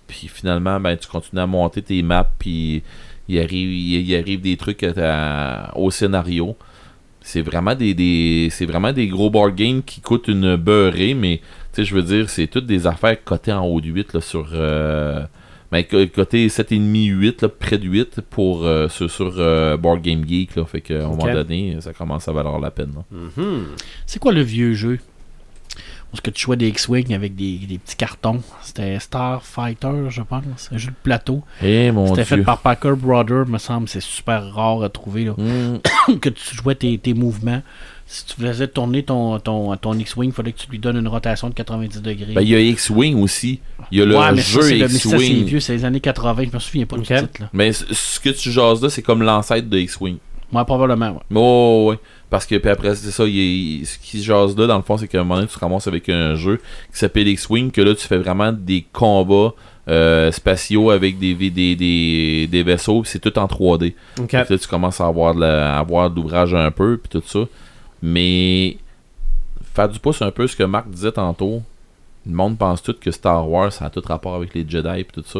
[0.07, 2.84] puis finalement, ben, tu continues à monter tes maps, puis
[3.30, 4.86] il arrive, arrive des trucs
[5.76, 6.57] au scénario.
[7.22, 11.41] C'est vraiment des, des c'est vraiment des gros board games qui coûtent une beurrée, mais
[11.78, 14.21] tu sais, je veux dire, c'est toutes des affaires cotées en haut de 8 là,
[14.21, 14.47] sur.
[14.53, 15.21] Euh,
[15.71, 20.25] co- côté 7,5, 8, là, près de 8 pour, euh, sur, sur euh, Board Game
[20.28, 20.55] Geek.
[20.55, 22.93] Là, fait qu'à un moment donné, ça commence à valoir la peine.
[23.11, 23.65] Mhm.
[24.07, 24.99] C'est quoi le vieux jeu?
[26.13, 30.69] Est-ce que tu jouais des X-Wing avec des, des petits cartons C'était Starfighter, je pense.
[30.71, 31.43] Un jeu de plateau.
[31.61, 33.89] Eh C'était fait par Parker Brothers, me semble.
[33.89, 35.25] C'est super rare à trouver.
[35.25, 35.34] Là.
[35.38, 35.80] Hmm,
[36.21, 37.61] que tu jouais tes, tes mouvements.
[38.09, 41.09] Si tu faisais tourner ton, ton, ton X-Wing, il fallait que tu lui donnes une
[41.09, 42.33] rotation de 90 degrés.
[42.33, 43.59] ben, il y a X-Wing aussi.
[43.91, 44.77] Il y a le ouais, mais jeu ça, c'est
[45.09, 45.43] X-Wing.
[45.43, 46.43] vieux, c'est les années 80.
[46.49, 47.01] Je me souviens pas Ok.
[47.01, 47.41] du titre.
[47.41, 47.49] Là.
[47.51, 50.17] Mais ce que tu jases là, c'est comme l'ancêtre de X-Wing.
[50.53, 51.09] Ouais, probablement.
[51.11, 51.19] Ouais.
[51.35, 51.99] Oh, ouais.
[52.29, 54.97] Parce que, puis après, c'est ça, il ce qui se jase là, dans le fond,
[54.97, 56.61] c'est qu'à un moment donné, tu te ramasses avec un jeu
[56.93, 59.53] qui s'appelle X-Wing, que là, tu fais vraiment des combats
[59.89, 63.93] euh, spatiaux avec des, des, des, des, vaisseaux, puis c'est tout en 3D.
[64.19, 64.31] Ok.
[64.31, 66.97] Fait que là, tu commences à avoir de la- à avoir de l'ouvrage un peu,
[66.97, 67.39] puis tout ça.
[68.01, 68.77] Mais
[69.73, 71.61] faire du pouce un peu ce que Marc disait tantôt.
[72.25, 75.03] Le monde pense tout que Star Wars, ça a tout rapport avec les Jedi et
[75.05, 75.39] tout ça.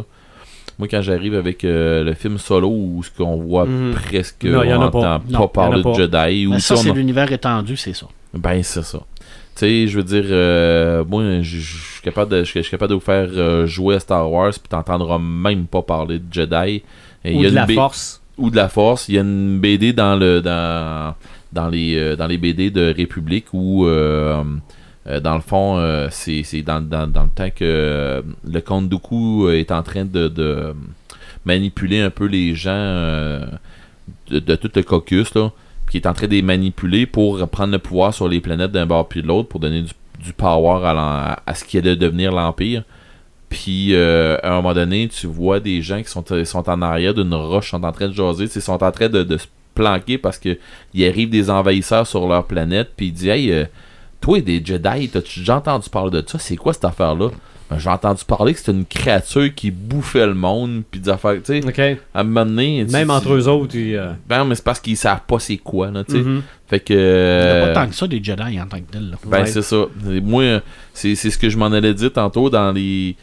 [0.80, 3.93] Moi, quand j'arrive avec euh, le film solo où ce qu'on voit Mhm.
[3.93, 4.97] presque Non, on pas.
[4.99, 5.89] entend Non, y en a parler pas.
[5.91, 8.05] de Jedi ou Mais ça, c'est a- l'univers étendu, c'est ça.
[8.34, 8.99] ben c'est ça.
[9.55, 13.28] Tu sais, je veux dire, euh, moi, je suis capable de, capable de vous faire
[13.34, 16.84] euh, jouer à Star Wars, puis t'entendras même pas parler de Jedi.
[17.26, 18.22] Et il Ou y a de une la B- force.
[18.38, 19.10] ou de la force.
[19.10, 21.16] Il y a une BD dans le dans
[21.52, 24.43] dans les euh, dans les BD de République où euh,
[25.08, 29.72] euh, dans le fond c'est dans, dans, dans le temps que le comte Dooku est
[29.72, 30.74] en train de,
[31.45, 32.72] manipuler un peu les gens
[34.30, 35.52] de, tout le caucus là
[35.89, 38.86] qui est en train de les manipuler pour prendre le pouvoir sur les planètes d'un
[38.86, 39.91] bord puis de l'autre pour donner du,
[40.22, 42.84] du power à, à ce qui allait devenir l'Empire.
[43.50, 47.14] Puis euh, à un moment donné, tu vois des gens qui sont, sont en arrière
[47.14, 49.38] d'une roche, sont en train de jaser, ils sont en train de, de
[49.78, 50.58] planquer parce que
[50.94, 53.66] il arrive des envahisseurs sur leur planète, puis il dit Hey, euh,
[54.20, 56.40] toi des Jedi, t'as-tu déjà entendu parler de ça?
[56.40, 57.30] C'est quoi cette affaire-là?
[57.70, 61.36] Ben, J'ai entendu parler que c'était une créature qui bouffait le monde, puis des affaires,
[61.44, 64.64] tu sais, à un moment donné, Même entre eux autres, ils, euh, Ben, mais c'est
[64.64, 66.20] parce qu'ils savent pas c'est quoi, là, tu sais.
[66.20, 66.42] mhm.
[66.68, 66.94] Fait que.
[66.94, 69.10] Il n'y a euh, pas tant que ça des Jedi en tant que tel.
[69.12, 69.18] là.
[69.26, 69.46] ben, Ouais.
[69.48, 69.86] c'est ça.
[70.24, 70.62] Moi,
[70.94, 73.16] c'est c'est ce que je m'en allais dire tantôt dans les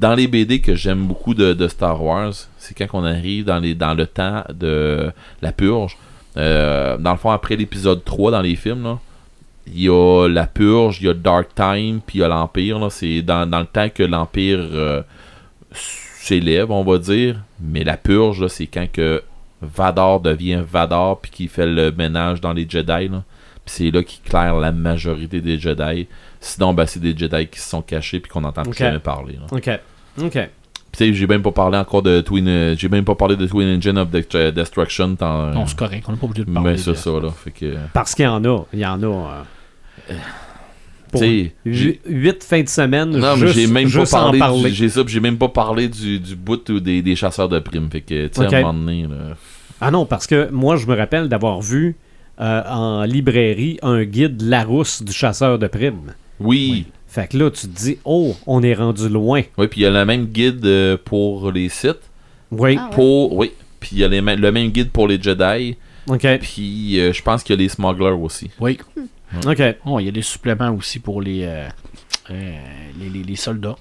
[0.00, 2.32] dans les BD que j'aime beaucoup de, de Star Wars.
[2.56, 5.98] C'est quand on arrive dans, les, dans le temps de la purge.
[6.36, 8.96] Euh, dans le fond, après l'épisode 3 dans les films,
[9.66, 12.90] il y a la purge, il y a Dark Time, puis il y a l'Empire.
[12.90, 15.02] C'est dans, dans le temps que l'Empire euh,
[15.74, 17.36] s'élève, on va dire.
[17.60, 19.22] Mais la purge, c'est quand que
[19.60, 23.08] Vador devient Vador puis qu'il fait le ménage dans les Jedi.
[23.08, 23.22] Là.
[23.66, 26.08] C'est là qu'il claire la majorité des Jedi.
[26.40, 29.34] Sinon, ben, c'est des Jedi qui se sont cachés puis qu'on n'entend plus jamais parler.
[29.34, 29.46] là.
[29.52, 29.80] OK.
[30.26, 30.32] OK.
[30.32, 30.48] Puis
[30.92, 32.48] tu sais, j'ai même pas parlé encore de Twin.
[32.48, 35.14] euh, j'ai même pas parlé de Twin Engine of euh, Destruction.
[35.14, 36.72] Tant, Non, c'est correct, on n'est pas obligé de parler.
[36.72, 37.30] mais c'est de- ça, là.
[37.30, 37.76] Fait que.
[37.92, 38.64] Parce qu'il y en a.
[38.72, 39.06] Il y en a.
[40.10, 40.14] euh,
[41.12, 44.70] pour Tu sais, huit, huit fins de semaine, Non, mais juste, j'ai même pas parlé,
[44.70, 47.88] j'ai ça, j'ai même pas parlé du, du bout ou des, des chasseurs de primes.
[47.90, 48.52] Fait que, tu sais, Ok.
[48.52, 49.16] à un moment donné, là,
[49.80, 51.96] Ah non, parce que moi, je me rappelle d'avoir vu
[52.40, 56.14] euh, en librairie un guide Larousse du chasseur de primes.
[56.38, 59.42] Oui, Fait que là, tu te dis, oh, on est rendu loin.
[59.58, 61.98] oui, puis il y a le même guide euh, pour les sites.
[62.52, 62.76] Oui.
[62.78, 62.94] Ah ouais.
[62.94, 63.50] Pour, oui,
[63.80, 65.76] puis il y a les, le même guide pour les Jedi.
[66.08, 66.26] OK.
[66.40, 68.50] Puis euh, je pense qu'il y a les smugglers aussi.
[68.60, 68.78] Oui.
[69.46, 69.62] OK.
[69.86, 71.68] Oh, il y a des suppléments aussi pour les, euh,
[72.30, 72.58] euh,
[72.98, 73.76] les, les- les soldats.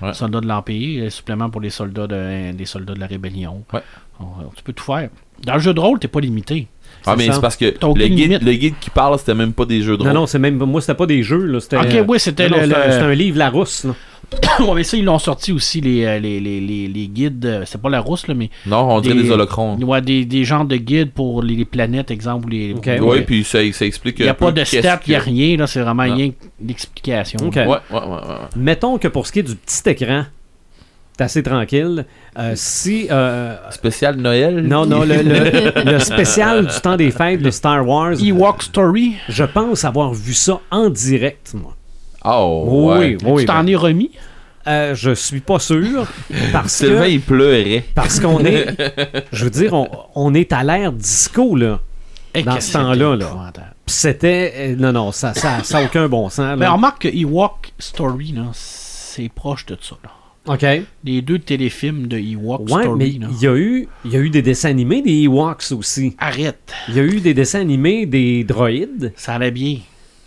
[0.00, 0.12] Ouais.
[0.14, 3.64] Soldats de l'Empire, des suppléments pour les soldats de, des soldats de la Rébellion.
[3.72, 3.80] Ouais.
[4.20, 4.24] Oh,
[4.56, 5.08] tu peux tout faire.
[5.44, 6.66] Dans le jeu de rôle, t'es pas limité.
[7.06, 8.42] Ah, mais c'est parce que le guide, limite.
[8.42, 10.18] le guide qui parle, c'était même pas des jeux de Non, rôle.
[10.20, 10.56] non, c'est même.
[10.56, 11.60] Moi, c'était pas des jeux, là.
[11.60, 11.76] C'était.
[11.78, 13.94] Ok, oui, c'était non, non, le- c'était un- le- c'était un livre Larousse, là.
[14.60, 17.44] ouais, mais ça, ils l'ont sorti aussi, les, euh, les, les, les, les guides.
[17.44, 18.48] euh, C'est pas la rousse, là, mais.
[18.66, 19.76] Non, on dirait des, holocrons.
[19.82, 22.48] Ouais, des, des genres de guides pour les, les planètes, exemple.
[22.50, 23.22] Les, Oui, ouais.
[23.22, 25.66] puis ça, ça explique Il n'y a pas de stats, il n'y a rien, là,
[25.66, 26.14] c'est vraiment Non.
[26.14, 26.30] rien.
[26.60, 28.18] Ouais, ouais, ouais, ouais.
[28.56, 30.24] Mettons que pour ce qui est du petit écran,
[31.28, 32.04] c'est assez tranquille.
[32.38, 33.08] Euh, si.
[33.10, 34.62] euh, Spécial Noël?
[34.62, 39.14] non, non, le, le- le spécial du temps des fêtes de Star Wars, Ewok Story,
[39.28, 41.76] je pense avoir vu ça en direct, moi.
[42.24, 43.16] Oh, Oui, ouais.
[43.24, 43.40] oui.
[43.42, 44.10] tu t'en es remis?
[44.68, 46.06] Euh, je suis pas sûr.
[46.52, 47.10] Parce Sylvain, que.
[47.10, 47.84] il pleurait.
[47.96, 48.66] Parce qu'on est.
[49.32, 51.80] Je veux dire, on, on est à l'ère disco, là.
[52.34, 53.52] Eh, Dans ce temps-là, c'était là.
[53.86, 54.76] c'était.
[54.78, 56.56] Non, non, ça n'a ça, aucun bon sens.
[56.56, 56.72] Mais Là.
[56.74, 59.96] remarque que Ewok Story, là, c'est proche de ça.
[60.04, 60.10] Là.
[60.46, 60.64] OK.
[61.04, 62.98] Les deux téléfilms de Ewok Ouais, Story.
[62.98, 66.14] mais il y, a eu, il y a eu des dessins animés des Ewoks aussi.
[66.18, 69.12] Arrête, Il y a eu des dessins animés des droïdes.
[69.16, 69.76] ça allait bien.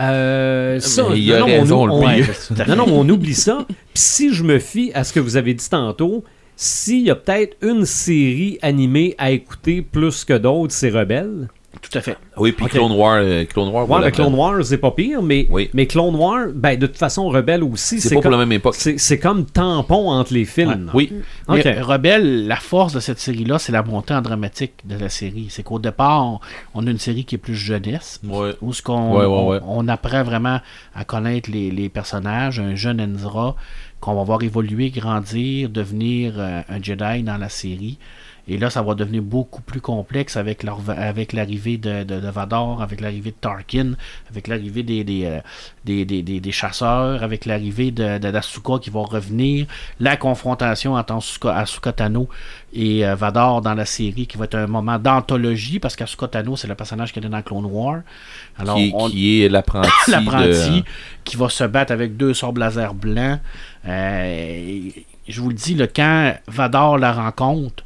[0.01, 1.09] Euh, ça, a
[1.39, 2.05] non, raison, on.
[2.05, 2.21] Ouais,
[2.67, 3.65] non, non, on oublie ça.
[3.67, 6.23] Puis si je me fie à ce que vous avez dit tantôt,
[6.57, 11.49] s'il y a peut-être une série animée à écouter plus que d'autres, c'est Rebelle.
[11.81, 12.17] Tout à fait.
[12.37, 12.65] Oui, puis.
[12.67, 14.05] Clone War, euh, Clone War, Ouais, voilà.
[14.07, 15.69] mais Clone Wars, c'est pas pire, mais, Oui.
[15.73, 18.37] mais Clone Wars, ben, de toute façon, Rebelle aussi, C'est c'est pas pour comme, la
[18.39, 18.75] même époque.
[18.75, 20.89] c'est, c'est comme tampon entre les films.
[20.93, 21.11] Oui.
[21.49, 25.47] Mais Rebelle, la force de cette série-là, c'est la montée en dramatique de la série.
[25.49, 26.39] C'est qu'au départ, on,
[26.73, 28.19] on a une série qui est plus jeunesse.
[28.27, 28.53] ouais.
[28.61, 29.59] Où ce qu'on Ouais, ouais, ouais.
[29.67, 30.59] On, on apprend vraiment
[30.95, 33.55] à connaître les, les personnages, un jeune Enzra
[33.99, 37.97] qu'on va voir évoluer, grandir, devenir euh, un Jedi dans la série.
[38.47, 42.27] Et là, ça va devenir beaucoup plus complexe avec leur- avec l'arrivée de, de, de
[42.29, 43.93] Vador, avec l'arrivée de Tarkin,
[44.29, 45.39] avec l'arrivée des, des, euh,
[45.83, 49.65] des, des, des- des chasseurs, avec l'arrivée de, de d'Asuka qui va revenir,
[49.99, 52.29] la confrontation entre Asuka, Tano
[52.73, 56.55] et euh, Vador dans la série qui va être un moment d'anthologie parce qu'Asuka Tano,
[56.55, 58.01] c'est le personnage qui est dans Clone War.
[58.59, 59.89] Alors, qui, on- qui est l'apprenti.
[60.07, 60.83] l'apprenti de-
[61.23, 63.39] qui va se battre avec deux sorts laser blancs.
[63.87, 64.89] Euh,
[65.27, 67.83] je vous le dis, le quand Vador la rencontre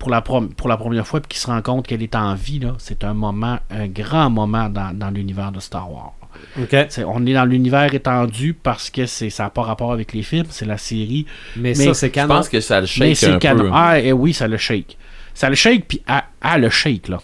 [0.00, 2.58] pour la, pour la première fois, puis qu'il se rend compte qu'elle est en vie,
[2.58, 6.14] là, c'est un moment, un grand moment dans, dans l'univers de Star Wars.
[6.60, 6.74] OK.
[6.88, 10.22] C'est- on est dans l'univers étendu parce que c'est, ça n'a pas rapport avec les
[10.22, 11.26] films, c'est la série.
[11.54, 12.34] Mais, Mais ça, c'est Je canon.
[12.36, 13.64] pense que ça le mais shake c'est un canon.
[13.64, 13.70] peu.
[13.72, 14.96] Ah, et oui, ça le shake.
[15.34, 17.18] Ça le shake, puis à, à le shake, là.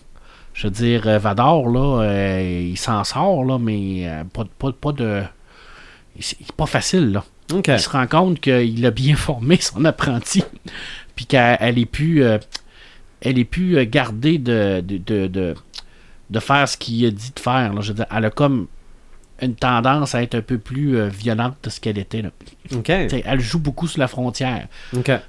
[0.55, 4.73] Je veux dire, euh, Vador, là, euh, il s'en sort, là, mais euh, pas, pas,
[4.73, 5.23] pas de.
[6.19, 7.25] C'est c'est pas facile, là.
[7.53, 7.69] OK.
[7.69, 10.43] Il se rend compte qu'il a bien formé son apprenti,
[11.15, 12.23] puis qu'elle elle est plus.
[12.25, 12.39] euh,
[13.21, 15.55] elle est plus euh, gardée de, de, de, de,
[16.31, 17.73] de faire ce qu'il a dit de faire.
[17.73, 17.81] là.
[17.81, 18.67] Je veux dire, elle a comme
[19.43, 22.23] une tendance à être un peu plus euh, violente de ce qu'elle était.
[22.23, 22.31] Là.
[23.27, 24.67] Elle joue beaucoup sur la frontière.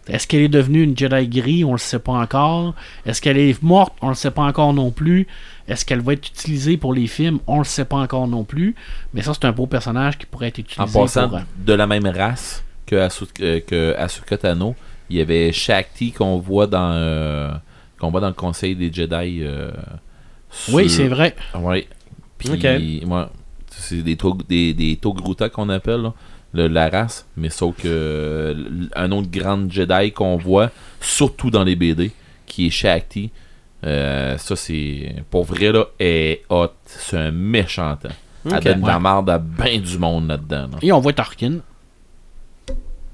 [0.08, 1.64] Est-ce qu'elle est devenue une Jedi gris?
[1.66, 2.74] On le sait pas encore.
[3.06, 3.94] Est-ce qu'elle est morte?
[4.02, 5.28] On le sait pas encore non plus.
[5.68, 7.40] Est-ce qu'elle va être utilisée pour les films?
[7.48, 8.76] On le sait pas encore non plus.
[9.14, 11.74] Mais ça, c'est un beau personnage qui pourrait être utilisé En passant pour, euh, de
[11.74, 14.74] la même race que, Asu- euh, que Asuka Tano,
[15.10, 17.52] il y avait Shakti qu'on voit dans euh,
[18.00, 19.40] qu'on voit dans le Conseil des Jedi.
[19.42, 19.72] euh,
[20.72, 21.36] Oui, c'est vrai.
[21.56, 21.88] Ouais.
[22.38, 22.62] Puis, Ok.
[22.64, 23.26] ouais,
[23.70, 24.18] c'est des,
[24.48, 26.14] des, des Togruta qu'on appelle, là,
[26.54, 27.28] le- la race.
[27.36, 30.70] Mais sauf que euh, un autre grand Jedi qu'on voit,
[31.02, 32.12] surtout dans les BD,
[32.46, 33.32] qui est Shakti.
[33.84, 35.16] euh, ça, c'est.
[35.30, 36.70] Pour vrai, là, est hot.
[36.86, 38.10] C'est un méchant temps.
[38.46, 38.64] Elle Ok.
[38.64, 40.68] donne la merde à bien du monde là-dedans.
[40.72, 40.78] là.
[40.82, 41.60] Et on voit Tarkin,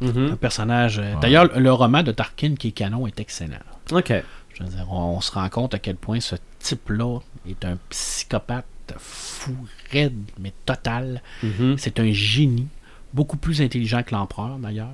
[0.01, 0.31] Mhm.
[0.33, 1.01] un personnage.
[1.21, 3.57] D'ailleurs, le roman de Tarkin qui est canon est excellent.
[3.91, 4.13] OK.
[4.53, 7.19] Je veux dire, on, on se rend compte à quel point ce type-là
[7.49, 8.65] est un psychopathe
[8.97, 9.55] fou,
[9.91, 11.21] raide, mais total.
[11.41, 11.75] Mhm.
[11.77, 12.67] C'est un génie,
[13.13, 14.89] beaucoup plus intelligent que l'empereur d'ailleurs.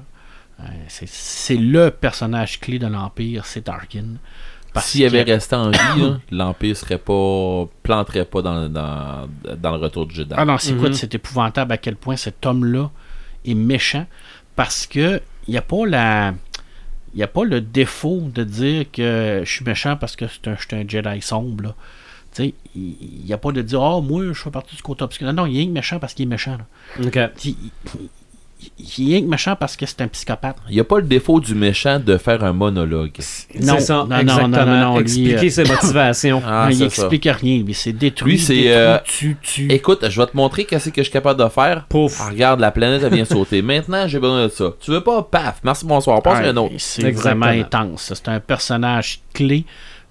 [0.61, 4.15] Euh, c'est- le personnage clé de l'Empire, c'est Tarkin.
[4.81, 5.77] S'il avait que- resté en vie,
[6.31, 7.65] l'Empire serait pas.
[7.81, 9.27] planterait pas dans, dans,
[9.57, 10.33] dans le retour de Jedi.
[10.37, 12.89] Ah non, c'est écoute, c'est épouvantable à quel point cet homme-là
[13.45, 14.05] est méchant
[14.55, 16.33] parce que il n'y a pas la.
[17.13, 20.47] Il n'y a pas le défaut de dire que je suis méchant parce que c'est
[20.47, 21.63] un, je suis un Jedi sombre.
[21.63, 21.75] là.
[22.33, 25.03] Tu sais, il n'y a pas de dire Ah, moi, je fais partie du côté
[25.03, 25.25] obscur.
[25.27, 26.57] Non, non, il est méchant parce qu'il est méchant.
[26.99, 27.09] Il,
[28.61, 30.57] il- il est rien que méchant parce que c'est un psychopathe.
[30.69, 33.11] Il n'y a pas le défaut du méchant de faire un monologue.
[33.61, 36.41] Non, ça, non, non, non, non, non, Expliquer euh, ses motivations.
[36.45, 37.03] Ah, il c'est ça.
[37.03, 38.33] explique rien, mais c'est détruit.
[38.33, 39.71] Lui, c'est, euh, tu, tu.
[39.71, 41.85] Écoute, je vais te montrer qu'est-ce que je suis capable de faire.
[41.87, 42.19] Pouf.
[42.21, 43.61] Ah, regarde, la planète, elle vient sauter.
[43.61, 44.73] Maintenant, j'ai besoin de ça.
[44.81, 45.23] Tu veux pas?
[45.23, 45.61] Paf!
[45.63, 46.21] Merci, bonsoir.
[46.21, 46.73] Passe Ah, un autre.
[46.77, 48.11] C'est vraiment intense.
[48.13, 49.65] C'est un personnage clé.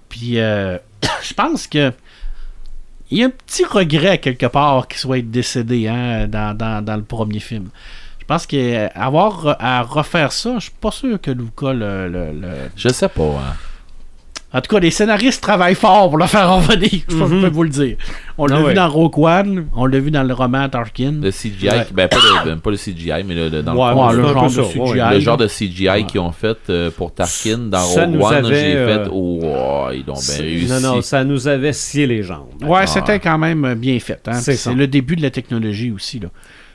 [0.09, 0.77] Puis euh,
[1.21, 1.91] je pense que
[3.11, 6.95] il y a un petit regret quelque part qu'il soit décédé hein, dans, dans- dans
[6.95, 7.69] le premier film.
[8.29, 12.47] Je pense qu'avoir à refaire ça, je suis pas sûr que Luca le, le- le-
[12.75, 13.55] Je sais pas, hein.
[14.53, 16.89] En tout cas, les scénaristes travaillent fort pour le faire revenir.
[17.07, 17.97] Je peux vous le dire.
[18.37, 18.73] On l'a Ah vu ouais.
[18.75, 21.15] dans Rogue One, on l'a vu dans le roman Tarkin.
[21.23, 21.87] Le CGI, Ouais.
[21.91, 24.43] ben pas le, ben, pas le CGI, mais le, le- dans le Ouais, le genre
[24.45, 24.79] de CGI.
[25.01, 25.13] ouais.
[25.15, 26.03] le genre de CGI Ouais.
[26.03, 29.09] qu'ils ont fait euh, pour Tarkin dans Ça Rogue nous One, avait, j'ai euh, fait
[29.11, 30.71] oh, oh, ils l'ont bien réussi.
[30.71, 32.45] Non, non, ça nous avait scié les jambes.
[32.61, 32.87] Ouais, Ah.
[32.87, 34.21] c'était quand même bien fait.
[34.27, 34.33] hein.
[34.33, 34.69] C'est Puis ça.
[34.69, 36.19] C'est le début de la technologie aussi.
[36.19, 36.27] Là.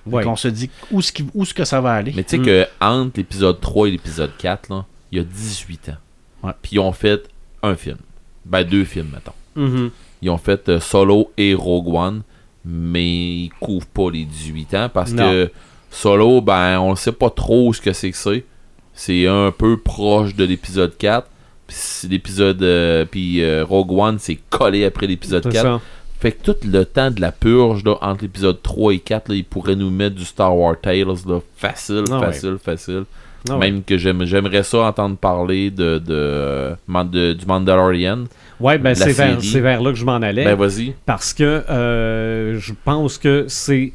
[0.07, 0.27] Ouais.
[0.27, 2.13] On se dit où est-ce qui- où est-ce que ça va aller.
[2.15, 2.45] Mais tu sais Mm.
[2.45, 6.53] que entre l'épisode 3 et l'épisode 4, là, il y a 18 ans.
[6.63, 7.23] Puis ils ont fait
[7.63, 7.97] un film.
[8.45, 9.33] Ben deux films, mettons.
[9.57, 9.91] Mhm.
[10.21, 12.23] Ils ont fait euh, Solo et Rogue One,
[12.65, 13.05] mais
[13.45, 15.23] ils couvrent pas les 18 ans parce Non.
[15.31, 15.51] que
[15.91, 18.45] Solo, ben on sait pas trop ce que c'est que c'est.
[18.93, 21.29] C'est un peu proche de l'épisode 4.
[21.67, 25.63] Puis c'est l'épisode euh, puis euh, Rogue One c'est collé après l'épisode C'est 4.
[25.63, 25.81] ça.
[26.25, 29.35] Fait que tout le temps de la purge là, entre l'épisode 3 et 4, là,
[29.35, 32.27] ils pourraient nous mettre du Star Wars Tales là, facile, Ah ouais.
[32.27, 33.03] facile, facile.
[33.51, 33.71] Ah ouais.
[33.71, 38.25] Même que j'aime- j'aimerais ça entendre parler de, de, Man- de- du Mandalorian.
[38.59, 40.45] Ouais, ben c'est vers, là que je m'en allais.
[40.45, 40.95] Ben vas-y.
[41.05, 43.93] parce que euh, je pense que c'est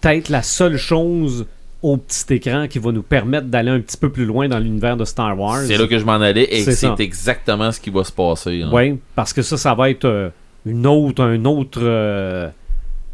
[0.00, 1.46] peut-être la seule chose
[1.82, 4.96] au petit écran qui va nous permettre d'aller un petit peu plus loin dans l'univers
[4.96, 5.62] de Star Wars.
[5.66, 8.62] C'est là que je m'en allais et C'est exactement ce qui va se passer.
[8.62, 8.70] hein.
[8.72, 10.28] Oui, parce que ça, ça va être euh,
[10.66, 12.48] une autre, un autre euh,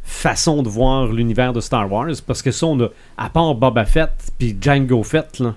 [0.02, 2.08] façon de voir l'univers de Star Wars.
[2.26, 5.54] Parce que ça, on a, à part Boba Fett puis Django Fett, là,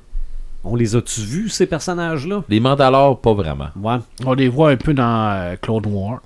[0.64, 2.44] on les a-tu vus, ces personnages-là?
[2.50, 3.70] Les Mandalores, pas vraiment.
[3.82, 3.98] Ouais.
[4.26, 6.22] On les voit un peu dans euh, Clone Wars.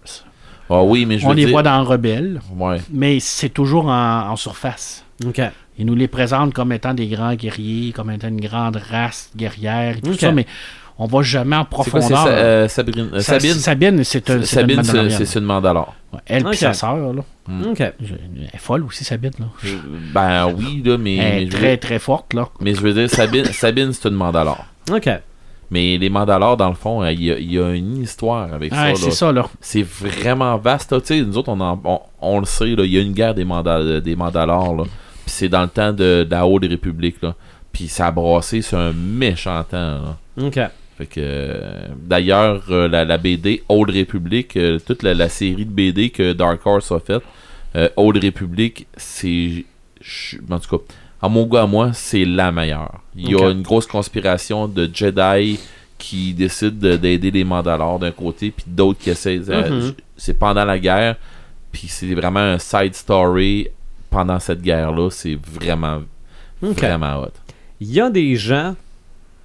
[0.69, 2.79] Ah oui, mais je On veux les dire- voit dans Rebelle, Ouais.
[2.91, 5.05] mais c'est toujours en, en surface.
[5.25, 5.39] OK.
[5.77, 9.97] Ils nous les présentent comme étant des grands guerriers, comme étant une grande race guerrière
[9.97, 10.45] et tout ça, mais
[10.97, 12.23] on va jamais en C'est quoi, c'est profondeur.
[12.23, 13.53] Sa- euh, Sabrine- euh, Sa- Sabine?
[13.55, 15.93] Sabine, c'est un, c'est une Sabine, c'est c'est une Mandalore.
[16.13, 17.21] Ouais, Elle et sa sœur, là.
[17.47, 17.61] Mm.
[17.75, 19.45] Je- Elle est folle aussi, Sabine, là.
[20.13, 22.47] Ben oui, là, mais, Elle mais est je veux très, dire- très forte, là.
[22.61, 24.65] mais je veux dire, Sabine, Sabine c'est une Mandalore.
[24.91, 25.09] OK.
[25.71, 28.71] Mais les Mandalores, dans le fond, il y, a- il y a une histoire avec
[28.71, 28.85] Ouais, ça.
[28.87, 28.95] là.
[28.95, 29.45] c'est ça, là.
[29.59, 30.91] C'est vraiment vaste.
[30.91, 31.01] là.
[31.01, 33.13] Tu sais, nous autres, on, en- on, on le sait, là, il y a une
[33.13, 34.75] guerre des, Mandal des Mandalores.
[34.75, 34.83] là.
[35.25, 37.17] Puis c'est dans le temps de, de la Haute République.
[37.23, 37.33] Là.
[37.71, 39.77] Puis ça a brassé sur un méchant temps.
[40.37, 40.45] là.
[40.45, 40.59] OK.
[40.97, 45.65] Fait que euh, d'ailleurs, euh, la, la BD Old Republic, euh, toute la, la série
[45.65, 47.23] de BD que Dark Horse a faite,
[47.75, 49.65] euh, Old Republic, c'est.
[50.49, 50.83] En tout cas,
[51.21, 53.01] à mon goût à moi, c'est la meilleure.
[53.15, 55.59] Il y a une grosse conspiration de Jedi
[55.97, 59.39] qui décident de- d'aider les Mandalores d'un côté, puis d'autres qui essaient.
[59.39, 59.93] Mhm.
[60.15, 61.15] C'est pendant la guerre,
[61.71, 63.67] puis c'est vraiment un side story
[64.09, 65.09] pendant cette guerre-là.
[65.09, 66.03] C'est vraiment,
[66.61, 67.31] vraiment hot.
[67.81, 68.75] Il y a des gens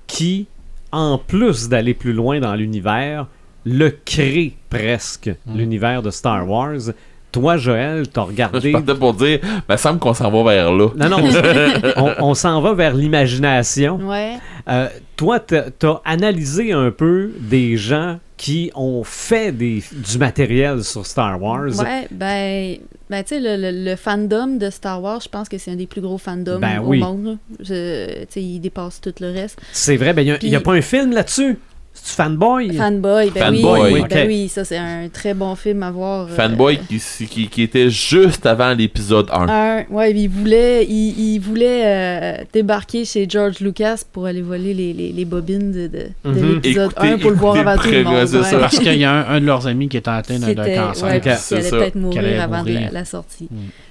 [0.06, 0.46] qui,
[0.92, 3.26] en plus d'aller plus loin dans l'univers,
[3.64, 6.92] le créent presque, l'univers de Star Wars.
[7.32, 8.72] Toi, Joël, t'as Je regardé...
[8.72, 10.88] partais pour dire, il me semble qu'on s'en va vers là.
[10.96, 11.28] Non, non,
[11.96, 13.96] on, on s'en va vers l'imagination.
[13.98, 14.38] Ouais.
[14.68, 20.82] Euh, toi, t'as as analysé un peu des gens qui ont fait des, du matériel
[20.82, 21.78] sur Star Wars.
[21.78, 22.78] Ouais, ben,
[23.10, 25.76] ben tu sais, le, le- le fandom de Star Wars, je pense que c'est un
[25.76, 27.00] des plus gros fandoms Ben au oui.
[27.00, 27.36] monde.
[27.58, 29.60] Tu sais, il dépasse tout le reste.
[29.72, 31.58] C'est vrai, ben, il n'y a, pas un film là-dessus?
[32.02, 32.74] C'est-tu fanboy?
[32.76, 34.02] Fanboy, ben Fanboy, oui.
[34.08, 36.26] Ben oui, ça c'est un très bon film à voir.
[36.30, 39.48] euh, Fanboy qui, qui, qui était juste avant l'épisode 1.
[39.48, 44.72] Un, ouais, il voulait, il, il voulait euh, débarquer chez George Lucas pour aller voler
[44.74, 46.54] les, les, les bobines de, de, de Mhm.
[46.54, 48.14] l'épisode Écoutez- 1 pour le voir avant tout le monde.
[48.14, 48.44] ouais, c'est ouais.
[48.44, 48.58] ça.
[48.58, 51.04] Parce qu'il y a un, un de leurs amis qui est atteint d'un cancer.
[51.06, 53.48] ouais, C'est qui allait peut-être allait mourir avant la, sortie.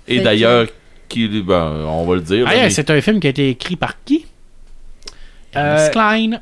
[0.07, 0.65] Et Fait d'ailleurs,
[1.07, 2.45] qui, ben, on va le dire.
[2.48, 4.26] Ah, mais- c'est un film qui a été écrit par qui?
[5.56, 6.40] Euh, Klein.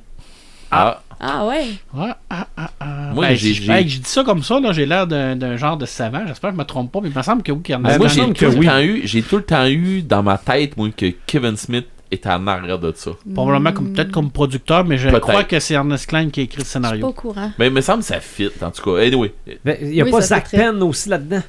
[0.72, 1.66] ah, Ah ouais?
[1.96, 2.86] Ouais, ah, ah, ah.
[3.14, 5.58] Moi, Ben, j'ai- je- j'ai- je dis ça comme ça, là, j'ai l'air d'un d'un
[5.58, 6.22] genre de savant.
[6.28, 8.08] J'espère que je me trompe pas, mais il me semble que oui, Ben, qu'Ernest moi,
[8.08, 8.66] me j'ai tout, que le oui.
[8.68, 12.26] temps eu, j'ai tout le temps eu dans ma tête, moi, que Kevin Smith est
[12.28, 13.12] en arrière de ça.
[13.34, 15.22] Probablement comme- peut-être comme producteur, mais je Peut-être.
[15.22, 17.08] crois que c'est Ernest Klein qui a écrit le Je suis pas scénario.
[17.08, 17.52] au courant.
[17.58, 19.02] Mais il me semble que ça fit, en tout cas.
[19.02, 19.34] Anyway,
[19.66, 21.42] Ben, Il y a Oui, pas Zach très- Penn aussi là-dedans.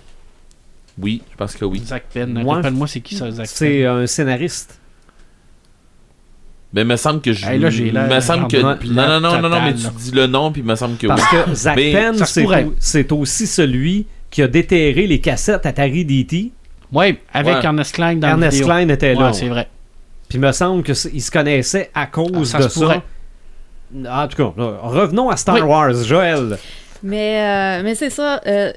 [0.98, 1.80] oui, je pense que oui.
[1.84, 2.32] Zach Penn.
[2.42, 3.86] Moi, Rappelle-moi, c'est qui ça, Zach C'est Penn?
[3.86, 4.80] un scénariste.
[6.72, 7.46] Mais il me semble que je.
[7.46, 8.56] Hey, là, j'ai l'air me semble que.
[8.58, 11.06] Non, non, non, non, non, mais tu dis le nom, puis il me semble que
[11.06, 11.14] oui.
[11.16, 16.52] Parce que Zach Mais Penn, c'est aussi celui qui a déterré les cassettes Atari DT.
[16.92, 17.64] Ouais, avec Ouais.
[17.64, 18.66] Ernest Klein dans Ernest le vidéo.
[18.66, 19.26] Klein était là.
[19.28, 19.68] Ouais, c'est vrai.
[20.28, 23.02] Puis il me semble qu'ils se connaissaient à cause Ah, ça de pourrait.
[24.04, 24.22] ça.
[24.24, 25.60] En tout cas, revenons à Star Oui.
[25.62, 26.58] Wars, Joël.
[27.02, 27.40] Mais,
[27.80, 28.40] euh, mais c'est ça.
[28.46, 28.72] euh,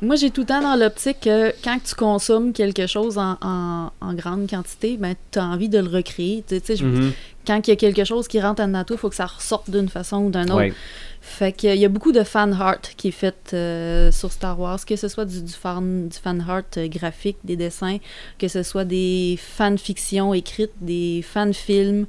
[0.00, 3.90] moi, j'ai tout le temps dans l'optique que quand tu consommes quelque chose en, en-
[4.00, 6.44] en grande quantité, ben, tu as envie de le recréer.
[6.46, 7.12] Tu sais, tu sais, je- Mhm.
[7.46, 9.70] Quand il y a quelque chose qui rentre en nato, il faut que ça ressorte
[9.70, 10.56] d'une façon ou d'une autre.
[10.56, 10.72] Ouais.
[11.24, 14.84] Fait qu'il y a beaucoup de fan art qui est fait euh, sur Star Wars,
[14.84, 17.98] que ce soit du, du fan, du fan art euh, graphique, des dessins,
[18.38, 22.06] que ce soit des fanfictions écrites, des fan-films.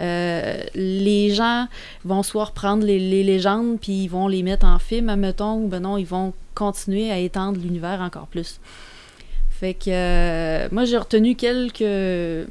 [0.00, 1.68] Euh, les gens
[2.06, 5.68] vont soit reprendre les, les légendes, puis ils vont les mettre en film, admettons, ou
[5.68, 8.60] ben non, ils vont continuer à étendre l'univers encore plus.
[9.50, 12.48] Fait que moi, j'ai retenu quelques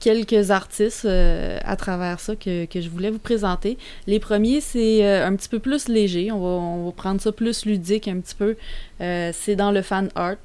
[0.00, 3.76] quelques artistes euh, à travers ça que, que je voulais vous présenter.
[4.06, 6.32] Les premiers, c'est euh, un petit peu plus léger.
[6.32, 8.56] On va, on va prendre ça plus ludique un petit peu.
[9.00, 10.36] Euh, c'est dans le fan art.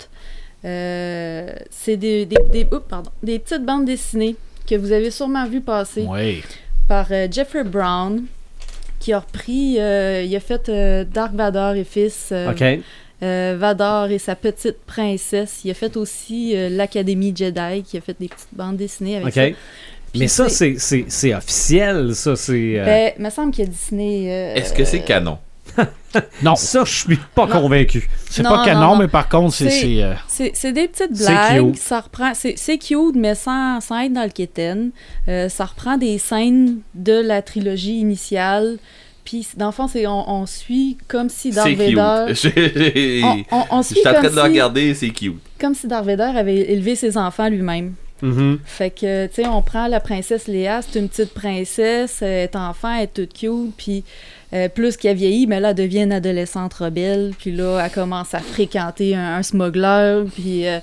[0.65, 4.35] Euh, c'est des, des, des- pardon, des petites bandes dessinées
[4.67, 6.41] que vous avez sûrement vu passer Ouais.
[6.87, 8.23] par euh, Jeffrey Brown,
[8.99, 12.49] qui a repris, euh, il a fait euh, Dark Vador et fils, euh.
[13.23, 15.61] Euh, Vador et sa petite princesse.
[15.63, 19.27] Il a fait aussi euh, l'Académie Jedi, qui a fait des petites bandes dessinées avec
[19.27, 19.33] OK.
[19.33, 19.47] ça.
[20.17, 22.35] Mais ça, c'est- c'est c'est- c'est officiel, ça.
[22.35, 22.79] C'est.
[22.79, 24.31] euh, Ben, il me semble qu'il y a Disney.
[24.31, 25.37] euh, Est-ce que c'est canon?
[26.41, 27.59] Non, Ça, je suis pas Non.
[27.61, 28.07] convaincu.
[28.29, 28.95] c'est pas non, canon, non.
[28.95, 29.69] mais par contre, c'est.
[29.69, 30.01] C'est-
[30.65, 31.77] euh, des petites blagues, cute.
[31.77, 34.91] ça reprend, c'est c'est cute, mais sans, sans être dans le quétaine.
[35.27, 38.77] Euh, ça reprend des scènes de la trilogie initiale.
[39.25, 42.33] Puis, dans le fond, c'est- on, on suit comme si Darth C'est Vader...
[42.35, 43.23] cute.
[43.51, 45.35] On, on- on Je suit suis en train comme de le si, regarder, c'est cute.
[45.59, 47.95] comme si Darth Vader avait élevé ses enfants lui-même.
[48.21, 48.59] Mhm.
[48.63, 52.55] Fait que, tu sais, on prend la princesse Léa, c'est une petite princesse, elle est
[52.55, 54.03] enfant, elle est toute cute, puis
[54.53, 58.33] euh, plus qu'elle vieillit, mais là, elle devient une adolescente rebelle, puis là, elle commence
[58.33, 60.79] à fréquenter un, un smuggler, puis, euh,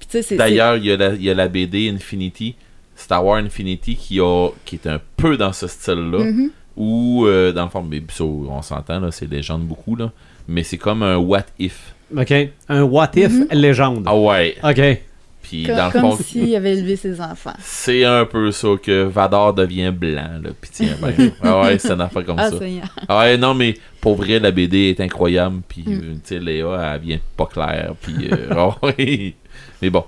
[0.00, 0.36] puis tu sais, c'est...
[0.36, 2.56] D'ailleurs, il y, a la- il y a la BD Infinity,
[2.96, 6.24] Star Wars Infinity, qui, a, qui est un peu dans ce style-là.
[6.24, 6.50] Mhm.
[6.76, 10.10] Où, euh, dans le fond, mais, ça, on s'entend, là, c'est légende beaucoup, là.
[10.48, 11.94] Mais c'est comme un what if.
[12.16, 12.32] OK.
[12.68, 13.46] Un what if Mhm.
[13.52, 14.02] légende.
[14.06, 14.56] Ah ouais.
[14.62, 15.00] OK.
[15.42, 17.52] Puis, dans le Comme fond, s'il avait élevé ses enfants.
[17.60, 20.50] c'est un peu ça que Vador devient blanc, là.
[20.58, 22.58] Puis tiens, ben, ah ouais, c'est une affaire comme Ah, ça.
[22.58, 22.88] Seigneur.
[23.08, 25.60] Ah ouais, non, mais pour vrai, la BD est incroyable.
[25.68, 25.92] Puis, Mm.
[25.92, 27.92] euh, tu sais, Léa, elle vient pas claire.
[28.00, 29.34] Puis, euh, ouais.
[29.82, 30.04] Mais bon.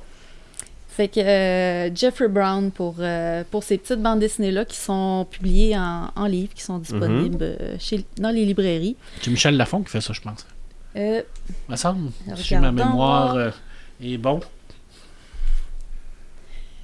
[0.97, 5.77] Fait que euh, Jeffrey Brown pour, euh, pour ces petites bandes dessinées-là qui sont publiées
[5.77, 8.97] en, en livre, qui sont disponibles euh, chez, dans les librairies.
[9.21, 10.47] c'est Michel Lafon qui fait ça, je pense.
[10.97, 11.21] Euh,
[11.69, 12.11] Me semble.
[12.37, 13.53] Si ma mémoire
[14.03, 14.41] est bon.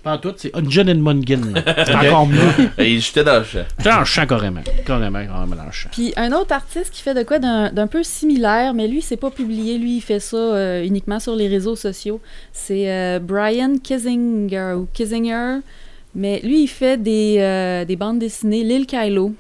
[0.03, 1.55] Pas en tout, c'est John Edmundgin.
[1.87, 2.41] C'est encore mieux.
[2.77, 3.65] Et j'étais dans le champ.
[3.79, 4.63] C'est dans le champ carrément.
[4.85, 5.91] Carrément, carrément dans le champ.
[5.93, 9.17] Puis un autre artiste qui fait de quoi d'un d'un peu similaire, mais lui, c'est
[9.17, 9.79] pas publié.
[9.79, 12.21] Lui, il fait ça euh, uniquement sur les réseaux sociaux.
[12.53, 15.61] C'est euh, Brian Kissinger ou Kissinger.
[16.15, 19.35] Mais lui, il fait des, euh, des bandes dessinées Lil Kylo,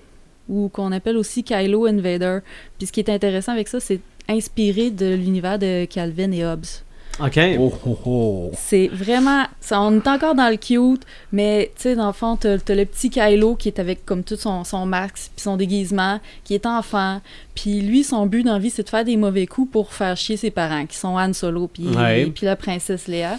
[0.48, 2.39] ou qu'on appelle aussi Kylo Invader.
[2.78, 6.64] Puis ce qui est intéressant avec ça, c'est inspiré de l'univers de Calvin et Hobbes.
[7.24, 7.39] OK.
[7.59, 8.51] Oh, oh, oh.
[8.57, 9.44] C'est vraiment.
[9.61, 12.74] ça- on est encore dans le cute, mais tu sais, dans le fond, t'as t'as
[12.74, 16.55] le petit Kylo qui est avec comme tout son, son max puis son déguisement, qui
[16.55, 17.20] est enfant.
[17.55, 20.16] Puis lui, son but dans la vie, c'est de faire des mauvais coups pour faire
[20.16, 22.27] chier ses parents, qui sont Han Solo puis Ouais.
[22.35, 23.39] puis la princesse Léa.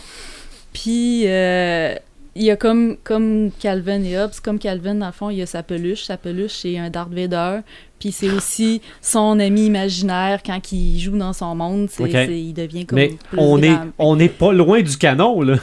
[0.71, 1.95] Puis euh,
[2.35, 5.41] il y a comme, comme Calvin et Hobbes, comme Calvin, dans le fond, il y
[5.41, 6.03] a sa peluche.
[6.05, 7.59] Sa peluche, c'est un Darth Vader.
[7.99, 11.89] Puis c'est aussi son ami imaginaire quand il joue dans son monde.
[11.91, 12.03] c'est
[12.39, 13.85] il devient comme Mais on est, grand.
[13.99, 15.57] on est pas loin du canon, là.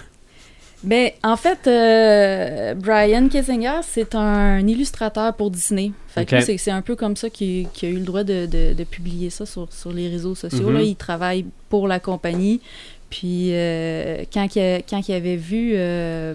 [0.83, 5.93] Ben, en fait, euh, Brian Kissinger, c'est un illustrateur pour Disney.
[6.09, 8.85] Fait que c'est- un peu comme ça qu'il a eu le droit de, de- de
[8.85, 10.69] publier ça sur, sur les réseaux sociaux.
[10.71, 10.75] Mhm.
[10.75, 12.63] Là, il travaille pour la compagnie.
[13.11, 16.35] Puis, euh, quand, il a- quand il avait vu euh,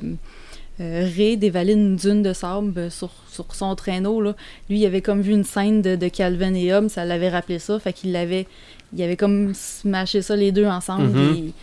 [0.82, 4.36] euh, Ray dévaler une dune de sable sur, sur son traîneau, là,
[4.70, 7.60] lui, il avait comme vu une scène de, de Calvin et Hobbes, ça l'avait rappelé
[7.60, 7.80] ça.
[7.80, 8.46] Fait qu'il l'avait...
[8.96, 11.08] Il avait comme smashé ça les deux ensemble.
[11.08, 11.32] Mhm.
[11.34, 11.54] puis-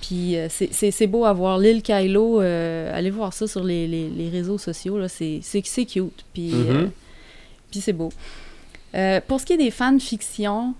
[0.00, 1.58] puis euh, c'est- beau à voir.
[1.58, 4.98] L'île Kylo, euh, allez voir ça sur les, les- les réseaux sociaux.
[4.98, 5.08] là.
[5.08, 6.24] C'est c'est- c'est cute.
[6.32, 6.76] Puis Mhm.
[6.76, 6.86] euh,
[7.70, 8.10] puis c'est beau.
[9.26, 10.74] Pour ce qui est des fanfictions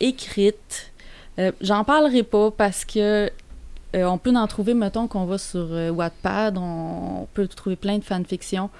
[0.00, 0.91] écrites,
[1.38, 3.30] euh, j'en parlerai pas parce que
[3.94, 7.98] euh, on peut en trouver, mettons qu'on va sur euh, Wattpad, on, peut trouver plein
[7.98, 8.70] de fanfictions.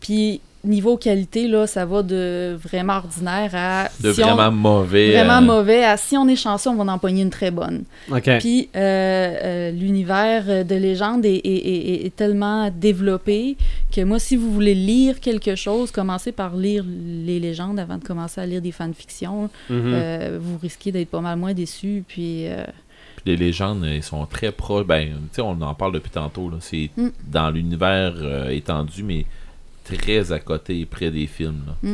[0.00, 5.12] Puis niveau qualité, là, ça va de vraiment ordinaire à De si on- vraiment mauvais.
[5.12, 7.84] vraiment euh, mauvais à si on est chanceux, on va en pogner une très bonne.
[8.10, 8.30] OK.
[8.40, 13.56] Puis euh, euh, l'univers de légende est, est- est- est tellement développé
[13.94, 18.04] que moi, si vous voulez lire quelque chose, commencez par lire les légendes avant de
[18.04, 19.50] commencer à lire des fanfictions.
[19.70, 19.82] Mhm.
[19.94, 22.02] Euh, vous risquez d'être pas mal moins déçus.
[22.06, 22.64] Puis euh,
[23.16, 24.86] Puis les légendes, ils sont très proches.
[24.86, 26.50] Ben, tu sais, on en parle depuis tantôt.
[26.50, 26.56] là.
[26.60, 27.08] C'est Mm.
[27.30, 29.24] dans l'univers euh, étendu, mais
[29.84, 31.62] très à côté, près des films.
[31.66, 31.90] là.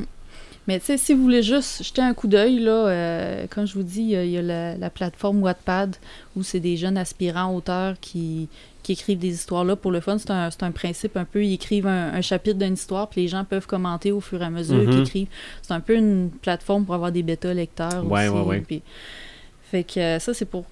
[0.69, 3.75] Mais tu sais, si vous voulez juste jeter un coup d'œil, là, euh, comme je
[3.75, 5.97] vous dis, il y a, il y a la, la plateforme Wattpad
[6.37, 8.47] où c'est des jeunes aspirants auteurs qui,
[8.85, 10.19] qui écrivent des histoires là pour le fun.
[10.19, 13.23] C'est un, c'est un principe un peu, ils écrivent un, un chapitre d'une histoire, puis
[13.23, 14.91] les gens peuvent commenter au fur et à mesure Mhm.
[14.91, 15.29] qu'ils écrivent.
[15.63, 18.37] C'est un peu une plateforme pour avoir des bêta lecteurs Ouais, aussi.
[18.39, 18.61] ouais, ouais.
[18.61, 18.83] puis-
[19.71, 20.67] fait que euh, ça, c'est pour,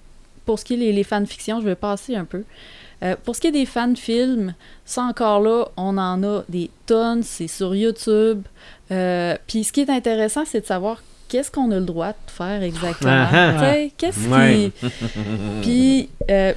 [0.45, 2.43] pour ce qui est les, les fanfictions, je vais passer un peu.
[3.01, 4.53] Euh, pour ce qui est des fan-films,
[4.85, 8.43] ça encore là, on en a des tonnes, c'est sur YouTube.
[8.91, 12.31] Euh, Puis ce qui est intéressant, c'est de savoir qu'est-ce qu'on a le droit de
[12.31, 13.27] faire exactement.
[13.31, 13.75] Ah, ah.
[13.97, 14.73] Qu'est-ce qui.
[15.61, 16.53] Puis euh,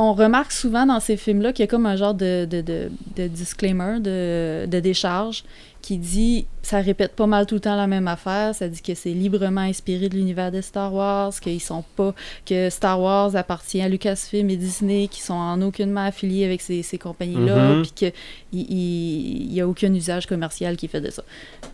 [0.00, 2.88] on remarque souvent dans ces films-là qu'il y a comme un genre de, de, de,
[3.16, 5.42] de disclaimer, de, de décharge,
[5.82, 8.54] qui dit ça répète pas mal tout le temps la même affaire.
[8.54, 12.14] Ça dit que c'est librement inspiré de l'univers de Star Wars, qu'ils sont pas.
[12.46, 16.82] que Star Wars appartient à Lucasfilm et Disney, qui sont en aucunement affiliés avec ces,
[16.82, 17.82] ces compagnies-là, Mhm.
[17.82, 18.12] puis qu'il
[18.52, 21.22] il, y a aucun usage commercial qui est fait de ça.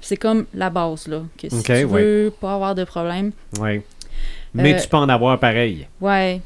[0.00, 1.22] C'est comme la base, là.
[1.36, 1.84] Que si Ok, tu ouais.
[1.84, 3.32] veux pas avoir de problème.
[3.60, 3.84] Ouais.
[4.54, 5.86] Mais Euh, tu peux en avoir pareil.
[6.00, 6.40] Ouais.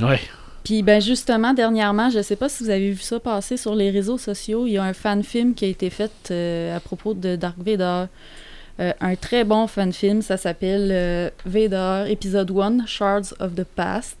[0.00, 0.20] Ouais.
[0.64, 3.90] Puis ben justement, dernièrement, je sais pas si vous avez vu ça passer sur les
[3.90, 7.36] réseaux sociaux, il y a un fan-film qui a été fait euh, à propos de
[7.36, 8.04] Dark Vader.
[8.80, 14.16] Euh, un très bon fan-film, ça s'appelle euh, Vader, épisode 1, Shards of the Past.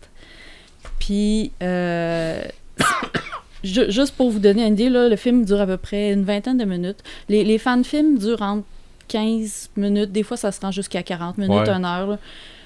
[0.98, 2.42] Puis, euh,
[3.62, 6.24] ju- juste pour vous donner une idée, là, le film dure à peu près une
[6.24, 6.98] vingtaine de minutes.
[7.28, 8.64] Les, les fan-films durent entre
[9.08, 11.70] 15 minutes, des fois ça se rend jusqu'à 40 minutes, Ouais.
[11.70, 12.06] une heure.
[12.08, 12.18] là.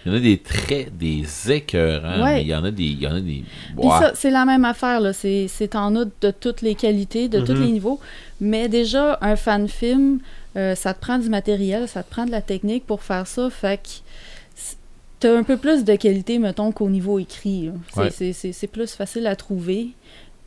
[0.04, 2.34] Il y en a des traits, des écœurants, Ouais.
[2.36, 2.82] mais il y en a des.
[2.84, 3.44] Il y en a des.
[3.76, 4.00] Puis Ouah.
[4.00, 5.12] ça, c'est la même affaire, là.
[5.12, 7.62] C'est, c'est en a de toutes les qualités, de tous Mhm.
[7.64, 8.00] les niveaux.
[8.40, 10.18] Mais déjà, un fan film,
[10.56, 13.48] euh, ça te prend du matériel, ça te prend de la technique pour faire ça.
[13.50, 13.88] Fait que
[15.20, 17.66] t'as un peu plus de qualité, mettons, qu'au niveau écrit.
[17.66, 17.72] là.
[17.94, 18.10] C'est, Ouais.
[18.10, 19.88] c'est, c'est, c'est plus facile à trouver.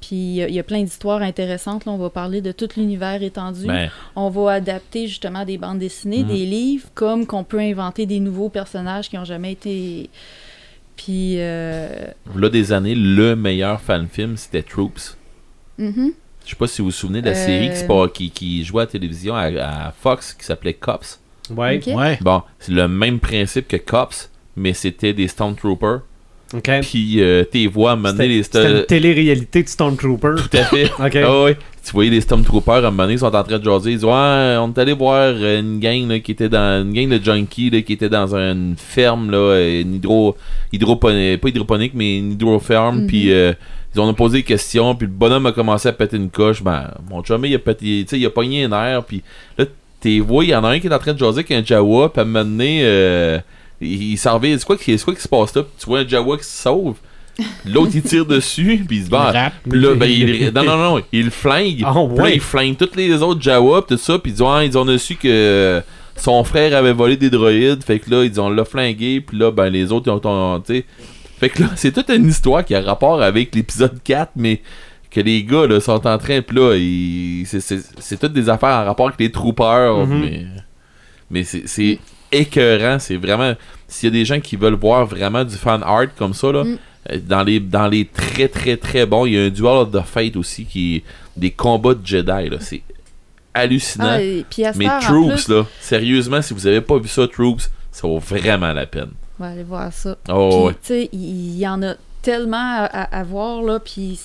[0.08, 1.86] Puis il y a- il y, a plein d'histoires intéressantes.
[1.86, 3.66] Là, on va parler de tout l'univers étendu.
[3.66, 6.28] Ben, On va adapter justement des bandes dessinées, Mhm.
[6.28, 10.10] des livres, comme qu'on peut inventer des nouveaux personnages qui n'ont jamais été.
[10.96, 11.36] Puis.
[11.40, 11.90] euh,
[12.36, 15.18] là, des années, le meilleur fan-film, c'était Troops.
[15.80, 16.12] mhm.
[16.46, 17.46] Je sais pas si vous vous souvenez de la Euh.
[17.46, 17.70] série
[18.32, 19.46] qui, jouait à la télévision à,
[19.88, 21.20] à Fox qui s'appelait Cops.
[21.50, 21.78] Ouais.
[21.86, 21.96] Ok.
[21.96, 22.20] Ouais.
[22.22, 26.02] Bon, c'est le même principe que Cops, mais c'était des Stormtroopers.
[26.56, 26.70] OK.
[26.82, 30.36] Puis euh, tes voix à un moment donné, les C'était une télé-réalité de Stormtrooper.
[30.38, 30.86] Tout à fait.
[31.00, 31.16] OK.
[31.16, 31.58] Ah ouais.
[31.86, 33.92] Tu voyais les Stormtroopers à un moment donné, ils sont en train de jaser.
[33.92, 36.94] Ils disent Ouais, on est allé voir euh, une gang là, qui était dans une
[36.94, 40.36] gang de junkies là, qui était dans une ferme là, euh, une hydro
[40.74, 43.02] hydroponique, pas hydroponique mais une hydroferme.
[43.02, 43.08] Mhm.
[43.08, 43.54] Puis euh,
[43.94, 44.96] ils ont posé des questions.
[44.96, 46.64] Puis le bonhomme a commencé à péter une coche.
[46.64, 49.04] Ben mon chum il a pété, tu sais, il a pogné un air.
[49.04, 49.22] Puis
[49.60, 49.66] là
[50.00, 51.64] t'es vois, il y en a un qui est en train de jaser avec un
[51.64, 52.10] Jawa.
[52.10, 53.38] Puis à un moment donné, euh,
[53.86, 54.56] il, il s'en revient.
[54.58, 55.64] C'est quoi, qui- c'est quoi qui se passe là?
[55.64, 56.96] Puis tu vois un Jawa qui se sauve.
[57.66, 58.84] L'autre il tire dessus.
[58.88, 59.32] Puis il se bat.
[59.70, 61.84] Puis là, ben, il, non, non, non, il flingue.
[61.86, 64.18] Ah, Puis là, il flingue tous les autres Jawa, pis tout ça.
[64.20, 65.82] Puis ils ont, ils ont su que
[66.16, 67.84] son frère avait volé des droïdes.
[67.84, 69.20] Fait que là, ils ont l'a flingué.
[69.22, 70.22] Puis là, ben, les autres, ils ont.
[70.30, 70.86] ont- tu sais.
[71.40, 74.62] Fait que là, c'est toute une histoire qui a rapport avec l'épisode 4, mais
[75.12, 76.42] que les gars là, sont en train.
[76.42, 80.06] Puis là, ils- c'est- toutes des affaires en rapport avec les troopers.
[80.08, 80.20] Mhm.
[80.22, 80.46] Mais,
[81.30, 82.00] mais c'est c'est
[82.32, 82.98] écœurant.
[83.00, 83.54] C'est vraiment.
[83.88, 86.64] S'il y a des gens qui veulent voir vraiment du fan art comme ça, là.
[86.64, 86.78] Mm.
[87.12, 89.92] Euh, Dans les, dans les très très très bons, il y a un Duel of
[89.92, 91.04] the Fate aussi qui est
[91.38, 92.50] des combats de Jedi.
[92.50, 92.58] là.
[92.60, 92.82] C'est
[93.54, 94.06] hallucinant.
[94.10, 97.70] Ah, et puis Mais Troops, plus, là, sérieusement, si vous avez pas vu ça, Troops,
[97.92, 99.12] ça vaut vraiment la peine.
[99.40, 100.18] on va aller voir ça.
[100.30, 100.74] Oh, Puis, ouais.
[100.74, 104.20] tu sais, il y, en a tellement à, à- à voir, là, puis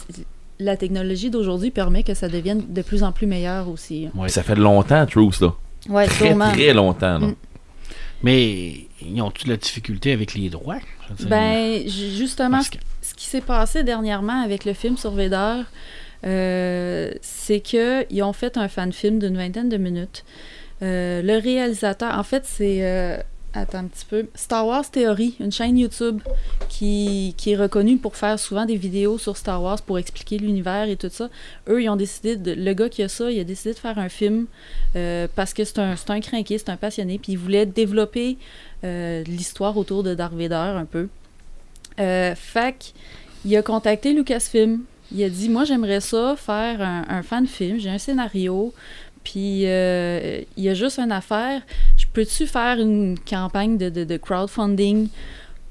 [0.59, 4.09] la technologie d'aujourd'hui permet que ça devienne de plus en plus meilleur aussi.
[4.19, 4.29] hein.
[4.29, 5.53] Ça fait longtemps, Troops, là.
[5.89, 6.51] Ouais, Très, sûrement.
[6.53, 7.27] très longtemps, là.
[7.29, 7.35] Mm.
[8.23, 10.79] Mais ils ont-tu de la difficulté avec les droits?
[11.21, 15.63] Ben, ju- justement, ce, que- ce qui s'est passé dernièrement avec le film sur Vader,
[16.27, 20.25] euh, c'est que ils ont fait un fan film d'une vingtaine de minutes.
[20.83, 23.19] Euh, le réalisateur, en fait, c'est euh,
[23.53, 26.21] attends un petit peu, Star Wars Theory, une chaîne YouTube
[26.69, 30.89] qui, qui est reconnue pour faire souvent des vidéos sur Star Wars pour expliquer l'univers
[30.89, 31.29] et tout ça.
[31.69, 33.99] Eux, ils ont décidé, de, le gars qui a ça, il a décidé de faire
[33.99, 34.47] un film
[34.97, 38.39] euh, parce que c'est un, c'est un crinqué, c'est un passionné, puis il voulait développer
[38.85, 41.09] euh, l'histoire autour de Darth Vader un peu.
[41.99, 42.95] Euh, fait
[43.45, 44.81] il a contacté Lucasfilm.
[45.13, 47.79] Il a dit Moi, j'aimerais ça faire un, un fan film.
[47.79, 48.73] J'ai un scénario.
[49.25, 51.63] Puis euh, il y a juste une affaire.
[51.97, 55.09] Je peux-tu faire une campagne de, de- de crowdfunding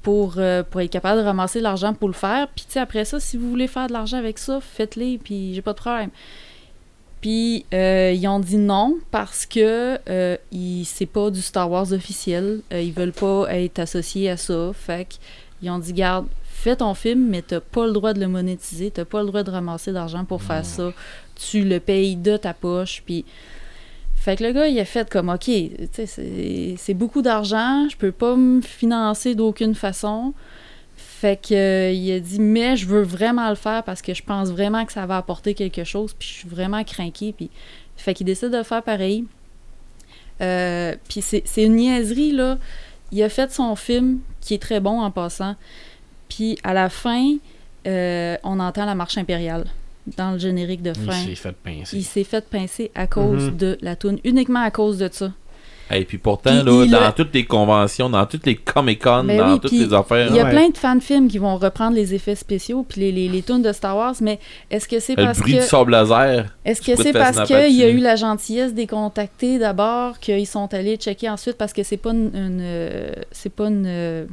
[0.02, 2.48] pour, euh, pour être capable de ramasser l'argent pour le faire?
[2.54, 5.18] Puis tu sais, après ça, si vous voulez faire de l'argent avec ça, faites-le.
[5.18, 6.10] Puis j'ai pas de problème.
[7.20, 10.36] Puis euh, ils ont dit non parce que euh,
[10.84, 12.60] c'est pas du Star Wars officiel.
[12.72, 14.70] Ils veulent pas être associés à ça.
[14.72, 15.06] Fait
[15.60, 18.90] qu'ils ont dit garde, fais ton film, mais t'as pas le droit de le monétiser,
[18.90, 20.92] t'as pas le droit de ramasser d'argent pour faire ça.
[21.48, 23.02] Tu le payes de ta poche.
[23.04, 23.24] Puis
[24.20, 25.50] fait que le gars, il a fait comme OK,
[26.06, 30.34] c'est beaucoup d'argent, je peux pas me financer d'aucune façon.
[30.94, 34.22] Fait que euh, il a dit mais je veux vraiment le faire parce que je
[34.22, 37.50] pense vraiment que ça va apporter quelque chose puis je suis vraiment craqué puis
[37.96, 39.24] fait qu'il décide de le faire pareil.
[40.42, 42.58] Euh, puis c'est c'est une niaiserie là.
[43.12, 45.56] Il a fait son film qui est très bon en passant.
[46.28, 47.36] Puis à la fin,
[47.86, 49.64] euh, on entend la marche impériale
[50.16, 51.12] dans le générique de Il fin.
[51.12, 51.96] s'est fait pincer.
[51.96, 53.56] Il s'est fait pincer à cause Mhm.
[53.56, 55.32] de la toune, uniquement à cause de ça.
[55.92, 59.24] Et puis pourtant, Puis là, il dans a- toutes les conventions, dans toutes les Comic-Con,
[59.24, 60.50] Ben dans oui, toutes les affaires, Il y a Ouais.
[60.50, 63.72] plein de fan-films qui vont reprendre les effets spéciaux puis les, les, les tunes de
[63.72, 64.38] Star Wars, mais
[64.70, 67.72] est-ce que c'est le parce bruit que du sable laser, est-ce que c'est parce qu'il
[67.76, 71.82] y a eu la gentillesse des contactés d'abord qu'ils sont allés checker ensuite parce que
[71.82, 74.26] c'est pas une, une, euh, c'est pas une euh,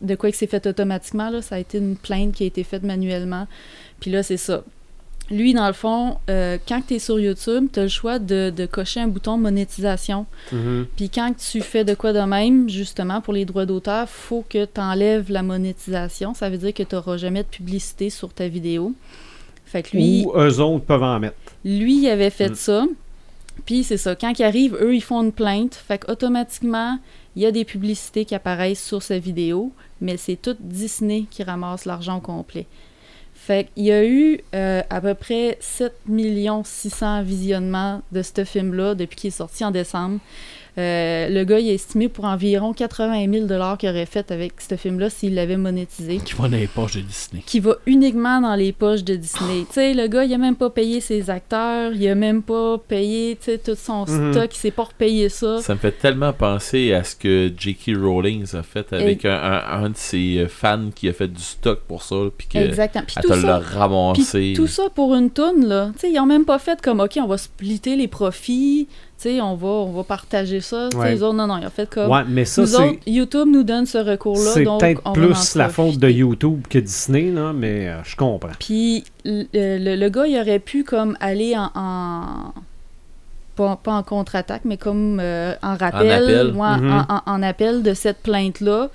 [0.00, 2.64] de quoi que c'est fait automatiquement là, ça a été une plainte qui a été
[2.64, 3.46] faite manuellement.
[4.00, 4.64] Puis là c'est ça.
[5.30, 8.52] Lui, dans le fond, euh, quand tu es sur YouTube, tu as le choix de,
[8.54, 10.26] de cocher un bouton monétisation.
[10.52, 10.86] Mhm.
[10.96, 14.66] Puis quand tu fais de quoi de même, justement, pour les droits d'auteur, faut que
[14.66, 16.34] tu enlèves la monétisation.
[16.34, 18.92] Ça veut dire que tu n'auras jamais de publicité sur ta vidéo.
[19.64, 21.36] Fait que lui, Ou eux autres peuvent en mettre.
[21.64, 22.54] lui, il avait fait Mm.
[22.54, 22.84] ça.
[23.64, 25.74] Puis c'est ça, quand ils arrivent, eux, ils font une plainte.
[25.74, 26.98] Fait qu'automatiquement,
[27.34, 31.42] il y a des publicités qui apparaissent sur sa vidéo, mais c'est tout Disney qui
[31.44, 32.66] ramasse l'argent au complet.
[33.46, 35.92] Fait qu'il y a eu euh, à peu près 7
[36.64, 40.18] 600 visionnements de ce film-là depuis qu'il est sorti en décembre.
[40.76, 44.74] Euh, le gars, il a estimé pour environ 80 000 qu'il aurait fait avec ce
[44.76, 47.42] film-là s'il l'avait monétisé Qui va dans les poches de Disney.
[47.46, 49.60] qui va uniquement dans les poches de Disney.
[49.68, 52.78] tu sais, le gars, il a même pas payé ses acteurs, il a même pas
[52.78, 54.32] payé, tu sais, tout son Mhm.
[54.32, 55.60] stock, il s'est pas repayé ça.
[55.62, 57.92] ça me fait tellement penser à ce que J.K.
[57.96, 61.42] Rowling a fait avec un, un- un de ses euh, fans qui a fait du
[61.42, 63.04] stock pour ça, puis que Exactement.
[63.16, 64.22] Elle tout ça, ramassé.
[64.38, 65.90] puis tout ça pour une toune, là.
[65.94, 68.88] Tu sais, ils ont même pas fait comme, OK, on va splitter les profits,
[69.28, 70.88] sais, on va, on va partager ça.
[70.96, 71.12] Ouais.
[71.14, 72.10] les autres, non, non, ils ont fait comme...
[72.10, 72.76] Ouais, mais ça, nous c'est.
[72.76, 76.08] autres, YouTube nous donne ce recours-là, C'est peut-être plus la faute de.
[76.08, 78.48] YouTube que Disney, là, mais euh, je comprends.
[78.58, 81.70] Puis le, le- le gars, il aurait pu comme aller en.
[81.74, 82.52] en-
[83.56, 86.46] pas, pas en contre-attaque, mais comme euh, en rappel, appel.
[86.54, 86.90] ouais, en- Mhm.
[87.08, 88.88] en, en- en appel de cette plainte-là.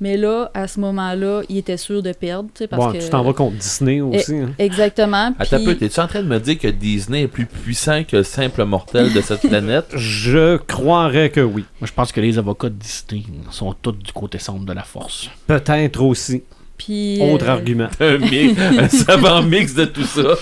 [0.00, 2.48] Mais là, à ce moment-là, il était sûr de perdre.
[2.52, 3.02] tu sais, Parce Bon, que...
[3.02, 4.34] tu t'en vas contre Disney aussi.
[4.34, 4.50] hein.
[4.58, 5.32] Exactement.
[5.38, 8.02] Attends un puis- peu, t'es-tu en train de me dire que Disney est plus puissant
[8.02, 9.86] que le simple mortel de cette planète?
[9.94, 11.64] Je croirais que oui.
[11.80, 14.82] Moi, je pense que les avocats de Disney sont tous du côté sombre de la
[14.82, 15.30] force.
[15.46, 16.42] Peut-être aussi.
[16.76, 17.88] puis, Autre euh, argument.
[18.00, 20.34] un, mi- un savant mix de tout ça.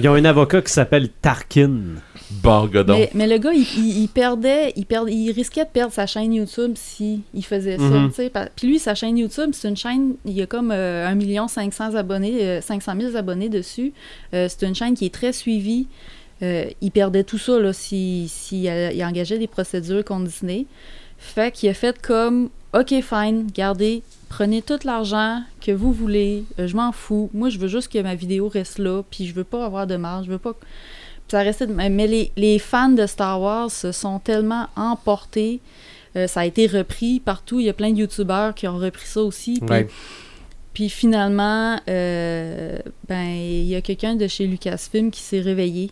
[0.00, 1.70] Ils ont un avocat qui s'appelle Tarkin.
[2.30, 2.94] Bon, godon.
[2.94, 6.06] Mais, mais le gars, il, il- il perdait, il, perd, il risquait de perdre sa
[6.06, 7.82] chaîne YouTube si il faisait ça.
[7.84, 8.10] Mhm.
[8.56, 11.48] Puis lui, sa chaîne YouTube, c'est une chaîne, il y a comme euh, 1 million
[11.48, 13.92] 500 abonnés, euh, 500 000 abonnés dessus.
[14.32, 15.86] Euh, c'est une chaîne qui est très suivie.
[16.42, 20.66] Euh, il perdait tout ça là, si, si, il engageait des procédures contre Disney.
[21.18, 26.66] Fait qu'il a fait comme, OK, fine, gardez, prenez tout l'argent que vous voulez, euh,
[26.66, 27.30] je m'en fous.
[27.32, 29.96] Moi, je veux juste que ma vidéo reste là, puis je veux pas avoir de
[29.96, 30.54] marge, je veux pas...
[31.28, 31.66] Ça restait.
[31.66, 35.60] Mais les, les fans de Star Wars se sont tellement emportés.
[36.16, 37.58] Euh, ça a été repris partout.
[37.60, 39.54] Il y a plein de YouTubeurs qui ont repris ça aussi.
[39.60, 39.88] Puis, Ouais.
[40.74, 42.78] puis finalement, euh,
[43.08, 45.90] ben, il y a quelqu'un de chez Lucasfilm qui s'est réveillé,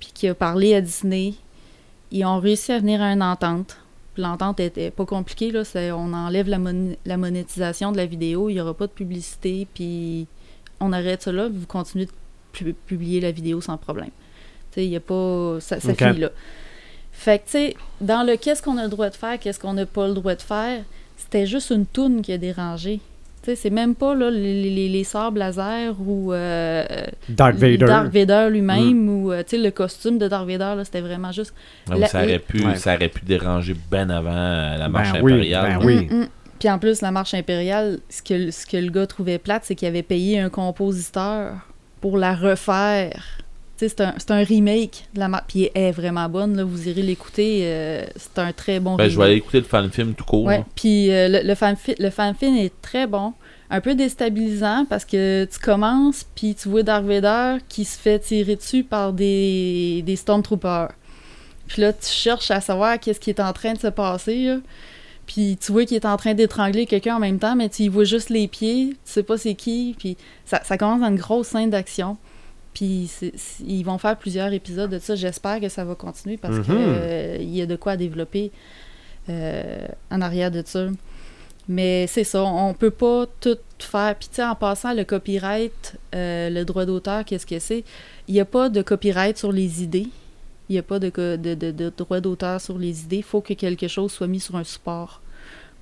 [0.00, 1.34] puis qui a parlé à Disney.
[2.10, 3.78] Ils ont réussi à venir à une entente.
[4.18, 5.50] L'entente était pas compliquée.
[5.52, 5.62] Là.
[5.96, 9.66] On enlève la, mon- la monétisation de la vidéo, il n'y aura pas de publicité,
[9.72, 10.26] puis
[10.80, 12.10] on arrête ça là, vous continuez de
[12.52, 14.10] pu- publier la vidéo sans problème.
[14.72, 15.56] Tu sais, il y a pas.
[15.60, 15.98] Ça, ça Ok.
[15.98, 16.30] finit là.
[17.12, 19.74] Fait que, tu sais, dans le qu'est-ce qu'on a le droit de faire, qu'est-ce qu'on
[19.74, 20.80] n'a pas le droit de faire,
[21.16, 23.00] c'était juste une toune qui a dérangé.
[23.42, 25.04] Tu sais, c'est même pas là, les, les, les
[25.34, 26.84] laser ou euh,
[27.28, 27.86] Darth Vader.
[27.86, 31.32] Darth Vader lui-même ou euh, tu sais, le costume de Darth Vader, là, c'était vraiment
[31.32, 31.52] juste.
[31.90, 32.76] Ah, La- ça, aurait pu, Ouais.
[32.76, 35.78] ça aurait pu déranger ben avant euh, la marche Ben oui, impériale.
[35.80, 36.06] ben oui.
[36.10, 36.28] Mm, mm.
[36.60, 39.74] Puis en plus, la marche impériale, ce que, ce que le gars trouvait plate, c'est
[39.74, 41.54] qu'il avait payé un compositeur
[42.00, 43.20] pour la refaire.
[43.76, 45.44] C'est un, c'est un remake de la marche.
[45.48, 47.62] Puis elle est vraiment bonne, là, vous irez l'écouter.
[47.64, 49.10] euh, c'est un très bon Ben, remake.
[49.12, 50.44] je vais aller écouter le fan film tout court.
[50.44, 52.06] Ouais, puis euh, le, le, fan fi- le
[52.58, 53.32] est très bon.
[53.70, 58.20] un peu déstabilisant parce que tu commences, puis tu vois Dark Vader qui se fait
[58.20, 60.92] tirer dessus par des, des Stormtroopers.
[61.66, 64.44] Puis là, tu cherches à savoir qu'est-ce qui est en train de se passer.
[64.44, 64.56] là.
[65.26, 67.88] Puis tu vois qu'il est en train d'étrangler quelqu'un en même temps, mais tu y
[67.88, 69.94] vois juste les pieds, tu sais pas c'est qui.
[69.98, 72.16] Puis ça, ça commence dans une grosse scène d'action.
[72.74, 73.10] Puis
[73.66, 75.14] ils vont faire plusieurs épisodes de ça.
[75.14, 76.64] J'espère que ça va continuer parce Mhm.
[76.64, 78.50] que euh, y a de quoi développer
[79.28, 80.86] euh, en arrière de ça.
[81.68, 84.16] Mais c'est ça, on peut pas tout faire.
[84.18, 87.84] Puis tu sais, en passant, le copyright, euh, le droit d'auteur, qu'est-ce que c'est?
[88.26, 90.08] Il n'y a pas de copyright sur les idées.
[90.68, 93.18] Il n'y a pas de, de- de droit d'auteur sur les idées.
[93.18, 95.20] Il faut que quelque chose soit mis sur un support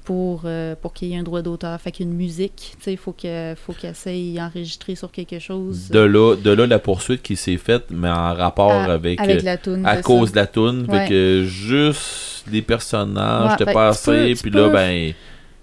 [0.04, 1.80] pour, euh, pour qu'il y ait un droit d'auteur.
[1.80, 5.88] Fait qu'une musique, tu sais, il faut que- faut qu'elle essaye d'enregistrer sur quelque chose.
[5.90, 9.40] De là, de là la poursuite qui s'est faite, mais en rapport à, avec, avec
[9.40, 9.86] euh, la toune.
[9.86, 10.32] à cause ça.
[10.32, 10.86] de la toune.
[10.88, 11.04] Ouais.
[11.04, 14.50] Fait que juste les personnages Ouais, étaient fait pas que tu peux- assez, tu puis
[14.50, 15.12] là, peux- ben,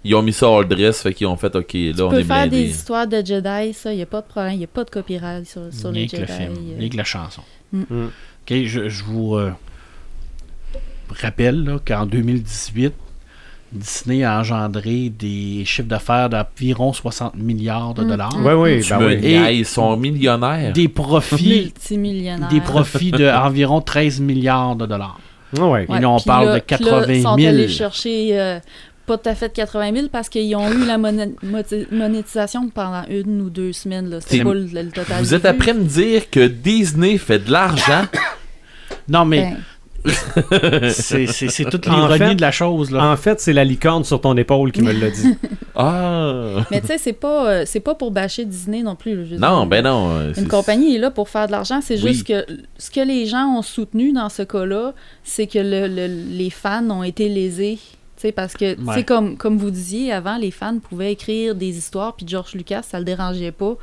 [0.04, 2.18] ils ont mis ça all dress, fait qu'ils ont fait, ok, là, Tu on peux
[2.20, 2.64] est faire blindés.
[2.64, 4.52] des histoires de Jedi, ça, il n'y a pas de problème.
[4.54, 6.20] Il n'y a pas de copyright sur, les Jedi.
[6.20, 6.78] le film, euh.
[6.78, 7.42] rien que la chanson.
[7.72, 7.82] Mm.
[7.90, 8.04] Mm.
[8.06, 9.50] Ok, je, je vous euh,
[11.10, 12.92] rappelle là, qu'en 2018,
[13.72, 18.08] Disney a engendré des chiffres d'affaires d'environ 60 milliards de Mm.
[18.08, 18.36] dollars.
[18.38, 19.16] Oui, oui, ben oui.
[19.18, 20.72] niaises, ils sont millionnaires.
[20.72, 21.72] Des profits,
[22.50, 25.18] des profits d'environ 13 milliards de dollars.
[25.58, 25.86] Ah ouais.
[25.88, 27.48] Et là, on parle là- de puis là, 80 Ils sont 000.
[27.48, 28.58] allés chercher euh,
[29.06, 30.98] pas tout à fait 80 000 parce qu'ils ont eu la
[31.90, 34.08] monétisation pendant une ou deux semaines.
[34.20, 35.22] C'est- C'était pas le, le total.
[35.22, 38.04] Vous êtes après me dire que Disney fait de l'argent?
[39.08, 39.56] Non, mais Ben,
[40.90, 42.90] c'est toute l'ironie de la chose.
[42.90, 43.10] Là.
[43.10, 45.34] En fait, c'est la licorne sur ton épaule qui me l'a dit.
[45.80, 46.64] Ah!
[46.72, 49.26] mais tu sais, c'est pas, euh, c'est pas pour bâcher Disney non plus.
[49.26, 49.66] je Non, dire.
[49.66, 50.10] ben non.
[50.10, 51.78] euh, Une compagnie est là pour faire de l'argent.
[51.80, 52.14] C'est Oui.
[52.14, 52.44] juste que
[52.78, 54.92] ce que les gens ont soutenu dans ce cas-là,
[55.22, 57.78] c'est que le- le- les fans ont été lésés.
[58.16, 59.04] Tu sais, parce que, tu sais, Ouais.
[59.04, 62.98] comme, comme vous disiez, avant, les fans pouvaient écrire des histoires, puis George Lucas, ça
[62.98, 63.74] le dérangeait pas.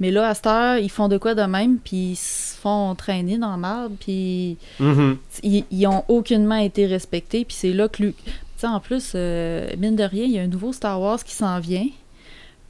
[0.00, 2.94] Mais là, à cette heure, ils font de quoi de même, puis ils se font
[2.94, 5.16] traîner dans la marde, puis Mhm.
[5.42, 7.44] ils, ils ont aucunement été respectés.
[7.44, 8.04] Puis c'est là que.
[8.04, 8.14] Tu
[8.56, 11.34] sais, en plus, euh, mine de rien, il y a un nouveau Star Wars qui
[11.34, 11.86] s'en vient.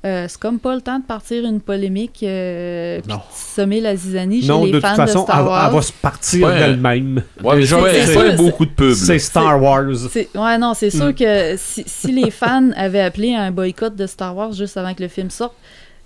[0.06, 3.96] Euh, c'est comme pas le temps de partir une polémique euh, puis de semer la
[3.96, 5.66] zizanie chez Non, les de fans toute façon, de Star elle, Wars.
[5.68, 6.58] elle va se partir Ouais.
[6.60, 7.22] d'elle-même.
[7.42, 8.94] Ouais, mais c'est beaucoup de pubs.
[8.94, 9.18] C'est.
[9.18, 9.86] Star Wars.
[10.10, 10.98] C'est- Ouais, non, c'est Hmm.
[11.00, 14.76] sûr que si, si les fans avaient appelé à un boycott de Star Wars juste
[14.76, 15.54] avant que le film sorte,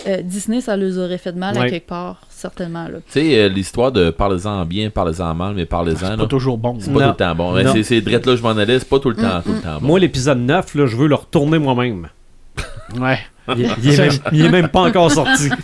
[0.07, 2.87] euh, Disney, ça leur aurait fait de mal à quelque part, certainement.
[2.87, 5.97] Tu sais, euh, l'histoire de parlez-en en bien, parlez-en en mal, mais parlez-en.
[6.11, 6.77] C'est pas toujours bon.
[6.81, 7.05] C'est pas Non.
[7.07, 7.55] tout le temps bon.
[7.55, 7.73] Ouais, Non.
[7.83, 9.87] c'est- drette là, je m'en allais, c'est pas tout le temps, tout le temps bon.
[9.87, 12.09] Moi, l'épisode 9, là, je veux le retourner moi-même.
[12.99, 13.19] Ouais.
[13.57, 15.49] Il, il est même, il est même pas encore sorti.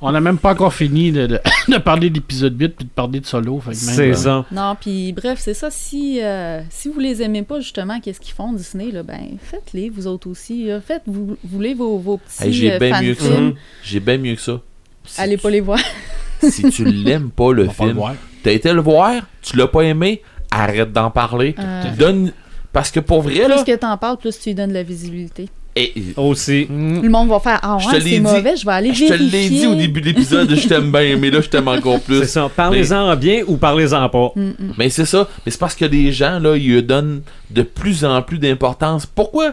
[0.00, 2.90] On n'a même pas encore fini de, de- de parler de l'épisode 8 puis de
[2.90, 3.60] parler de solo.
[3.72, 4.44] C'est euh, ça.
[4.52, 5.70] Non, puis bref, c'est ça.
[5.70, 9.90] Si, euh, si vous les aimez pas, justement, qu'est-ce qu'ils font, Disney, là, ben, faites-les,
[9.90, 10.64] vous autres aussi.
[10.64, 10.80] là.
[10.80, 13.28] Faites, vous, vous voulez vos, vos petits Hey, j'ai euh, bien mieux que ça.
[13.28, 14.60] fan-films, J'ai bien mieux que ça.
[15.04, 15.78] Si, allez pas les voir.
[16.42, 18.00] si tu l'aimes pas le on film,
[18.42, 21.54] t'as été le voir, tu l'as pas aimé, arrête d'en parler.
[21.58, 22.32] Euh, Donne.
[22.72, 23.54] Parce que pour vrai, là.
[23.56, 25.48] plus que t'en parles, plus tu lui donnes de la visibilité.
[25.76, 26.66] Et- Aussi.
[26.68, 27.02] Mm.
[27.02, 28.20] Le monde va faire Ah Je ouais, te l'ai c'est dit.
[28.20, 29.40] mauvais, je vais aller je te vérifier.
[29.40, 32.04] l'ai dit au début de l'épisode, je t'aime bien, mais là, je t'aime encore C'est
[32.20, 32.26] plus.
[32.28, 32.50] ça.
[32.54, 34.32] Parlez-en bien ou parlez-en pas.
[34.34, 34.54] Mm, mm.
[34.78, 35.28] Mais c'est ça.
[35.44, 39.06] Mais c'est parce que les gens, là, ils donnent de plus en plus d'importance.
[39.06, 39.52] Pourquoi?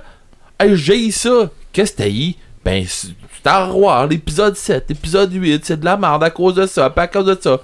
[0.60, 1.50] Hey, j'ai ça?
[1.72, 2.34] Qu'est-ce que t'as eu?
[2.64, 3.10] Ben, c'est-
[3.40, 7.02] Star Wars, l'épisode 7, l'épisode 8, c'est de la merde à cause de ça, pas
[7.04, 7.60] à cause de ça.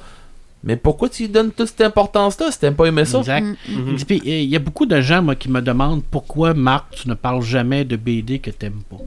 [0.63, 2.51] Mais pourquoi tu lui donnes toute cette importance-là?
[2.51, 3.19] Si t'aimes pas aimé ça?
[3.19, 3.43] Exact.
[3.45, 3.97] Mm, Mhm.
[3.99, 7.07] Et puis, Il y a beaucoup de gens moi, qui me demandent pourquoi, Marc, tu
[7.09, 8.97] ne parles jamais de BD que t'aimes pas.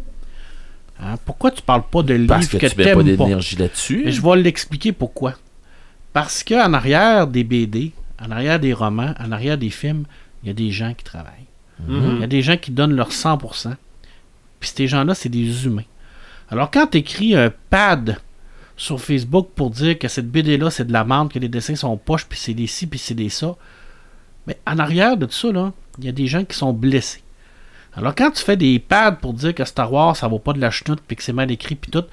[1.01, 1.17] Hein?
[1.25, 3.25] Pourquoi tu parles pas de livres Parce que, que, tu mets pas t'aimes pas?
[3.25, 4.07] d'énergie là-dessus.
[4.07, 5.35] Et je vais l'expliquer pourquoi.
[6.13, 7.93] Parce qu'en arrière des BD,
[8.25, 10.05] en arrière des romans, en arrière des films,
[10.43, 11.33] il y a des gens qui travaillent.
[11.89, 13.75] Il y a des gens qui donnent leur 100%.
[14.61, 15.83] Puis ces gens-là, c'est des humains.
[16.49, 18.19] Alors quand tu écris un pad
[18.83, 21.97] sur Facebook pour dire que cette BD-là, c'est de la merde, que les dessins sont
[21.97, 23.55] poches, puis c'est des ci, puis c'est des ça,
[24.47, 27.23] mais en arrière de tout ça, là, il y a des gens qui sont blessés.
[27.95, 30.61] Alors quand tu fais des pads pour dire que Star Wars, ça vaut pas de
[30.61, 32.05] la chenoute, puis que c'est mal écrit, puis tout,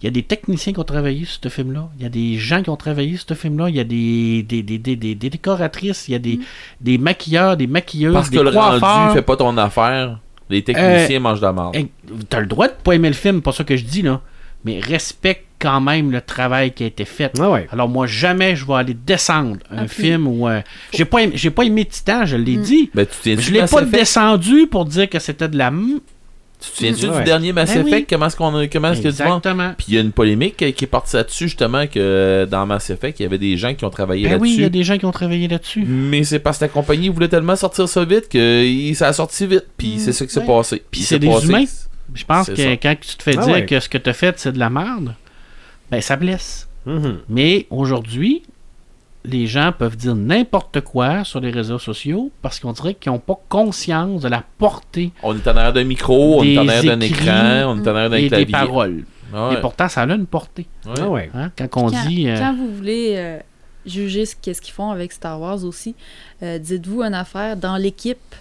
[0.00, 1.88] il y a des techniciens qui ont travaillé sur ce film-là.
[1.98, 3.70] Il y a des gens qui ont travaillé sur ce film-là.
[3.70, 6.06] Il y a des, des, des, des, des- des décoratrices.
[6.08, 6.38] Il y a des,
[6.82, 8.80] des maquilleurs, des maquilleuses, Parce des que le coiffeurs.
[8.80, 10.20] rendu fait pas ton affaire.
[10.50, 11.74] Les techniciens mangent de la merde.
[11.76, 11.88] Hey,
[12.28, 14.20] T'as le droit de pas aimer le film, pas ça que je dis, là.
[14.66, 17.32] Mais respecte quand même le travail qui a été fait.
[17.40, 17.66] Ah ouais.
[17.72, 20.48] Alors moi, jamais je vais aller descendre un Ah, film où...
[20.48, 20.60] euh,
[20.92, 22.62] j'ai pas, aimé- j'ai pas aimé Titan, je l'ai Mm.
[22.62, 22.90] dit.
[22.94, 25.68] Ben, tu Je l'ai pas descendu pour dire que c'était de la...
[25.68, 26.00] m-
[26.58, 27.18] Tu te souviens-tu Ouais.
[27.18, 27.90] du dernier Mass Ben oui.
[27.90, 28.08] Effect?
[28.10, 29.26] Comment est-ce qu'on a, comment est-ce que tu vois?
[29.36, 29.74] Exactement.
[29.76, 32.88] Puis il y a une polémique qui est partie là-dessus, justement, que euh, dans Mass
[32.88, 34.70] Effect, il y avait des gens qui ont travaillé Ben oui, il y a là-dessus.
[34.78, 35.84] des gens qui ont travaillé là-dessus.
[35.86, 39.46] Mais c'est parce que la compagnie voulait tellement sortir ça vite que ça a sorti
[39.46, 39.66] vite.
[39.76, 39.98] Puis Mm.
[39.98, 40.46] c'est ça qui s'est Ouais.
[40.46, 40.82] passé.
[40.90, 41.64] Puis c'est des passé- humains.
[42.14, 42.70] Je pense C'est que ça.
[42.76, 43.66] quand tu te fais Ah dire ouais.
[43.66, 45.14] que ce que tu as fait, c'est de la merde,
[45.90, 46.68] ben ça blesse.
[46.86, 47.18] Mhm.
[47.28, 48.42] Mais aujourd'hui,
[49.24, 53.18] les gens peuvent dire n'importe quoi sur les réseaux sociaux parce qu'on dirait qu'ils n'ont
[53.18, 56.84] pas conscience de la portée On est en arrière d'un micro, on est en arrière
[56.96, 58.52] d'un écran, on est en arrière d'un et des clavier.
[58.52, 59.04] paroles.
[59.34, 59.54] Ah ouais.
[59.54, 60.66] Et pourtant, ça a une portée.
[60.86, 60.92] Ouais.
[61.00, 61.30] Ah ouais.
[61.34, 61.50] hein.
[61.58, 62.28] Quand on quand, dit.
[62.28, 63.38] euh, quand vous voulez euh,
[63.84, 65.96] juger ce qu'est-ce qu'ils font avec Star Wars aussi,
[66.44, 68.34] euh, dites-vous une affaire dans l'équipe,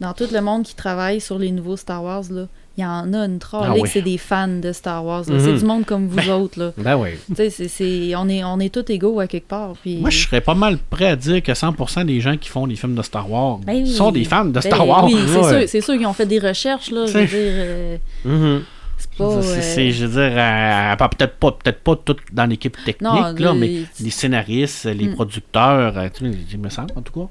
[0.00, 2.46] dans tout le monde qui travaille sur les nouveaux Star Wars là.
[2.76, 3.88] Il y en a une trollée Ah oui.
[3.92, 5.22] c'est des fans de Star Wars.
[5.28, 5.38] Mhm.
[5.38, 6.58] C'est du monde comme vous autres.
[6.58, 6.72] Là.
[6.76, 7.10] Ben oui.
[7.28, 9.74] Tu sais, c'est- c'est- on, est, on est tous égaux à quelque part.
[9.80, 9.98] Puis...
[9.98, 12.74] Moi, je serais pas mal prêt à dire que 100% des gens qui font des
[12.74, 13.86] films de Star Wars Ben oui.
[13.92, 15.04] sont des fans de Ben Star Wars.
[15.04, 15.60] Oui, c'est Ouais.
[15.60, 16.90] sûr, c'est sûr qu'ils ont fait des recherches.
[16.90, 18.62] Là, je veux dire, euh, Mhm.
[18.98, 23.02] C'est- euh, je veux dire, euh, pas- peut-être pas, peut-être pas tout dans l'équipe technique,
[23.02, 25.14] Non, là, mais les scénaristes, les Hmm.
[25.14, 27.28] producteurs, euh, tu sais, il me semble en tout cas.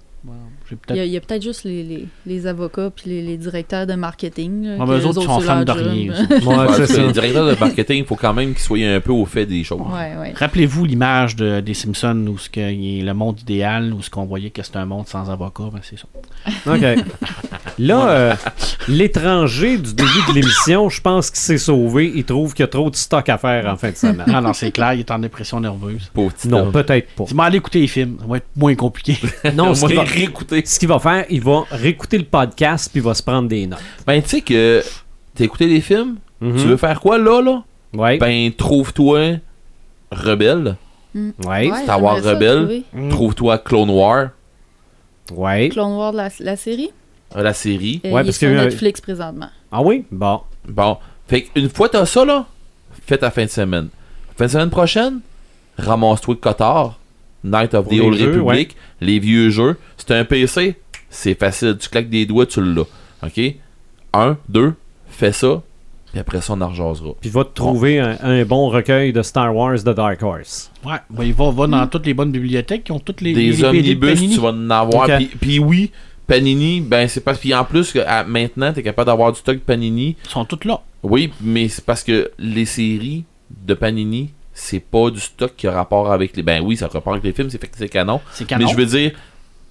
[0.90, 4.66] Il y a, peut-être juste les, les, les avocats puis les, les directeurs de marketing.
[4.66, 6.46] là, Ouais, mais eux eux autres, ils autres, sont fans de rien aussi.
[6.46, 7.02] Ouais, ça.
[7.02, 9.64] le directeur de marketing, il faut quand même qu'il soit un peu au fait des
[9.64, 9.82] choses.
[9.82, 10.34] Ouais, ouais.
[10.36, 14.10] Rappelez-vous l'image de, des Simpsons où ce que, il est le monde idéal, où ce
[14.10, 16.08] qu'on voyait que c'était un monde sans avocat, ben c'est ça.
[16.68, 16.82] OK.
[17.80, 18.36] Là, euh,
[18.88, 22.12] l'étranger du début de l'émission, je pense qu'il s'est sauvé.
[22.14, 24.26] Il trouve qu'il y a trop de stock à faire en fin de semaine.
[24.28, 26.10] Non, non, c'est clair, il est en dépression nerveuse.
[26.14, 27.24] Pauvre Non, peut-être pas.
[27.26, 29.18] Dis-moi, allez écouter les films, ça va être moins compliqué.
[29.54, 30.63] Non, ce qu'il va, réécouter.
[30.66, 33.68] Ce qu'il va faire, il va réécouter le podcast puis il va se prendre des
[33.68, 33.80] notes.
[34.08, 34.84] Ben, tu sais que
[35.36, 36.56] t'as écouté les films, Mhm.
[36.58, 37.64] tu veux faire quoi là, là?
[37.94, 38.18] Ouais.
[38.18, 39.38] Ben, trouve-toi
[40.12, 40.76] Rebelle,
[41.16, 41.72] ouais.
[41.84, 42.84] Star Wars Rebelle.
[42.94, 43.10] Mm.
[43.10, 44.30] trouve-toi Clone War,
[45.32, 45.70] Ouais.
[45.70, 46.90] Clone Wars, la, la série?
[47.36, 48.02] euh, la série.
[48.06, 49.50] Euh, Ouais, il est parce sur un- Netflix présentement.
[49.72, 50.06] Ah oui?
[50.12, 50.42] Bon.
[50.68, 52.46] Bon, fait une fois t'as ça, là,
[53.08, 53.90] fais ta fin de semaine.
[54.38, 55.20] Fin de semaine prochaine,
[55.78, 57.00] ramasse-toi de Cotard,
[57.44, 59.78] Night of the Old jeux, Republic, les vieux jeux.
[59.98, 60.76] Si t'as un PC,
[61.10, 62.86] c'est facile, tu claques des doigts, tu l'as.
[63.24, 63.42] OK?
[64.14, 64.74] Un, deux,
[65.08, 65.62] fais ça,
[66.12, 67.12] puis après ça, on en rejasera.
[67.20, 70.72] Puis va te trouver un, un bon recueil de Star Wars de Dark Horse.
[70.86, 73.52] Ouais, ben, il va, va dans toutes les bonnes bibliothèques qui ont toutes les, les
[73.52, 75.08] Des omnibus, tu vas en avoir.
[75.18, 75.92] Puis, puis oui,
[76.28, 79.56] Panini, ben c'est parce puis en plus que à- maintenant t'es capable d'avoir du stock
[79.56, 80.16] de Panini.
[80.24, 80.82] Ils sont toutes là.
[81.02, 83.26] Oui, mais c'est parce que les séries
[83.66, 86.44] de Panini, c'est pas du stock qui a rapport avec les.
[86.44, 88.22] Ben oui, ça a rapport avec les films, c'est fait que c'est canon.
[88.34, 88.66] C'est canon.
[88.66, 89.12] Mais je veux dire,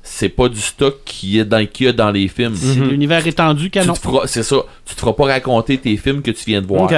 [0.02, 2.54] c'est pas du stock qui est dans qu'il y a dans les films.
[2.56, 2.88] C'est Mhm.
[2.90, 3.94] l'univers étendu canon.
[4.26, 4.56] c'est ça.
[4.84, 6.82] Tu te feras pas raconter tes films que tu viens de voir.
[6.84, 6.94] OK.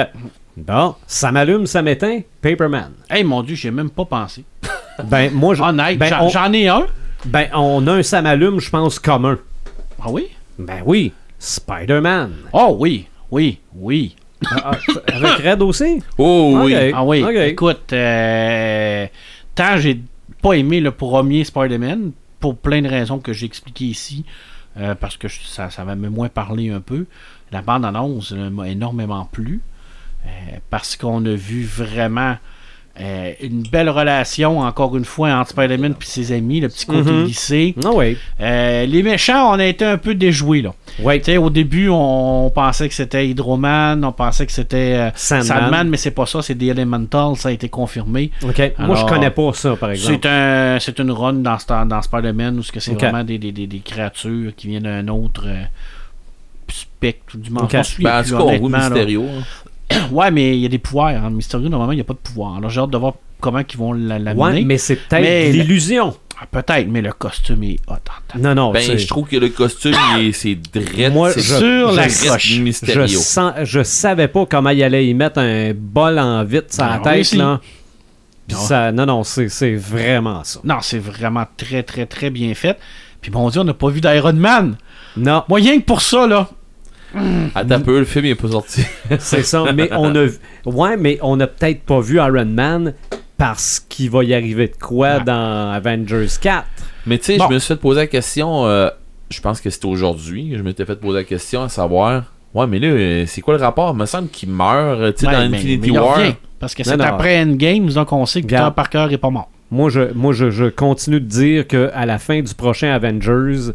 [0.57, 2.21] Bon, ça m'allume, ça m'éteint.
[2.41, 2.91] Paperman.
[3.09, 4.45] Hey mon dieu, j'y ai même pas pensé.
[5.03, 6.87] Ben, moi, je- Honnête, ben, j'en on, j'en ai un.
[7.25, 9.37] ben, on a un ça m'allume, je pense, commun.
[10.01, 10.27] Ah oui?
[10.57, 12.31] Ben oui, Spider-Man.
[12.53, 14.15] Oh oui, oui, oui.
[14.51, 16.01] Ah, ah, avec Red aussi?
[16.17, 16.73] Oh oui.
[16.95, 19.07] Ah oui, écoute, euh,
[19.55, 20.01] tant j'ai
[20.41, 24.25] pas aimé le premier Spider-Man, pour plein de raisons que j'ai expliquées ici,
[24.77, 27.05] euh, parce que je- ça, ça m'a moins parlé un peu,
[27.51, 29.61] la bande-annonce euh, m'a énormément plu,
[30.25, 30.29] euh,
[30.69, 32.35] parce qu'on a vu vraiment
[32.99, 37.11] euh, une belle relation, encore une fois, entre Spider-Man et ses amis, le petit côté
[37.11, 37.23] Mhm.
[37.25, 37.75] lycée.
[37.83, 38.17] Ah oui.
[38.39, 40.73] Euh, les méchants, on a été un peu déjoués, là.
[41.01, 41.17] Oui.
[41.19, 45.45] Tu sais, au début, on, pensait que c'était Hydroman, on pensait que c'était euh, Sandman.
[45.45, 48.31] Sandman, mais c'est pas ça, c'est The Elemental, ça a été confirmé.
[48.43, 48.61] OK.
[48.79, 50.19] Moi, je connais pas ça, par exemple.
[50.23, 53.51] C'est un, c'est une run dans, dans Spider-Man où ce que c'est vraiment des, des,
[53.51, 55.63] des, des créatures qui viennent d'un autre euh,
[56.69, 57.65] spectre ou dimension.
[57.65, 57.71] Ok.
[57.73, 58.69] Je me souviens Ben, en tout cas, on.
[58.69, 59.23] Mysterio.
[59.23, 59.43] hein.
[60.11, 61.23] Ouais, mais il y a des pouvoirs.
[61.23, 62.57] En Mysterio, normalement, il n'y a pas de pouvoir.
[62.57, 64.41] Alors, j'ai hâte de voir comment ils vont la- l'amener.
[64.43, 66.15] Ouais, mais c'est peut-être l'illusion.
[66.39, 67.93] Ah, Peut-être, mais le costume est hot.
[68.37, 68.71] Non, non.
[68.71, 69.93] Ben, je trouve que le costume,
[70.33, 71.13] c'est drette.
[71.13, 72.59] Moi, je- Sur la coche.
[72.61, 76.83] je, sens, je savais pas comment il allait y mettre un bol en vite sur
[76.83, 77.61] la Ah, tête, là.
[78.47, 78.63] Puis Ah.
[78.65, 80.59] ça, non, non, c'est c'est vraiment ça.
[80.65, 82.77] Non, c'est vraiment très, très, très bien fait.
[83.21, 84.75] Puis, bon Dieu, on n'a pas vu d'Iron Man.
[85.17, 86.49] Non, Moyen que pour ça, là.
[87.55, 88.81] Attends un peu, le film il est pas sorti.
[89.19, 89.63] c'est ça.
[89.73, 92.93] Mais on a, vu- ouais, mais on a peut-être pas vu Iron Man
[93.37, 95.23] parce qu'il va y arriver de quoi Ouais.
[95.23, 96.65] dans Avengers 4.
[97.05, 97.45] Mais tu sais, Bon.
[97.49, 98.89] je me suis fait poser la question, euh,
[99.29, 102.23] je pense que c'était aujourd'hui, que je m'étais fait poser la question à savoir,
[102.53, 103.91] ouais, mais là, euh, c'est quoi le rapport?
[103.93, 106.19] Il me semble qu'il meurt, tu sais, Ouais, dans mais- Infinity mais il War.
[106.59, 108.67] parce que c'est après Endgame, donc on sait que Peter.
[108.75, 109.49] Parker est pas mort.
[109.71, 113.71] Moi, je, moi je, je continue de dire que à la fin du prochain Avengers,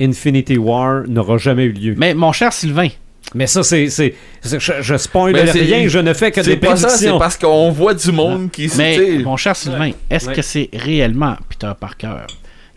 [0.00, 1.94] Infinity War n'aura jamais eu lieu.
[1.98, 2.88] Mais mon cher Sylvain,
[3.34, 3.88] Mais ça, c'est.
[3.90, 7.36] c'est- Je, je spoil rien, je ne fais que C'est des pas ça, c'est parce
[7.36, 10.34] qu'on voit du monde qui se mais mon cher Sylvain, est-ce Ouais.
[10.34, 12.26] que c'est réellement Peter Parker?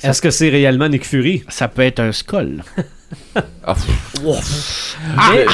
[0.04, 1.44] Est-ce que c'est réellement Nick Fury?
[1.48, 2.62] Ça peut être un Skull.
[3.64, 4.98] ah, pff,
[5.32, 5.46] mais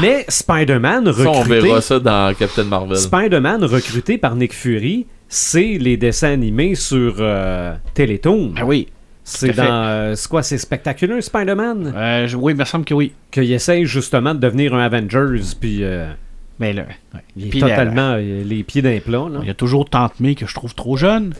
[0.00, 2.98] mais Spider-Man ça, on recruté, verra ça dans Captain Marvel.
[2.98, 8.52] Spider-Man recruté par Nick Fury, c'est les dessins animés sur euh, Télétoon.
[8.58, 8.88] Ah oui.
[9.28, 9.64] C'est dans.
[9.64, 11.92] euh, c'est quoi, c'est spectaculaire, Spider-Man?
[11.96, 13.12] Euh, oui, il me semble que oui.
[13.32, 16.12] Qu'il essaye justement de devenir un Avengers, puis euh,
[16.58, 16.82] Mais là,
[17.14, 17.20] ouais.
[17.36, 19.26] il est Puis la- totalement euh, les pieds d'un plat.
[19.30, 19.40] Là.
[19.42, 21.34] Il y a toujours Tante May que je trouve trop jeune.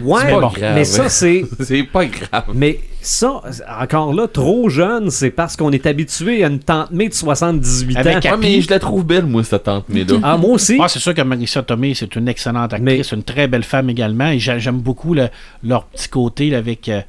[0.00, 0.74] Ouais, C'est pas bon, grave.
[0.74, 1.44] mais ça, c'est.
[1.60, 2.44] C'est pas grave.
[2.54, 3.40] Mais ça,
[3.80, 7.96] encore là, trop jeune, c'est parce qu'on est habitué à une tante May de 78
[7.96, 8.18] Avec ans.
[8.18, 8.28] Happy.
[8.28, 10.18] Ouais, mais je la trouve belle, moi, cette tante mais là.
[10.22, 10.78] Ah, moi aussi.
[10.80, 14.28] Ah, c'est sûr que Marissa Tomei, c'est une excellente actrice, une très belle femme également.
[14.28, 15.30] Et j'a- j'aime beaucoup le-
[15.64, 17.00] leur petit côté là, avec, euh,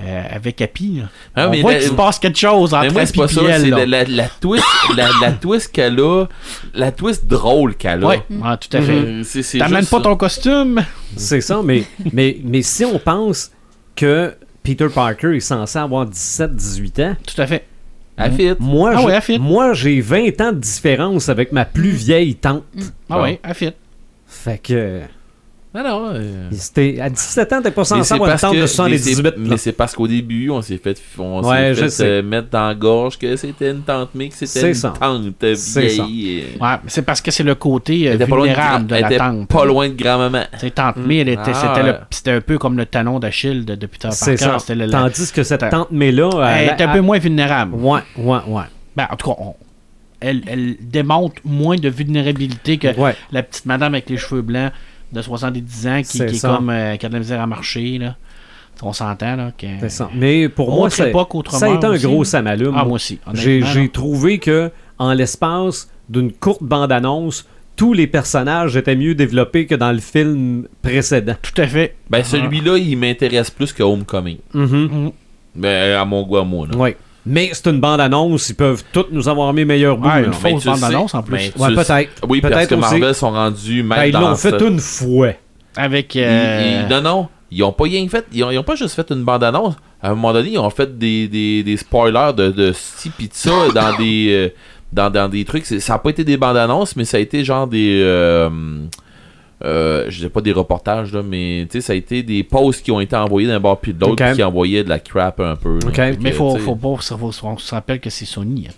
[0.00, 0.98] euh, avec Happy.
[1.00, 1.08] là.
[1.34, 3.16] Ah, On mais voit la- qu'il se passe quelque chose Mais entre moi, Happy c'est
[3.20, 3.42] pas ça.
[3.42, 3.68] et elle.
[3.70, 4.64] La, la, la twist,
[4.96, 6.26] la, la twist qu'elle a,
[6.74, 8.06] la twist drôle qu'elle a.
[8.06, 9.22] Ouais, ah, tout à fait.
[9.24, 10.02] C'est T'amènes pas ça.
[10.02, 10.84] ton costume?
[11.16, 13.50] C'est ça, mais, mais, mais si on pense
[13.96, 17.64] que Peter Parker est censé avoir 17-18 ans, Tout à fait.
[18.20, 18.50] Elle fit.
[18.58, 19.38] moi, Ah j'ai- ouais, elle fit.
[19.38, 22.64] moi j'ai 20 ans de différence avec ma plus vieille tante.
[23.08, 23.22] Ah Bon.
[23.22, 23.70] ouais, elle fit.
[24.26, 25.00] Fait que.
[25.74, 28.56] Ah non, euh, C'était, à 17 ans, t'es pas mais censé c'est avoir une que-
[28.56, 28.98] de mais 78.
[28.98, 29.30] c'est- là.
[29.36, 32.04] Mais c'est parce qu'au début, on s'est fait, on Ouais, je fait sais.
[32.06, 34.94] euh, mettre dans la gorge que c'était une tante mais que C'est c'était une ça.
[34.98, 35.22] tante
[35.54, 36.44] C'est vieille.
[36.58, 39.12] euh, Ouais, mais c'est parce que c'est le côté euh, de, vulnérable grand- de elle
[39.12, 39.48] la tante.
[39.48, 40.44] pas loin de grand-maman.
[40.58, 44.08] Sais, Tante elle était, Ah, c'était, un peu comme le talon d'Achille de, de Peter
[44.10, 44.44] C'est Parker.
[44.54, 44.58] ça.
[44.60, 46.30] C'était le- Tandis que cette tante May-là.
[46.60, 47.74] elle est un peu moins vulnérable.
[47.74, 48.62] Ouais, ouais, ouais.
[48.96, 49.54] Ben, en tout cas, on-
[50.20, 53.14] elle, elle démontre moins de vulnérabilité que Ouais.
[53.32, 54.72] la petite madame avec les cheveux blancs
[55.12, 57.98] de 70 ans qui, est comme euh, qui a de la misère à marcher.
[57.98, 58.16] Là.
[58.82, 59.36] On s'entend.
[59.36, 60.10] là que- C'est ça.
[60.14, 61.16] Mais pour moi, ça, a été
[61.86, 62.24] un aussi, gros là.
[62.28, 62.74] samalume.
[62.76, 63.18] Ah, moi aussi.
[63.34, 69.74] J'ai trouvé que en l'espace d'une courte bande-annonce, tous les personnages étaient mieux développés que
[69.74, 71.34] dans le film précédent.
[71.42, 71.94] Tout à fait.
[72.10, 74.38] Ben, celui-là, il m'intéresse plus que Homecoming.
[74.52, 75.12] Mhm.
[75.54, 76.66] Ben, à mon goût, à moi.
[76.70, 76.76] Là.
[76.76, 76.96] Ouais.
[77.28, 80.08] Mais c'est une bande-annonce, ils peuvent toutes nous avoir mis meilleur bout.
[80.08, 81.52] Ouais, une fausse bande-annonce en plus.
[81.56, 82.10] ben, Ouais, peut-être.
[82.28, 82.80] Oui, parce Peut-être que aussi.
[82.80, 85.32] Marvel sont rendus Ben, même ils l'ont fait une fois.
[85.76, 86.16] Avec.
[86.16, 87.28] Euh, ils- non, non.
[87.50, 88.26] Ils ont pas rien fait.
[88.32, 89.74] Ils ont, ils ont pas juste fait une bande-annonce.
[90.02, 93.28] À un moment donné, ils ont fait des, des, des spoilers de, de ci pis
[93.28, 94.48] de ça dans des euh,
[94.92, 95.64] dans, dans des trucs.
[95.66, 98.48] Ça a pas été des bandes-annonces, mais ça a été genre des euh,
[99.64, 102.84] euh, je sais pas des reportages là, mais tu sais, ça a été des posts
[102.84, 105.56] qui ont été envoyés d'un bord puis de l'autre qui envoyaient de la crap un
[105.56, 105.74] peu.
[105.84, 105.90] là.
[105.92, 106.96] Fait que, mais faut, faut pas.
[107.00, 108.68] faut- on se rappelle que c'est Sony.
[108.68, 108.72] hein.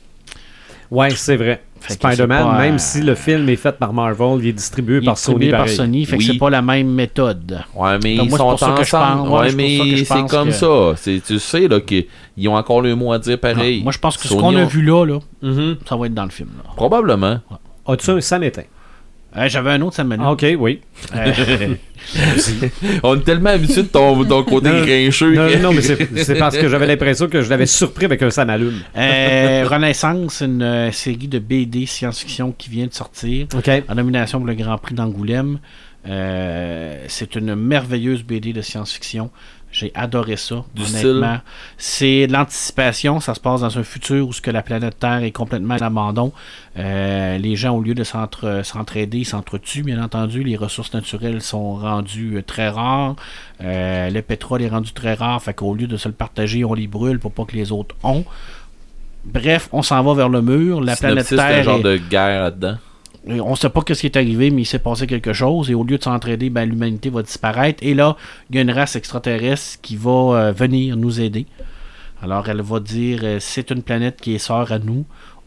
[0.90, 1.62] Ouais, c'est vrai.
[1.88, 5.02] Spider-Man, pas, même euh, si le film est fait par Marvel, il est distribué Il
[5.04, 5.36] est par Sony.
[5.38, 5.76] distribué par pareil.
[5.76, 6.26] Sony, fait Oui.
[6.26, 7.60] que c'est pas la même méthode.
[7.74, 9.22] Ouais, mais Donc, ils moi, sont pour ça que je ensemble.
[9.22, 10.92] pense- ouais, ouais, mais c'est comme que- ça.
[10.96, 13.78] C'est- Tu sais là qu'ils ont encore le mot à dire pareil.
[13.78, 15.76] Non, moi, je pense que ce qu'on a ont- vu là, là, Mhm.
[15.88, 16.50] ça va être dans le film.
[16.58, 16.70] là.
[16.76, 17.38] Probablement.
[17.86, 18.62] As-tu un samétain?
[19.36, 20.80] Euh, J'avais un autre, Ah, ok, oui.
[21.14, 21.74] Euh,
[23.02, 25.34] On est tellement habitué de ton, ton côté Non, grincheux.
[25.34, 28.80] Non, non, mais c'est parce que j'avais l'impression que je l'avais surpris avec un samalume.
[28.96, 33.70] euh, Renaissance, une euh, série de BD science-fiction qui vient de sortir OK.
[33.88, 35.58] en nomination pour le Grand Prix d'Angoulême.
[36.08, 39.30] Euh, c'est une merveilleuse BD de science-fiction.
[39.72, 41.38] J'ai adoré ça, Du honnêtement.
[41.78, 43.20] C'est de l'anticipation.
[43.20, 45.78] Ça se passe dans un futur où ce que la planète Terre est complètement à
[45.78, 46.32] l'abandon.
[46.76, 50.42] Euh, les gens, au lieu de s'entraider, ils s'entretuent, bien entendu.
[50.42, 53.14] Les ressources naturelles sont rendues euh, très rares.
[53.62, 55.40] Euh, le pétrole est rendu très rare.
[55.40, 57.94] Fait qu'au lieu de se le partager, on les brûle pour pas que les autres
[58.02, 58.24] ont.
[59.24, 60.80] Bref, on s'en va vers le mur.
[60.80, 62.76] La planète Synopsis, c'est un Terre genre est- de guerre là-dedans.
[63.26, 65.70] On sait pas ce qui est arrivé, mais il s'est passé quelque chose.
[65.70, 67.82] Et au lieu de s'entraider, ben, l'humanité va disparaître.
[67.82, 68.16] Et là,
[68.48, 71.46] il y a une race extraterrestre qui va euh, venir nous aider.
[72.22, 75.04] Alors, elle va dire euh, c'est une planète qui est sœur à nous.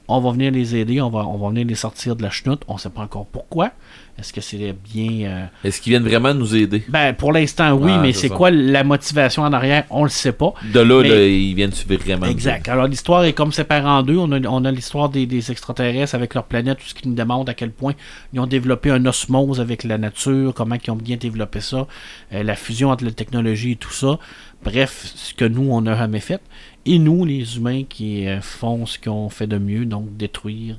[0.07, 2.61] On va venir les aider, on va, on va venir les sortir de la chenoute.
[2.67, 3.71] On sait pas encore pourquoi.
[4.19, 5.27] Est-ce que c'est bien.
[5.27, 6.83] euh, Est-ce qu'ils viennent vraiment nous aider?
[6.87, 9.85] Ben, pour l'instant, oui, Ah, mais c'est quoi la motivation en arrière?
[9.89, 10.53] On le sait pas.
[10.71, 12.69] De là, Mais- là, ils viennent-tu vraiment nous Exact.
[12.69, 14.17] Alors l'histoire est comme séparée en deux.
[14.17, 17.15] On a, on a l'histoire des, des extraterrestres avec leur planète, tout ce qui nous
[17.15, 17.93] demande à quel point
[18.33, 21.87] ils ont développé un osmose avec la nature, comment ils ont bien développé ça,
[22.33, 24.19] euh, la fusion entre la technologie et tout ça.
[24.63, 26.39] Bref, ce que nous, on n'a jamais fait.
[26.85, 30.77] Et nous, les humains qui euh, font ce qu'on fait de mieux, donc détruire,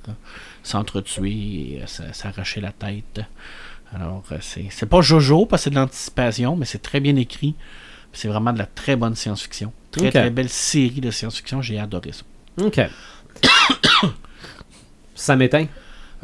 [0.65, 3.20] s'entretuer et euh, s'arracher la tête.
[3.95, 7.15] Alors, euh, c'est c'est pas Jojo, parce que c'est de l'anticipation, mais c'est très bien
[7.15, 7.55] écrit.
[8.12, 9.73] C'est vraiment de la très bonne science-fiction.
[9.93, 11.62] Très, très belle série de science-fiction.
[11.62, 12.23] J'ai adoré ça.
[12.61, 12.81] OK.
[15.15, 15.66] ça m'éteint.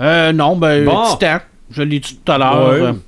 [0.00, 1.04] Euh, non, ben, Bon.
[1.12, 1.38] Titan.
[1.70, 2.94] Je l'ai dit tout à l'heure.
[2.94, 2.98] Ouais.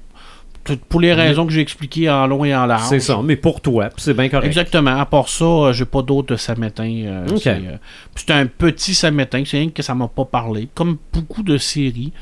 [0.70, 2.84] Euh, pour les raisons que j'ai expliquées en long et en large.
[2.88, 4.46] C'est ça, mais pour toi, c'est bien correct.
[4.46, 4.96] Exactement.
[4.98, 6.84] À part ça, euh, j'ai pas d'autres samétins.
[7.04, 7.38] euh, Ok.
[7.42, 7.76] c'est, euh,
[8.14, 9.42] puis c'est un petit samétain.
[9.44, 10.68] C'est rien que ça m'a pas parlé.
[10.74, 12.12] Comme beaucoup de séries.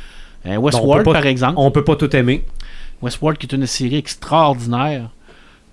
[0.46, 1.54] Euh, Westworld, par exemple.
[1.58, 2.44] On peut pas tout aimer.
[3.02, 5.10] Westworld, qui est une série extraordinaire.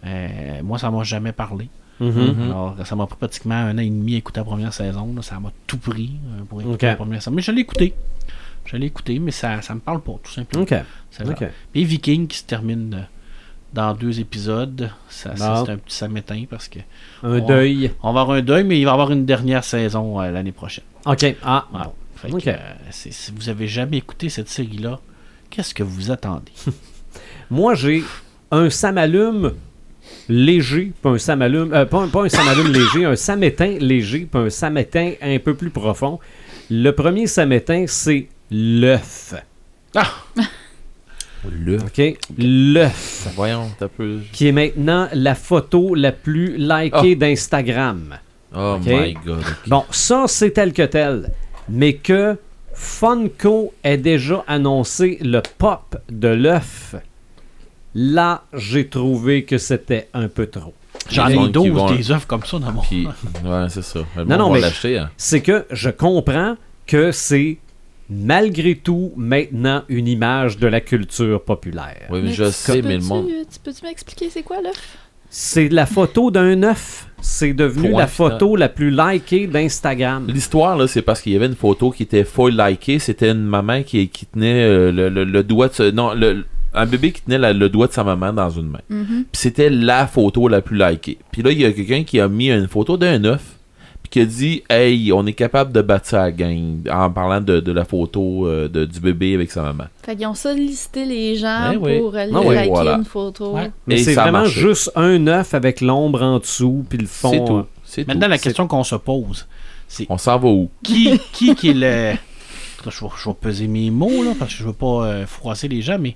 [0.06, 0.28] Euh,
[0.64, 1.70] moi, ça m'a jamais parlé.
[2.00, 2.36] Mhm.
[2.52, 5.14] Alors, ça m'a pris pratiquement un an et demi à écouter la première saison.
[5.16, 5.22] là.
[5.22, 7.36] Ça m'a tout pris euh, pour écouter la première saison.
[7.36, 7.94] Mais je l'ai écouté.
[8.68, 10.64] Je l'ai écouté, mais ça, ça me parle pas, tout simplement.
[10.64, 10.76] OK.
[11.10, 11.36] C'est vrai.
[11.42, 11.48] OK.
[11.74, 13.04] Puis Viking qui se termine euh,
[13.74, 14.92] dans deux épisodes.
[15.10, 16.80] Ça, c'est un petit ça m'éteint parce que
[17.24, 17.42] Un Ouais.
[17.42, 17.92] deuil.
[18.04, 20.52] on va avoir un deuil, mais il va y avoir une dernière saison euh, l'année
[20.52, 20.84] prochaine.
[21.06, 21.26] OK.
[21.44, 21.86] Ah, Voilà.
[21.88, 21.94] bon.
[22.16, 22.48] Fait que, Ok.
[22.48, 22.58] euh,
[22.92, 25.00] si vous avez jamais écouté cette série-là,
[25.50, 26.52] qu'est-ce que vous attendez?
[27.50, 28.04] Moi, j'ai
[28.52, 29.54] un samalume
[30.30, 31.74] léger, puis un samalume...
[31.74, 35.54] euh, pas, un- pas un samalume léger, un samétain léger, puis un samétain un peu
[35.54, 36.20] plus profond.
[36.70, 39.34] Le premier samétain, c'est l'œuf.
[39.96, 40.12] Ah,
[41.50, 41.78] Le.
[41.78, 42.18] OK?
[42.38, 43.28] L'œuf.
[43.36, 44.20] Voyons, t'as peu.
[44.34, 48.18] Qui est maintenant la photo la plus likée d'Instagram.
[48.56, 49.44] Oh my god.
[49.68, 51.32] Bon, ça, c'est tel que tel.
[51.70, 52.38] Mais que
[52.74, 56.96] Funko ait déjà annoncé le pop de l'œuf,
[57.96, 60.74] là, j'ai trouvé que c'était un peu trop.
[61.10, 62.82] j'en Les ai gens qui 12 vont- des œufs comme ça dans mon.
[62.82, 63.06] Puis,
[63.46, 64.00] ouais, c'est ça.
[64.18, 64.98] Le Non, non, mais- l'acheter.
[64.98, 65.10] hein.
[65.18, 66.56] C'est que je comprends
[66.88, 67.58] que c'est
[68.10, 72.08] malgré tout maintenant une image de la culture populaire.
[72.10, 73.28] Oui, mais je tu sais, mais le monde.
[73.52, 74.98] Tu peux-tu m'expliquer c'est quoi l'œuf?
[75.30, 77.08] C'est la photo d'un œuf.
[77.20, 80.26] C'est devenu la photo la plus likée d'Instagram.
[80.30, 83.00] L'histoire, là, c'est parce qu'il y avait une photo qui était full likée.
[83.00, 85.74] C'était une maman qui, qui tenait euh, le, le- le doigt de.
[85.74, 88.68] ce- non, le- un bébé qui tenait la- le doigt de sa maman dans une
[88.70, 88.80] main.
[88.90, 89.26] Mhm.
[89.32, 91.18] Puis c'était la photo la plus likée.
[91.32, 93.57] Puis là, il y a quelqu'un qui a mis une photo d'un œuf.
[94.10, 96.78] Puis qui a dit Hey, on est capable de battre ça à la gang.
[96.92, 99.86] En parlant de, de la photo euh, de- du bébé avec sa maman.
[100.04, 102.00] Fait qu'ils ont sollicité les gens Ben oui.
[102.00, 102.96] pour aller Ah oui, liker voilà.
[102.96, 103.52] une photo.
[103.54, 103.72] Ouais.
[103.86, 107.32] Mais c'est vraiment juste un œuf avec l'ombre en dessous, puis le fond.
[107.32, 107.66] C'est euh, tout.
[107.96, 108.04] Tout.
[108.08, 109.46] Maintenant, la question qu'on se pose,
[109.88, 110.70] c'est On s'en va où?
[110.84, 112.14] qui, qui, qui est le.
[112.86, 115.68] Je vais, je vais peser mes mots, là, parce que je veux pas euh, froisser
[115.68, 116.16] les gens, mais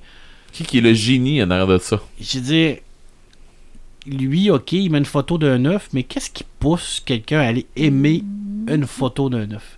[0.53, 1.99] Qui, qui est le génie en arrière de ça?
[2.19, 2.77] je veux dire,
[4.07, 7.65] lui, ok, il met une photo d'un œuf, mais qu'est-ce qui pousse quelqu'un à aller
[7.76, 8.23] aimer
[8.68, 9.78] une photo d'un œuf?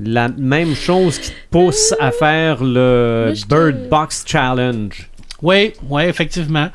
[0.00, 5.08] La même chose qui te pousse à faire le Bird Box Challenge.
[5.42, 6.68] Oui, oui, effectivement.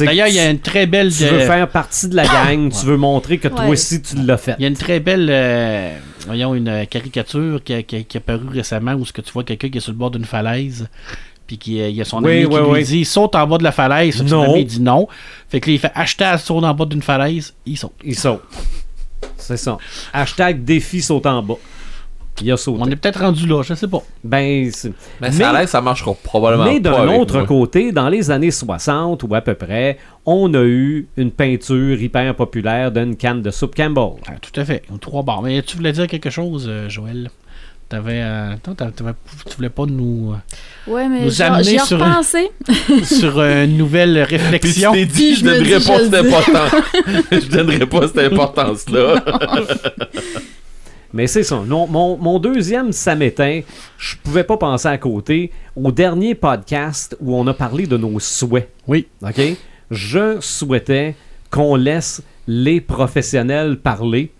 [0.00, 1.10] D'ailleurs, il y a une très belle.
[1.12, 3.70] Tu veux euh, faire partie de la gang, tu veux montrer que toi Ouais.
[3.70, 4.54] aussi tu l'as fait.
[4.58, 5.96] Il y a une très belle, euh,
[6.26, 9.32] voyons, une caricature qui a, qui a- qui a paru récemment où ce que tu
[9.32, 10.88] vois quelqu'un qui est sur le bord d'une falaise,
[11.46, 12.84] puis qui euh, il y a son Oui, ami qui oui, lui oui.
[12.84, 14.20] dit saute en bas de la falaise.
[14.22, 14.50] Que Son Non.
[14.52, 15.06] ami il dit non.
[15.48, 17.92] Fait que là, il fait hashtag saute en bas d'une falaise, il saute.
[18.04, 18.42] Il saute.
[19.36, 19.76] C'est ça.
[20.12, 21.54] Hashtag défi saute en bas.
[22.40, 22.78] Il a sauté.
[22.82, 24.02] On est peut-être rendu là, je sais pas.
[24.24, 26.90] Ben, c'est- Mais Mais- que ça marchera probablement Mais pas.
[27.06, 27.46] d'un autre moi.
[27.46, 32.34] côté, dans les années 60 ou à peu près, on a eu une peinture hyper
[32.34, 34.20] populaire d'une canne de soupe Campbell.
[34.26, 34.82] Ah, tout à fait.
[34.92, 35.42] Ou Trois barres.
[35.42, 37.30] Mais tu voulais dire quelque chose, euh, Joël?
[37.88, 39.12] T'avais, euh, non, t'avais- t'avais-
[39.48, 42.50] tu voulais pas nous euh, Ouais, mais Nous amener sur- repensé.
[43.04, 44.92] sur une nouvelle Puis tu réflexion.
[44.92, 46.72] t'es dit, Puis je je donnerais pas je cette importance.
[47.30, 49.24] je donnerais pas cette importance-là.
[51.12, 51.62] Mais c'est ça.
[51.64, 53.60] Non, mon, mon deuxième samétain,
[53.98, 55.52] je pouvais pas penser à côté.
[55.76, 59.06] Au dernier podcast où on a parlé de nos souhaits, Oui.
[59.22, 59.40] OK?
[59.90, 61.14] Je souhaitais
[61.50, 64.32] qu'on laisse les professionnels parler.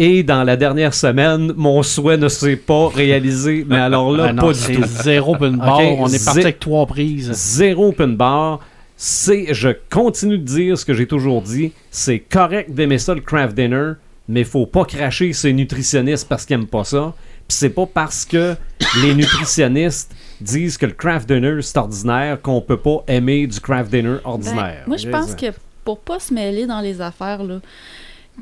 [0.00, 3.66] Et dans la dernière semaine, mon souhait ne s'est pas réalisé.
[3.68, 4.84] Mais alors là, Ah non, pas du tout.
[5.02, 5.80] zéro open bar.
[5.98, 7.32] On est parti avec trois prises.
[7.32, 8.60] Zéro open bar.
[8.96, 11.72] C'est, je continue de dire ce que j'ai toujours dit.
[11.90, 13.92] C'est correct d'aimer ça le craft dinner,
[14.28, 17.12] mais faut pas cracher ses nutritionnistes parce qu'ils aiment pas ça.
[17.48, 18.54] Puis c'est pas parce que
[19.02, 23.90] les nutritionnistes disent que le craft dinner c'est ordinaire qu'on peut pas aimer du craft
[23.90, 24.82] dinner Ben, ordinaire.
[24.86, 25.46] moi, je pense que
[25.84, 27.60] pour pas se mêler dans les affaires, là,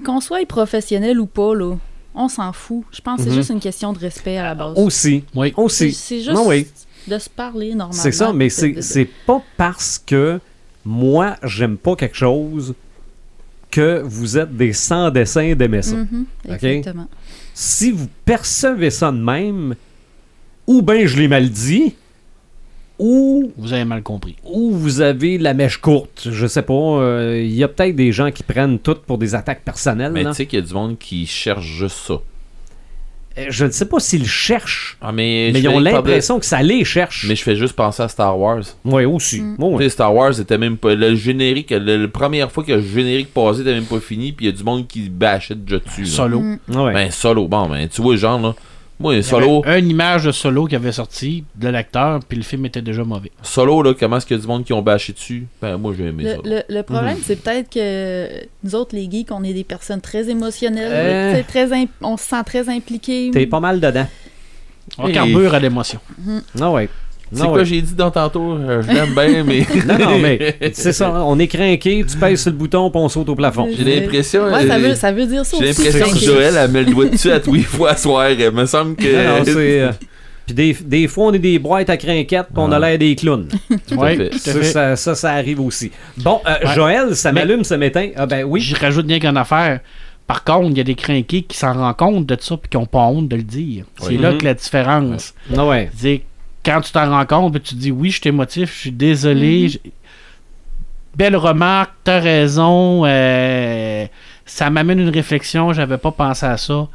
[0.05, 1.75] qu'on soit professionnel ou pas, là,
[2.15, 2.85] on s'en fout.
[2.93, 3.37] Je pense que c'est Mhm.
[3.37, 4.77] juste une question de respect à la base.
[4.79, 5.53] aussi, Oui.
[5.55, 5.93] C'est aussi.
[5.93, 6.67] c'est juste Non, oui.
[7.09, 8.03] de se parler normalement.
[8.03, 10.41] C'est ça, mais c'est pas parce que
[10.85, 12.75] moi j'aime pas quelque chose
[13.71, 15.97] que vous êtes des sans dessins d'aimer ça.
[16.49, 16.63] Ok?
[16.65, 17.09] Exactement.
[17.53, 19.75] si vous percevez ça de même,
[20.67, 21.95] ou bien je l'ai mal dit,
[22.99, 24.37] ou, Vous avez mal compris.
[24.45, 26.29] ou vous avez la mèche courte.
[26.31, 26.73] Je sais pas.
[26.73, 30.13] euh, Il y a peut-être des gens qui prennent tout pour des attaques personnelles.
[30.13, 32.15] Mais tu sais qu'il y a du monde qui cherche juste ça.
[33.39, 36.63] Euh, Je ne sais pas s'ils cherchent, Ah, mais mais ils ont l'impression que ça
[36.63, 37.27] les cherche.
[37.29, 38.63] Mais je fais juste penser à Star Wars.
[38.87, 39.43] Oui, aussi.
[39.43, 39.57] Mm.
[39.59, 39.85] Oui.
[39.85, 40.95] Sais, Star Wars était même pas.
[40.95, 44.47] Le générique, le- la première fois que le générique passait, était même pas fini, puis
[44.47, 46.05] il y a du monde qui bâchait déjà dessus.
[46.05, 46.09] là.
[46.09, 46.41] Solo.
[46.41, 46.59] Mm.
[46.77, 46.93] Ouais.
[46.95, 47.47] Ben, solo.
[47.47, 48.55] Bon, ben, tu vois, genre, là.
[48.99, 52.39] Moi, Il y solo, avait une image de solo qui avait sorti de l'acteur, puis
[52.39, 53.31] le film était déjà mauvais.
[53.43, 55.47] solo, là, comment est-ce qu'il y a du monde qui ont bâché dessus?
[55.61, 56.37] Ben, moi, j'ai aimé Le, ça.
[56.45, 56.83] le- le Mhm.
[56.85, 58.29] problème, c'est peut-être que
[58.65, 60.91] nous autres, les geeks, on est des personnes très émotionnelles.
[60.93, 61.43] Euh.
[61.47, 61.69] très
[62.01, 63.31] on se sent très impliqués.
[63.33, 64.07] T'es pas mal dedans.
[64.99, 66.01] On Et- carbure à l'émotion.
[66.55, 66.89] Non, ouais.
[67.33, 67.65] C'est Non, quoi ouais.
[67.65, 68.53] j'ai dit dans tantôt?
[68.53, 69.67] Euh, je l'aime bien, mais.
[69.85, 71.13] Non, non, mais c'est ça.
[71.25, 73.69] On est craqué, tu pèses sur le bouton, puis on saute au plafond.
[73.77, 74.45] J'ai l'impression.
[74.45, 76.19] Ouais, ça euh, veut, ça veut dire ça J'ai l'impression que.
[76.25, 78.31] Joël, elle met le doigt dessus à tous les fois à soir.
[78.31, 79.05] Il me semble que.
[79.29, 79.91] Non, non, c'est, euh,
[80.47, 82.91] Puis des, des fois, on est des boîtes à crinquettes, puis on a Ouais.
[82.91, 83.49] l'air des clowns.
[83.89, 84.29] Tout à Ouais, fait.
[84.31, 85.91] tout à Ça, ça, ça, ça arrive aussi.
[86.19, 86.75] Bon, euh, Ouais.
[86.77, 88.11] Joël, ça m'allume, ça m'éteint.
[88.15, 88.61] Ah ben oui.
[88.61, 89.81] Je rajoute bien qu'une affaire.
[90.29, 92.77] Par contre, il y a des crinqués qui s'en rendent compte de ça puis qui
[92.77, 93.85] n'ont pas honte de le dire.
[94.01, 94.17] C'est Oui.
[94.19, 94.39] là Mhm.
[94.39, 95.35] que la différence.
[95.57, 95.91] Ah ouais.
[96.67, 99.71] Quand tu t'en rends compte, tu dis oui, je suis émotif, je suis désolé.
[99.85, 99.91] Mhm.
[101.17, 103.05] Belle remarque, t'as raison.
[103.07, 104.07] euh,
[104.45, 106.89] ça m'amène une réflexion, j'avais pas pensé à ça.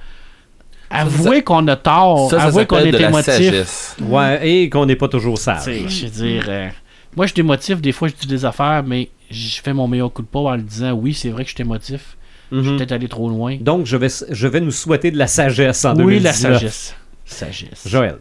[0.89, 3.95] Avouer qu'on a tort, Ça, ça avouer qu'on est émotif.
[4.01, 5.63] Ouais, et qu'on n'est pas toujours sage.
[5.87, 6.67] Je veux dire, euh,
[7.15, 10.11] moi je suis émotif, des fois je dis des affaires, mais je fais mon meilleur
[10.11, 12.17] coup de pas en le disant oui, c'est vrai que je suis émotif.
[12.51, 12.63] Je Mhm.
[12.65, 13.55] suis peut-être allé trop loin.
[13.61, 16.51] Donc, je vais, je vais nous souhaiter de la sagesse en Oui, 2019.
[16.51, 16.95] la sagesse.
[17.25, 17.83] Sagesse.
[17.87, 18.17] Joël.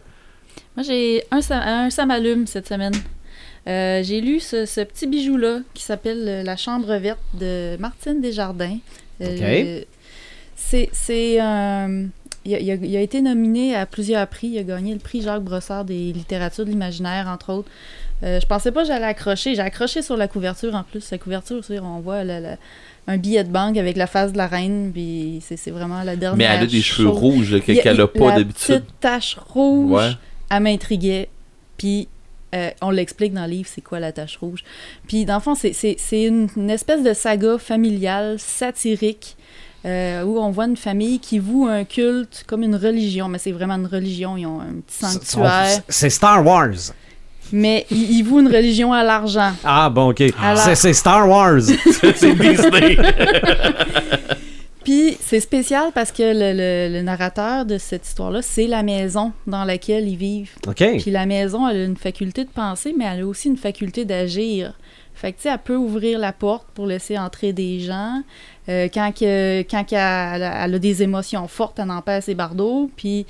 [0.77, 2.93] Moi, j'ai un, un ça m'allume cette semaine.
[3.67, 8.21] Euh, j'ai lu ce, ce petit bijou-là qui s'appelle euh, La Chambre verte de Martine
[8.21, 8.77] Desjardins.
[9.21, 9.81] Euh,
[10.55, 11.33] C'est c'est.
[12.43, 14.47] Il a, été nominé à plusieurs prix.
[14.47, 17.69] Il a gagné le prix Jacques Brossard des littératures de l'imaginaire, entre autres.
[18.23, 19.53] Je pensais pas que j'allais accrocher.
[19.53, 21.11] J'ai accroché sur la couverture en plus.
[21.11, 22.55] La couverture, on voit le-
[23.07, 24.89] un billet de banque avec la face de la reine.
[24.91, 26.37] Puis c'est c'est vraiment la dernière.
[26.37, 27.17] Mais elle a des cheveux chose.
[27.19, 28.75] rouges qu'elle a il- pas la d'habitude.
[28.85, 30.11] petite tache rouge, Ouais.
[30.51, 31.29] Elle m'intriguait.
[31.77, 32.07] Puis
[32.53, 34.63] euh, on l'explique dans le livre, c'est quoi la tache rouge.
[35.07, 39.37] Puis dans le fond, c'est- c'est c'est une, une espèce de saga familiale, satirique,
[39.85, 43.53] euh, où on voit une famille qui voue un culte comme une religion, mais c'est
[43.53, 44.35] vraiment une religion.
[44.37, 46.91] Ils ont un petit sanctuaire, C'est Star Wars.
[47.53, 49.53] mais ils, ils vouent une religion à l'argent.
[49.63, 50.21] Ah, bon, ok.
[50.41, 51.61] Alors- C'est- C'est Star Wars.
[52.15, 52.97] c'est Disney.
[54.83, 59.31] Puis c'est spécial parce que le, le- le narrateur de cette histoire-là, c'est la maison
[59.47, 60.55] dans laquelle ils vivent.
[60.67, 60.83] OK.
[60.99, 64.05] Puis la maison, elle a une faculté de penser, mais elle a aussi une faculté
[64.05, 64.73] d'agir.
[65.13, 68.23] Fait que, tu sais, elle peut ouvrir la porte pour laisser entrer des gens.
[68.69, 72.23] Euh, quand que, quand qu'elle elle a, elle a des émotions fortes, elle en perd
[72.23, 72.89] ses bardeaux.
[72.95, 73.27] Puis,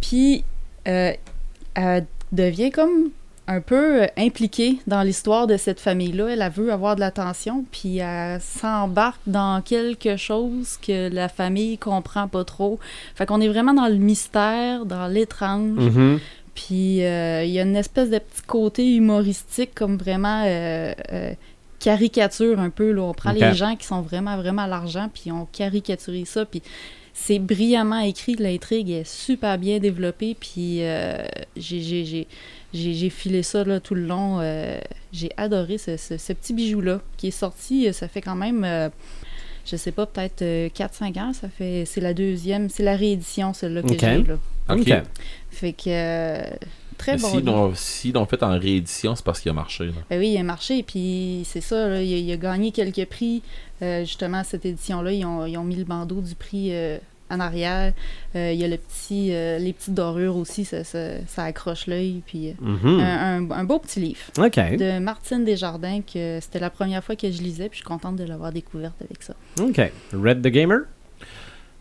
[0.00, 0.44] puis
[0.88, 1.12] euh,
[1.74, 3.10] elle devient comme
[3.46, 6.28] un peu euh, impliquée dans l'histoire de cette famille-là.
[6.30, 11.76] Elle, elle veut avoir de l'attention, puis elle s'embarque dans quelque chose que la famille
[11.78, 12.78] comprend pas trop.
[13.14, 15.78] Fait qu'on est vraiment dans le mystère, dans l'étrange.
[15.78, 16.20] Mhm.
[16.54, 21.32] Puis euh, il y a une espèce de petit côté humoristique, comme vraiment euh, euh,
[21.80, 22.92] caricature un peu.
[22.92, 23.02] Là.
[23.02, 26.44] On prend les gens qui sont vraiment, vraiment à l'argent, puis on caricature ça.
[26.46, 26.62] Puis
[27.12, 30.80] c'est brillamment écrit, l'intrigue est super bien développée, puis
[31.56, 32.26] j'ai-
[32.74, 34.40] j'ai- filé ça là, tout le long.
[34.40, 34.78] euh,
[35.12, 38.64] j'ai adoré ce, ce- ce petit bijou-là qui est sorti, euh, ça fait quand même...
[38.64, 38.88] euh,
[39.66, 41.84] je sais pas, peut-être euh, 4-5 ans, ça fait...
[41.86, 43.98] C'est la deuxième, c'est la réédition, celle-là, que Ok.
[44.00, 44.34] j'ai, là.
[44.68, 44.78] Ok.
[44.80, 44.92] OK.
[45.50, 45.82] Fait que...
[45.88, 46.42] euh,
[46.98, 49.86] très Mais bon S'ils l'ont s'ils l'ont fait en réédition, c'est parce qu'il a marché.
[49.86, 49.92] là.
[50.10, 53.06] Ben oui, il a marché, puis c'est ça, là, il, a, il a gagné quelques
[53.06, 53.42] prix.
[53.82, 56.98] Euh, justement, cette édition-là, ils ont, ils ont mis le bandeau du prix euh,
[57.30, 57.92] en arrière.
[58.36, 61.86] Euh, il y a le petit, euh, les petites dorures aussi, ça, ça, ça accroche
[61.86, 62.22] l'œil.
[62.26, 63.00] Puis euh, Mhm.
[63.00, 64.56] un, un- un beau petit livre OK.
[64.76, 68.16] de Martine Desjardins, que c'était la première fois que je lisais, puis je suis contente
[68.16, 69.34] de l'avoir découverte avec ça.
[69.60, 69.80] OK.
[70.12, 70.80] Red the Gamer?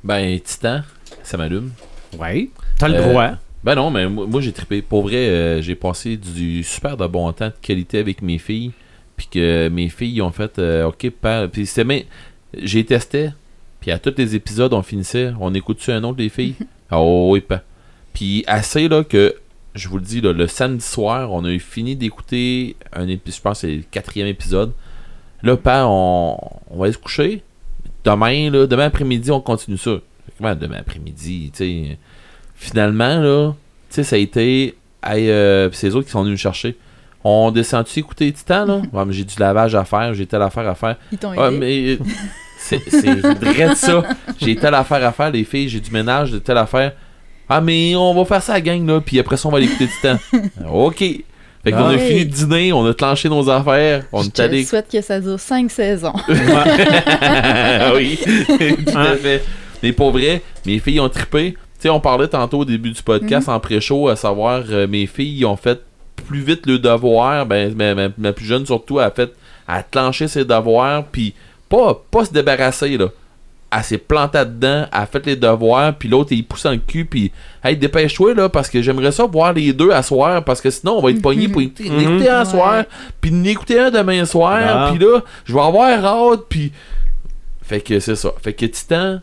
[0.03, 0.81] Ben, Titan,
[1.23, 1.71] ça m'allume.
[2.19, 2.51] Oui.
[2.77, 3.31] T'as le Euh, droit.
[3.63, 4.81] Ben non, mais moi, moi, j'ai trippé.
[4.81, 8.71] Pour vrai, euh, j'ai passé du super de bon temps de qualité avec mes filles.
[9.15, 11.49] Puis que mes filles ont fait euh, OK, père.
[11.49, 12.05] Puis c'était.
[12.57, 13.29] J'ai testé.
[13.83, 15.33] Puis à tous les épisodes, on finissait.
[15.41, 16.55] On écoute-tu un autre, les filles?
[16.89, 17.63] Ah oh, oui, pas.
[18.13, 19.35] Puis assez là que.
[19.73, 23.35] Je vous le dis, là, le samedi soir, on a eu fini d'écouter un épisode.
[23.35, 24.71] Je pense que c'est le quatrième épisode.
[25.41, 26.37] Là, père, on,
[26.69, 27.41] on va aller se coucher.
[28.05, 29.97] Demain, là, demain après-midi, on continue ça.
[30.37, 31.97] Comment demain après-midi, tu sais.
[32.55, 33.51] Finalement, là,
[33.89, 34.75] tu sais, ça a été.
[35.05, 36.77] euh, c'est eux autres qui sont venus me chercher.
[37.23, 38.81] On descend-tu écouter Titan, là?
[38.93, 40.95] Ouais, j'ai du lavage à faire, j'ai telle affaire à faire.
[41.11, 41.57] Ils t'ont aidé?
[41.57, 41.97] mais.
[42.63, 42.77] C'est
[43.19, 44.03] vrai de ça.
[44.41, 46.93] J'ai telle affaire à faire, les filles, j'ai du ménage, de telle affaire.
[47.49, 49.57] Ah, mais on va faire ça à la gang, là, puis après ça, on va
[49.57, 50.17] aller écouter Titan.
[50.73, 50.97] ok.
[50.97, 51.97] Fait qu'on a Ah.
[51.97, 55.01] fini de dîner, on a clenché nos affaires, on je est allé te souhaite que
[55.01, 56.13] ça dure cinq saisons.
[57.95, 58.19] oui,
[58.85, 59.43] tout à fait.
[59.81, 61.53] Mais pour vrai, mes filles ont trippé.
[61.53, 65.05] Tu sais, on parlait tantôt au début du podcast en pré-show, à savoir, euh, mes
[65.05, 65.81] filles ont fait
[66.27, 67.45] plus vite le devoir.
[67.45, 69.31] Ben, ma, ma- ma plus jeune surtout a fait,
[69.67, 71.33] a clenché ses devoirs, puis
[71.77, 73.07] pas, pas se débarrasser, là.
[73.75, 76.77] Elle s'est plantée dedans, elle a fait les devoirs, puis l'autre, il pousse dans le
[76.77, 77.31] cul, puis
[77.63, 80.97] hey, dépêche-toi, là, parce que j'aimerais ça voir les deux à soir, parce que sinon,
[80.97, 82.45] on va être pognés pour écouter, écouter un Ouais.
[82.45, 82.83] soir,
[83.19, 84.91] puis d'écouter un demain soir, Ah.
[84.93, 86.71] puis là, je vais avoir hâte, puis
[87.63, 88.31] fait que c'est ça.
[88.43, 89.19] Fait que Titan,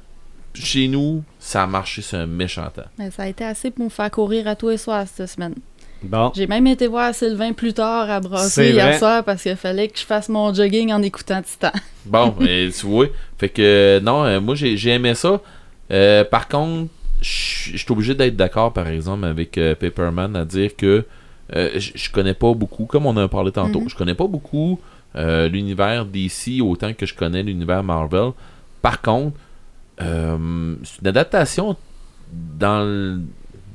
[0.54, 2.82] chez nous, ça a marché sur un méchant temps.
[2.98, 5.54] Mais ça a été assez pour me faire courir à tous les soirs cette semaine.
[6.02, 6.32] Bon.
[6.34, 9.98] J'ai même été voir Sylvain plus tard à brasser hier soir parce qu'il fallait que
[9.98, 11.72] je fasse mon jogging en écoutant Titan.
[12.06, 13.06] Bon, mais tu vois.
[13.38, 15.40] Fait que non, euh, moi j'ai aimé ça.
[15.92, 16.90] Euh, par contre,
[17.20, 21.04] je suis obligé d'être d'accord, par exemple, avec euh, Paperman à dire que
[21.54, 23.88] euh, je connais pas beaucoup, comme on en a parlé tantôt, Mhm.
[23.90, 24.80] je connais pas beaucoup
[25.16, 28.30] euh, l'univers DC autant que je connais l'univers Marvel.
[28.80, 29.36] Par contre,
[30.00, 31.76] euh, c'est une adaptation
[32.32, 33.20] dans, le-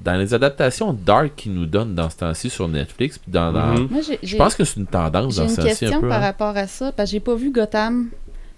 [0.06, 3.18] dans les adaptations dark qu'ils nous donnent dans ce temps-ci sur Netflix.
[3.18, 3.88] puis dans, dans- Mhm.
[3.90, 5.98] Moi, j'ai- Je j'ai pense que c'est une tendance j'ai dans une ce temps-ci question
[5.98, 6.08] un peu.
[6.08, 6.26] par hein.
[6.28, 8.08] rapport à ça, parce que j'ai pas vu Gotham.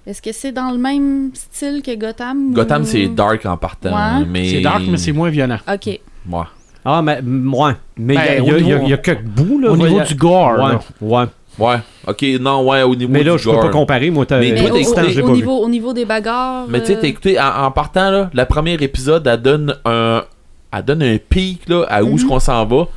[0.05, 2.53] Est-ce que c'est dans le même style que Gotham?
[2.53, 3.89] Gotham, ou- c'est dark en partant.
[3.89, 4.25] Ouais.
[4.29, 4.47] mais...
[4.49, 5.57] C'est dark, mais c'est moins violent.
[5.73, 5.87] Ok.
[5.87, 6.43] Ouais.
[6.85, 7.73] Ah, mais moi.
[7.97, 9.71] Mais il Ben, y, a- y y quelques bouts, là.
[9.71, 10.79] Au niveau du gore, Ouais, là.
[11.01, 11.25] ouais.
[11.59, 11.75] Ouais.
[12.07, 14.09] Ok, non, ouais, au niveau Mais là, du je peux pas comparer.
[14.11, 16.65] Moi, t'as Mais Mais toi, au, au- niveau, au niveau des bagarres.
[16.69, 19.75] Mais tu sais, euh, t'as écouté, en, en partant, là, la première épisode, elle donne
[19.83, 20.23] un,
[20.73, 22.15] elle donne un pic là, à où Mhm.
[22.15, 22.87] est-ce qu'on s'en va,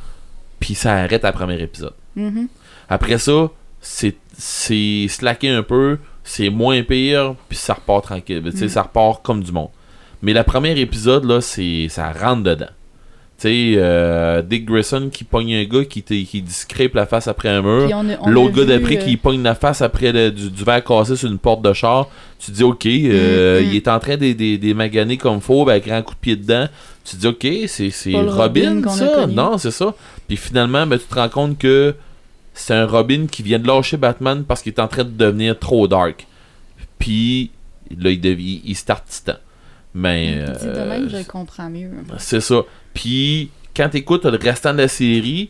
[0.59, 1.93] puis ça arrête à premier épisode.
[2.15, 2.47] mhm.
[2.89, 3.49] Après ça,
[3.79, 8.41] c'est c'est slacké un peu, c'est moins pire, puis ça repart tranquille.
[8.43, 8.69] Mhm.
[8.69, 9.69] ça repart comme du monde.
[10.21, 12.69] Mais la première épisode, là, c'est ça rentre dedans.
[13.41, 16.43] Tu sais, euh, Dick Grayson qui pogne un gars qui, qui
[16.93, 17.89] la face après un mur.
[18.27, 21.27] L'autre gars d'après euh, qui pogne la face après le- du, du verre cassé sur
[21.27, 22.07] une porte de char,
[22.37, 23.69] tu te dis ok, euh, Mm, mm.
[23.71, 26.19] il est en train de des des maganer comme faux avec un grand coup de
[26.19, 26.67] pied dedans.
[27.03, 29.25] Tu te dis ok, c'est c'est Robin, Robin ça?
[29.25, 29.95] Non, c'est ça.
[30.27, 31.95] Puis finalement, ben, tu te rends compte que
[32.53, 35.57] c'est un Robin qui vient de lâcher Batman parce qu'il est en train de devenir
[35.57, 36.27] trop dark.
[36.99, 37.49] Puis
[37.97, 39.33] là, il, dev- il start titan.
[39.95, 41.89] Mais Dit de même, je comprends mieux.
[42.19, 42.61] c'est ça.
[42.93, 45.49] Puis, quand tu écoutes le restant de la série,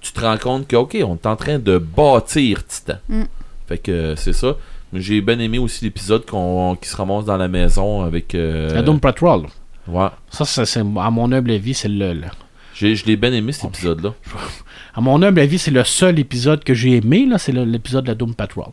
[0.00, 2.98] tu te rends compte que, ok, on est en train de bâtir Titan.
[3.08, 3.22] Mm.
[3.66, 4.56] Fait que euh, c'est ça.
[4.92, 8.34] J'ai bien aimé aussi l'épisode qu'on- qui se ramasse dans la maison avec.
[8.34, 9.46] euh, La Doom Patrol.
[9.88, 10.08] Ouais.
[10.30, 12.22] Ça, c'est, c'est- à mon humble avis, c'est le, le-
[12.74, 14.14] J'ai- Je l'ai bien aimé cet épisode-là.
[14.96, 18.04] À mon humble avis, c'est le seul épisode que j'ai aimé, là, c'est le- l'épisode
[18.04, 18.68] de la Doom Patrol.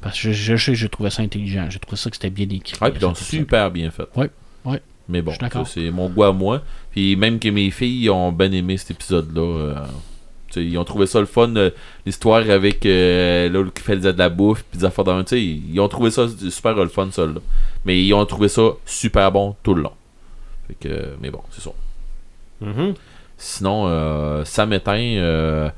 [0.00, 1.66] Parce que je, je- j'ai trouvé ça intelligent.
[1.68, 2.78] J'ai trouvé ça que c'était bien écrit.
[2.80, 3.40] Ouais, puis ils ont cet épisode.
[3.40, 4.04] super bien fait.
[4.16, 4.30] Ouais,
[4.64, 4.80] ouais.
[5.08, 6.62] Mais bon, ça, c'est mon goût à moi.
[6.90, 9.40] Puis même que mes filles ont bien aimé cet épisode-là.
[9.42, 9.74] euh,
[10.56, 11.70] ils ont trouvé ça le fun, euh,
[12.04, 15.88] l'histoire avec euh, l'autre qui faisait de la bouffe, puis des affaires dans Ils ont
[15.88, 17.26] trouvé ça super le fun, ça.
[17.26, 17.40] Là.
[17.84, 19.92] Mais ils ont trouvé ça super bon tout le long.
[20.68, 21.70] Fait que, euh, mais bon, c'est ça.
[22.60, 22.94] Mhm.
[23.38, 25.70] Sinon, euh, Samétain, euh,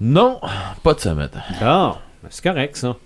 [0.00, 0.40] non,
[0.82, 1.40] pas de Samétain.
[1.60, 2.96] Ah, c'est correct, ça.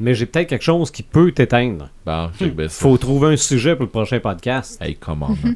[0.00, 1.90] Mais j'ai peut-être quelque chose qui peut t'éteindre.
[2.06, 2.30] Bon.
[2.68, 4.80] Faut trouver un sujet pour le prochain podcast.
[4.80, 5.36] Hey, comment.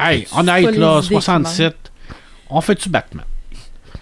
[0.00, 1.76] Hey, honnête, les là, idées qui 67,
[2.50, 3.24] on fait-tu Batman?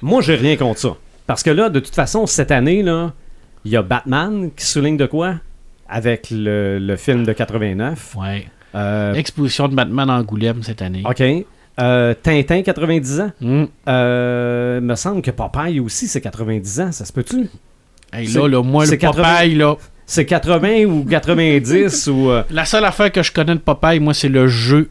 [0.00, 0.96] Moi, j'ai rien contre ça.
[1.26, 3.12] Parce que là, de toute façon, cette année, là,
[3.66, 5.34] il y a Batman qui souligne de quoi?
[5.88, 8.16] Avec le, le film de 89.
[8.16, 8.46] Ouais.
[8.74, 11.02] Euh, Exposition de Batman à Angoulême cette année.
[11.04, 11.22] OK.
[11.80, 13.32] Euh, Tintin, 90 ans?
[13.40, 13.64] Hmm.
[13.88, 16.92] Euh, me semble que Popeye aussi, c'est 90 ans.
[16.92, 17.48] Ça se peut-tu?
[18.12, 19.22] Hey, C'est- là, là, moi, le c'est 80.
[19.22, 19.74] Popeye, là.
[20.06, 22.30] C'est 80 ou 90 ou...
[22.30, 24.90] euh, La seule affaire que je connais de Popeye, moi, c'est le jeu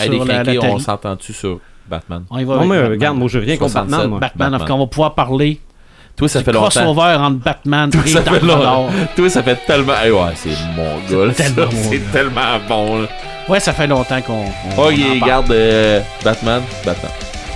[0.00, 2.24] hey, les sur la, on s'entend-tu sur Batman?
[2.30, 2.90] On y va Non, avec mais Batman.
[2.92, 3.90] regarde, moi, j'ai rien contre 67.
[3.90, 4.10] Batman.
[4.10, 4.18] moi.
[4.18, 5.60] Batman, on va pouvoir parler
[6.16, 6.68] Toi, ça fait longtemps.
[6.70, 8.88] crossover entre Batman et ça fait longtemps.
[9.14, 9.92] Toi, ça fait tellement.
[10.04, 11.32] Eh ouais, c'est mon gars.
[11.34, 13.02] tellement C'est tellement bon.
[13.02, 13.08] Là.
[13.48, 14.44] Ouais, ça fait longtemps qu'on.
[14.74, 14.94] parle.
[15.22, 16.62] regarde euh, Batman.
[16.84, 17.10] Batman.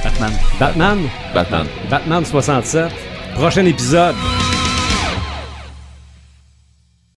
[0.05, 0.31] Batman.
[0.61, 0.99] Batman,
[1.35, 1.67] Batman.
[1.91, 2.89] Batman 67.
[3.35, 4.15] Prochain épisode.